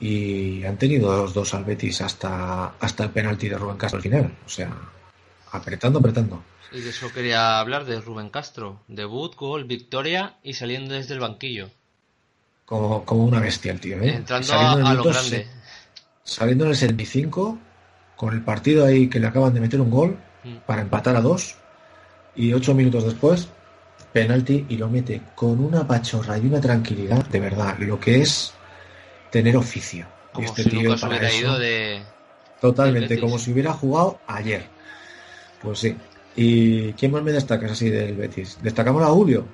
Y 0.00 0.64
han 0.64 0.76
tenido 0.76 1.16
los 1.16 1.32
dos 1.32 1.54
al 1.54 1.64
Betis 1.64 2.02
hasta, 2.02 2.74
hasta 2.78 3.04
el 3.04 3.10
penalti 3.10 3.48
de 3.48 3.56
Rubén 3.56 3.78
Castro 3.78 3.96
al 3.96 4.02
final. 4.02 4.30
O 4.44 4.48
sea, 4.50 4.70
apretando, 5.56 5.98
apretando. 5.98 6.42
Y 6.72 6.80
de 6.80 6.90
eso 6.90 7.12
quería 7.12 7.58
hablar 7.58 7.84
de 7.84 8.00
Rubén 8.00 8.30
Castro. 8.30 8.80
Debut, 8.88 9.34
gol, 9.36 9.64
victoria 9.64 10.34
y 10.42 10.54
saliendo 10.54 10.94
desde 10.94 11.14
el 11.14 11.20
banquillo. 11.20 11.70
Como, 12.64 13.04
como 13.04 13.24
una 13.24 13.40
bestia 13.40 13.72
el 13.72 13.80
tío, 13.80 14.00
¿eh? 14.02 14.14
Entrando 14.14 14.46
Saliendo 14.46 14.80
en 14.80 14.86
a, 14.86 14.94
lo 14.94 15.04
grande. 15.04 15.46
saliendo 16.24 16.64
en 16.64 16.70
el 16.70 16.76
75, 16.76 17.58
con 18.16 18.34
el 18.34 18.42
partido 18.42 18.84
ahí 18.84 19.08
que 19.08 19.20
le 19.20 19.28
acaban 19.28 19.54
de 19.54 19.60
meter 19.60 19.80
un 19.80 19.90
gol 19.90 20.16
Mm. 20.44 20.58
para 20.66 20.82
empatar 20.82 21.16
a 21.16 21.20
dos, 21.20 21.54
y 22.36 22.52
ocho 22.52 22.74
minutos 22.74 23.04
después, 23.04 23.48
penalti 24.12 24.66
y 24.68 24.76
lo 24.76 24.88
mete 24.88 25.20
con 25.34 25.58
una 25.60 25.86
pachorra 25.86 26.38
y 26.38 26.46
una 26.46 26.60
tranquilidad, 26.60 27.24
de 27.26 27.40
verdad, 27.40 27.76
lo 27.78 27.98
que 27.98 28.20
es 28.20 28.52
tener 29.30 29.56
oficio. 29.56 30.06
Como 30.32 30.46
este 30.48 30.64
si 30.64 30.70
tío 30.70 30.82
nunca 30.82 30.96
se 30.96 31.02
para 31.02 31.16
hubiera 31.16 31.28
eso- 31.28 31.38
ido 31.38 31.58
de... 31.58 32.02
Totalmente, 32.60 33.18
como 33.20 33.38
si 33.38 33.52
hubiera 33.52 33.72
jugado 33.72 34.18
ayer. 34.26 34.66
Pues 35.62 35.78
sí. 35.78 35.96
¿Y 36.36 36.92
quién 36.94 37.12
más 37.12 37.22
me 37.22 37.32
destacas 37.32 37.72
así 37.72 37.88
del 37.90 38.14
Betis? 38.16 38.58
Destacamos 38.62 39.02
a 39.02 39.06
Julio. 39.06 39.44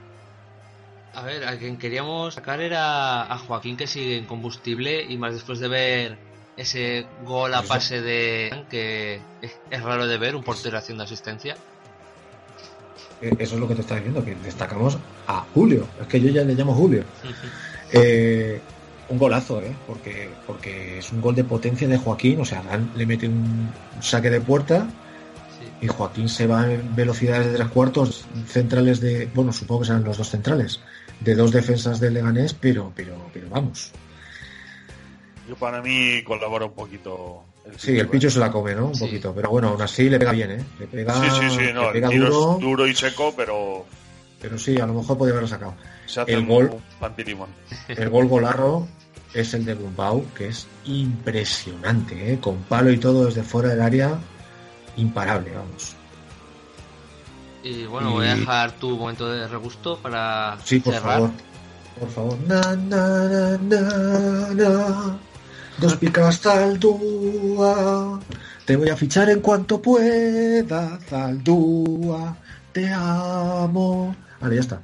A 1.14 1.22
ver, 1.22 1.44
a 1.46 1.56
quien 1.58 1.76
queríamos 1.76 2.34
sacar 2.34 2.60
era 2.60 3.22
a 3.32 3.38
Joaquín 3.38 3.76
que 3.76 3.86
sigue 3.86 4.16
en 4.18 4.24
combustible 4.26 5.02
y 5.08 5.16
más 5.18 5.34
después 5.34 5.60
de 5.60 5.68
ver 5.68 6.16
ese 6.56 7.06
gol 7.24 7.54
a 7.54 7.62
pase 7.62 8.00
de... 8.00 8.64
que 8.70 9.20
es- 9.42 9.82
raro 9.82 10.06
de 10.06 10.18
ver, 10.18 10.34
un 10.34 10.42
portero 10.42 10.78
haciendo 10.78 11.04
asistencia. 11.04 11.56
Eh, 13.20 13.34
Eso 13.38 13.54
es 13.54 13.60
lo 13.60 13.68
que 13.68 13.74
te 13.74 13.82
está 13.82 13.96
diciendo, 13.96 14.24
que 14.24 14.34
destacamos 14.36 14.98
a 15.26 15.44
Julio. 15.54 15.86
Es 16.00 16.06
que 16.08 16.20
yo 16.20 16.30
ya 16.30 16.42
le 16.42 16.54
llamo 16.54 16.74
Julio. 16.74 17.04
Eh, 17.94 18.58
un 19.10 19.18
golazo, 19.18 19.60
¿eh? 19.60 19.70
Porque, 19.86 20.30
porque 20.46 20.96
es 21.00 21.12
un 21.12 21.20
gol 21.20 21.34
de 21.34 21.44
potencia 21.44 21.86
de 21.86 21.98
Joaquín. 21.98 22.40
O 22.40 22.44
sea, 22.46 22.62
le 22.96 23.04
mete 23.04 23.28
un 23.28 23.70
saque 24.00 24.30
de 24.30 24.40
puerta 24.40 24.86
y 25.80 25.88
Joaquín 25.88 26.28
se 26.28 26.46
va 26.46 26.70
en 26.70 26.94
velocidades 26.94 27.46
de 27.46 27.54
tres 27.54 27.68
cuartos 27.68 28.24
centrales 28.46 29.00
de. 29.00 29.28
Bueno, 29.34 29.52
supongo 29.52 29.80
que 29.80 29.86
serán 29.88 30.04
los 30.04 30.18
dos 30.18 30.30
centrales. 30.30 30.80
De 31.20 31.34
dos 31.34 31.52
defensas 31.52 32.00
del 32.00 32.14
Leganés, 32.14 32.54
pero, 32.54 32.92
pero, 32.94 33.16
pero 33.32 33.48
vamos. 33.48 33.92
Yo 35.48 35.54
para 35.56 35.80
mí 35.82 36.22
colabora 36.24 36.66
un 36.66 36.72
poquito. 36.72 37.44
El 37.64 37.78
Sí, 37.78 37.98
el 37.98 38.08
¿eh? 38.12 38.30
se 38.30 38.38
la 38.38 38.50
come, 38.50 38.74
¿no? 38.74 38.86
Un 38.86 38.98
poquito. 38.98 39.32
Pero 39.34 39.50
bueno, 39.50 39.68
aún 39.68 39.82
así 39.82 40.10
le 40.10 40.18
pega 40.18 40.32
bien, 40.32 40.50
¿eh? 40.50 40.64
Le 40.80 40.86
pega, 40.86 41.14
Sí, 41.14 41.30
sí, 41.40 41.50
sí, 41.50 41.60
le 41.62 41.72
no, 41.72 41.86
el 41.86 41.92
pega 41.92 42.08
tiro 42.08 42.28
duro, 42.30 42.54
es 42.54 42.60
duro 42.60 42.86
y 42.86 42.94
seco, 42.94 43.32
pero 43.36 43.86
pero 44.42 44.58
sí, 44.58 44.78
a 44.80 44.86
lo 44.86 44.94
mejor 44.94 45.16
podría 45.16 45.34
haberlo 45.34 45.48
sacado. 45.48 45.74
se 46.04 46.20
hace 46.20 46.32
El 46.32 46.44
gol. 46.46 46.72
El 47.88 48.10
gol 48.10 48.26
golarro 48.26 48.88
es 49.32 49.54
el 49.54 49.64
de 49.64 49.74
Gumbau, 49.74 50.26
que 50.34 50.48
es 50.48 50.66
impresionante, 50.84 52.32
¿eh? 52.32 52.38
con 52.40 52.56
palo 52.64 52.90
y 52.90 52.98
todo 52.98 53.24
desde 53.26 53.44
fuera 53.44 53.70
del 53.70 53.80
área, 53.80 54.18
imparable, 54.96 55.52
vamos. 55.54 55.94
Y 57.62 57.84
bueno, 57.86 58.10
Y- 58.10 58.12
voy 58.12 58.26
a 58.26 58.34
dejar 58.34 58.72
tu 58.72 58.96
momento 58.98 59.28
de 59.30 59.46
regusto 59.48 59.98
para 59.98 60.58
Sí, 60.64 60.80
por 60.80 60.94
cerrar. 60.94 61.12
favor, 61.14 61.30
por 62.00 62.10
favor. 62.10 62.38
Na, 62.46 62.60
na, 62.76 63.28
na, 63.28 63.58
na, 63.58 64.54
na. 64.54 65.18
Dos 65.78 65.96
picas 65.96 66.40
Zaldúa, 66.40 68.20
te 68.66 68.76
voy 68.76 68.88
a 68.90 68.96
fichar 68.96 69.30
en 69.30 69.40
cuanto 69.40 69.80
pueda, 69.80 70.98
Zaldúa, 71.08 72.36
te 72.72 72.88
amo. 72.92 74.14
Vale, 74.40 74.54
ya 74.56 74.60
está. 74.60 74.80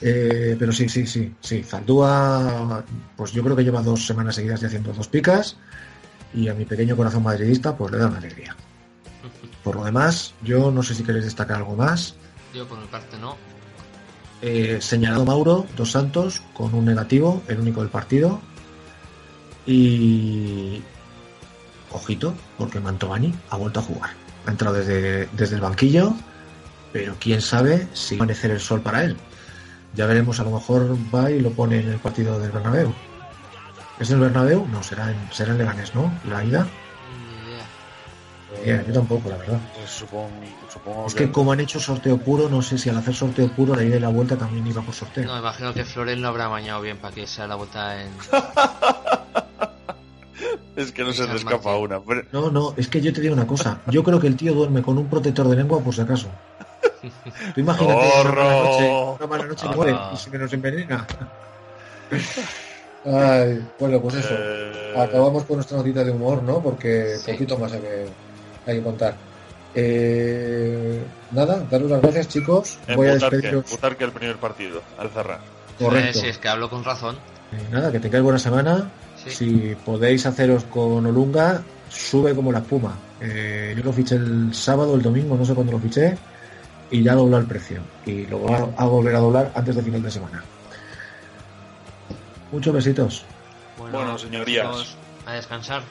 Eh, 0.00 0.54
pero 0.58 0.70
sí, 0.72 0.88
sí, 0.88 1.06
sí, 1.06 1.34
sí. 1.40 1.62
Zaldúa, 1.64 2.84
pues 3.16 3.32
yo 3.32 3.42
creo 3.42 3.56
que 3.56 3.64
lleva 3.64 3.82
dos 3.82 4.06
semanas 4.06 4.36
seguidas 4.36 4.60
ya 4.60 4.68
haciendo 4.68 4.92
dos 4.92 5.08
picas 5.08 5.56
y 6.34 6.48
a 6.48 6.54
mi 6.54 6.64
pequeño 6.66 6.94
corazón 6.96 7.22
madridista 7.24 7.76
pues 7.76 7.90
le 7.90 7.98
da 7.98 8.06
una 8.06 8.18
alegría. 8.18 8.54
Por 9.68 9.76
lo 9.76 9.84
demás, 9.84 10.32
yo 10.42 10.70
no 10.70 10.82
sé 10.82 10.94
si 10.94 11.02
queréis 11.02 11.26
destacar 11.26 11.58
algo 11.58 11.76
más. 11.76 12.14
Yo 12.54 12.66
por 12.66 12.80
mi 12.80 12.86
parte 12.86 13.18
no. 13.18 13.36
Eh, 14.40 14.78
señalado 14.80 15.26
Mauro, 15.26 15.66
dos 15.76 15.90
santos, 15.90 16.40
con 16.54 16.72
un 16.72 16.86
negativo, 16.86 17.42
el 17.48 17.60
único 17.60 17.82
del 17.82 17.90
partido. 17.90 18.40
Y. 19.66 20.82
Ojito, 21.92 22.32
porque 22.56 22.80
Mantovani 22.80 23.34
ha 23.50 23.58
vuelto 23.58 23.80
a 23.80 23.82
jugar. 23.82 24.10
Ha 24.46 24.50
entrado 24.50 24.74
desde, 24.74 25.26
desde 25.34 25.56
el 25.56 25.60
banquillo, 25.60 26.14
pero 26.90 27.16
quién 27.20 27.42
sabe 27.42 27.88
si 27.92 28.16
va 28.16 28.22
a 28.22 28.24
amanecer 28.24 28.52
el 28.52 28.60
sol 28.60 28.80
para 28.80 29.04
él. 29.04 29.18
Ya 29.94 30.06
veremos, 30.06 30.40
a 30.40 30.44
lo 30.44 30.52
mejor 30.52 30.96
va 31.14 31.30
y 31.30 31.40
lo 31.40 31.50
pone 31.50 31.80
en 31.80 31.90
el 31.90 31.98
partido 31.98 32.40
del 32.40 32.52
Bernabéu. 32.52 32.94
¿Es 34.00 34.10
el 34.10 34.18
Bernabéu? 34.18 34.66
No, 34.66 34.82
será 34.82 35.10
en, 35.10 35.18
será 35.30 35.52
en 35.52 35.58
Leganés, 35.58 35.94
¿no? 35.94 36.10
La 36.26 36.42
ida. 36.42 36.66
Yo 38.64 38.92
tampoco, 38.92 39.28
la 39.30 39.36
verdad. 39.36 39.60
Pues 39.74 39.90
supongo, 39.90 40.30
supongo 40.68 41.06
Es 41.06 41.14
que 41.14 41.30
como 41.30 41.52
han 41.52 41.60
hecho 41.60 41.78
sorteo 41.80 42.18
puro, 42.18 42.48
no 42.48 42.60
sé 42.62 42.76
si 42.78 42.88
al 42.90 42.96
hacer 42.96 43.14
sorteo 43.14 43.48
puro 43.48 43.74
la 43.76 43.82
ida 43.84 43.96
y 43.96 44.00
la 44.00 44.08
vuelta 44.08 44.36
también 44.36 44.66
iba 44.66 44.82
por 44.82 44.94
sorteo. 44.94 45.24
No, 45.24 45.38
imagino 45.38 45.72
que 45.74 45.84
Florel 45.84 46.20
no 46.20 46.28
habrá 46.28 46.48
mañado 46.48 46.80
bien 46.80 46.98
para 46.98 47.14
que 47.14 47.26
sea 47.26 47.46
la 47.46 47.54
vuelta 47.56 48.02
en... 48.02 48.10
Es 50.76 50.92
que 50.92 51.02
no 51.02 51.12
se 51.12 51.26
te 51.26 51.34
escapa 51.34 51.76
una. 51.76 52.00
pero- 52.00 52.22
No, 52.30 52.50
no, 52.52 52.72
es 52.76 52.86
que 52.86 53.00
yo 53.00 53.12
te 53.12 53.20
digo 53.20 53.34
una 53.34 53.48
cosa. 53.48 53.80
Yo 53.88 54.04
creo 54.04 54.20
que 54.20 54.28
el 54.28 54.36
tío 54.36 54.54
duerme 54.54 54.80
con 54.80 54.96
un 54.96 55.08
protector 55.08 55.48
de 55.48 55.56
lengua 55.56 55.80
por 55.80 55.92
si 55.92 56.02
acaso. 56.02 56.28
Tú 57.52 57.60
imagínate 57.60 57.94
una 57.94 58.04
mala 58.04 58.22
¡Zorro! 58.22 58.64
noche, 58.64 59.16
una 59.18 59.26
mala 59.26 59.46
noche 59.46 59.66
y 59.66 59.68
Ah. 59.70 59.74
muere 59.74 59.96
y 60.12 60.16
se 60.16 60.38
nos 60.38 60.52
envenena. 60.52 61.06
Ay, 63.04 63.68
bueno, 63.78 64.00
pues 64.00 64.14
eso. 64.16 64.34
Eh, 64.38 64.94
Acabamos 64.96 65.44
con 65.44 65.56
nuestra 65.56 65.76
notita 65.78 66.04
de 66.04 66.10
humor, 66.12 66.42
¿no? 66.44 66.62
Porque 66.62 67.16
poquito 67.26 67.58
más 67.58 67.72
hay 67.72 67.80
que, 67.80 68.06
hay 68.70 68.78
que 68.78 68.84
contar. 68.84 69.14
Eh, 69.74 71.02
nada, 71.30 71.64
daros 71.70 71.90
las 71.90 72.02
gracias, 72.02 72.28
chicos. 72.28 72.78
En 72.86 72.96
Voy 72.96 73.08
a 73.08 73.14
despediros. 73.14 73.70
Butarque 73.70 74.04
el 74.04 74.12
primer 74.12 74.36
partido, 74.36 74.82
al 74.98 75.10
cerrar. 75.10 75.40
Correcto. 75.78 76.18
Eh, 76.18 76.22
si 76.22 76.26
es 76.28 76.38
que 76.38 76.48
hablo 76.48 76.68
con 76.68 76.84
razón. 76.84 77.16
Eh, 77.52 77.68
nada, 77.70 77.92
que 77.92 78.00
tengáis 78.00 78.24
buena 78.24 78.38
semana. 78.38 78.90
Si 79.26 79.76
podéis 79.84 80.24
haceros 80.26 80.64
con 80.64 81.04
Olunga, 81.04 81.62
sube 81.90 82.34
como 82.34 82.50
la 82.52 82.60
espuma. 82.60 82.96
Eh, 83.20 83.74
yo 83.76 83.84
lo 83.84 83.92
fiché 83.92 84.14
el 84.14 84.54
sábado, 84.54 84.94
el 84.94 85.02
domingo, 85.02 85.36
no 85.36 85.44
sé 85.44 85.54
cuándo 85.54 85.72
lo 85.72 85.78
fiché, 85.78 86.16
y 86.90 87.02
ya 87.02 87.14
dobló 87.14 87.36
el 87.36 87.46
precio. 87.46 87.80
Y 88.06 88.26
lo 88.26 88.42
va 88.42 88.68
a 88.76 88.86
volver 88.86 89.16
a 89.16 89.18
doblar 89.18 89.52
antes 89.54 89.76
de 89.76 89.82
final 89.82 90.02
de 90.02 90.10
semana. 90.10 90.42
Muchos 92.52 92.72
besitos. 92.72 93.24
Bueno, 93.76 94.16
señorías. 94.18 94.66
chicos, 94.66 94.96
A 95.26 95.32
descansar. 95.34 95.82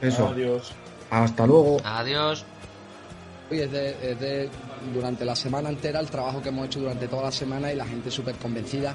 Eso. 0.00 0.28
Adiós. 0.28 0.72
Hasta 1.12 1.46
luego. 1.46 1.76
Adiós. 1.84 2.44
Oye, 3.50 3.64
es 3.64 3.70
de, 3.72 3.88
es 4.12 4.18
de- 4.20 4.48
durante 4.94 5.24
la 5.24 5.36
semana 5.36 5.68
entera 5.68 6.00
el 6.00 6.08
trabajo 6.08 6.40
que 6.42 6.48
hemos 6.48 6.66
hecho 6.66 6.80
durante 6.80 7.06
toda 7.06 7.24
la 7.24 7.32
semana 7.32 7.70
y 7.72 7.76
la 7.76 7.84
gente 7.84 8.10
súper 8.10 8.34
convencida 8.36 8.94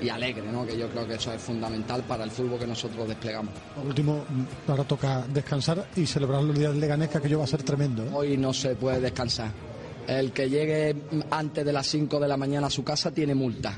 y 0.00 0.08
alegre, 0.08 0.44
¿no? 0.52 0.64
Que 0.64 0.78
yo 0.78 0.88
creo 0.88 1.06
que 1.08 1.14
eso 1.14 1.32
es 1.32 1.42
fundamental 1.42 2.02
para 2.04 2.22
el 2.22 2.30
fútbol 2.30 2.60
que 2.60 2.66
nosotros 2.68 3.08
desplegamos. 3.08 3.52
Por 3.74 3.86
último, 3.86 4.24
ahora 4.68 4.84
toca 4.84 5.24
descansar 5.28 5.84
y 5.96 6.06
celebrar 6.06 6.42
los 6.44 6.56
días 6.56 6.72
de 6.72 6.78
Leganés, 6.78 7.08
que 7.08 7.18
aquello 7.18 7.38
va 7.40 7.44
a 7.44 7.48
ser 7.48 7.64
tremendo. 7.64 8.04
¿eh? 8.04 8.10
Hoy 8.12 8.36
no 8.36 8.54
se 8.54 8.76
puede 8.76 9.00
descansar. 9.00 9.50
El 10.06 10.30
que 10.32 10.48
llegue 10.48 10.94
antes 11.32 11.66
de 11.66 11.72
las 11.72 11.86
5 11.88 12.20
de 12.20 12.28
la 12.28 12.36
mañana 12.36 12.68
a 12.68 12.70
su 12.70 12.84
casa 12.84 13.10
tiene 13.10 13.34
multa. 13.34 13.76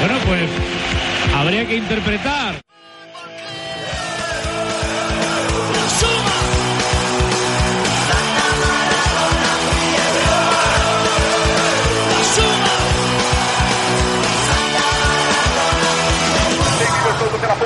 Bueno, 0.00 0.18
pues 0.26 0.50
habría 1.34 1.66
que 1.66 1.76
interpretar 1.76 2.53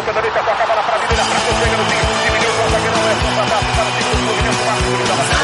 Canaleta 0.08 0.40
toca 0.42 0.62
a 0.62 0.66
bola 0.66 0.82
para 0.84 0.96
a 0.96 0.98
menina, 1.00 1.22
para 1.22 1.36
a 1.36 1.60
chega 1.60 1.76
no 1.76 1.84
fim, 1.84 2.00
dividiu 2.24 2.50
com 2.54 2.64
o 2.64 2.70
zagueirão, 2.70 3.08
é 3.08 3.14
só 3.20 3.28
para 3.36 3.84
o 3.84 3.92
segundo 3.92 4.22
movimento, 4.24 4.64
para 4.64 4.72
a 4.72 4.76
segunda 4.76 5.37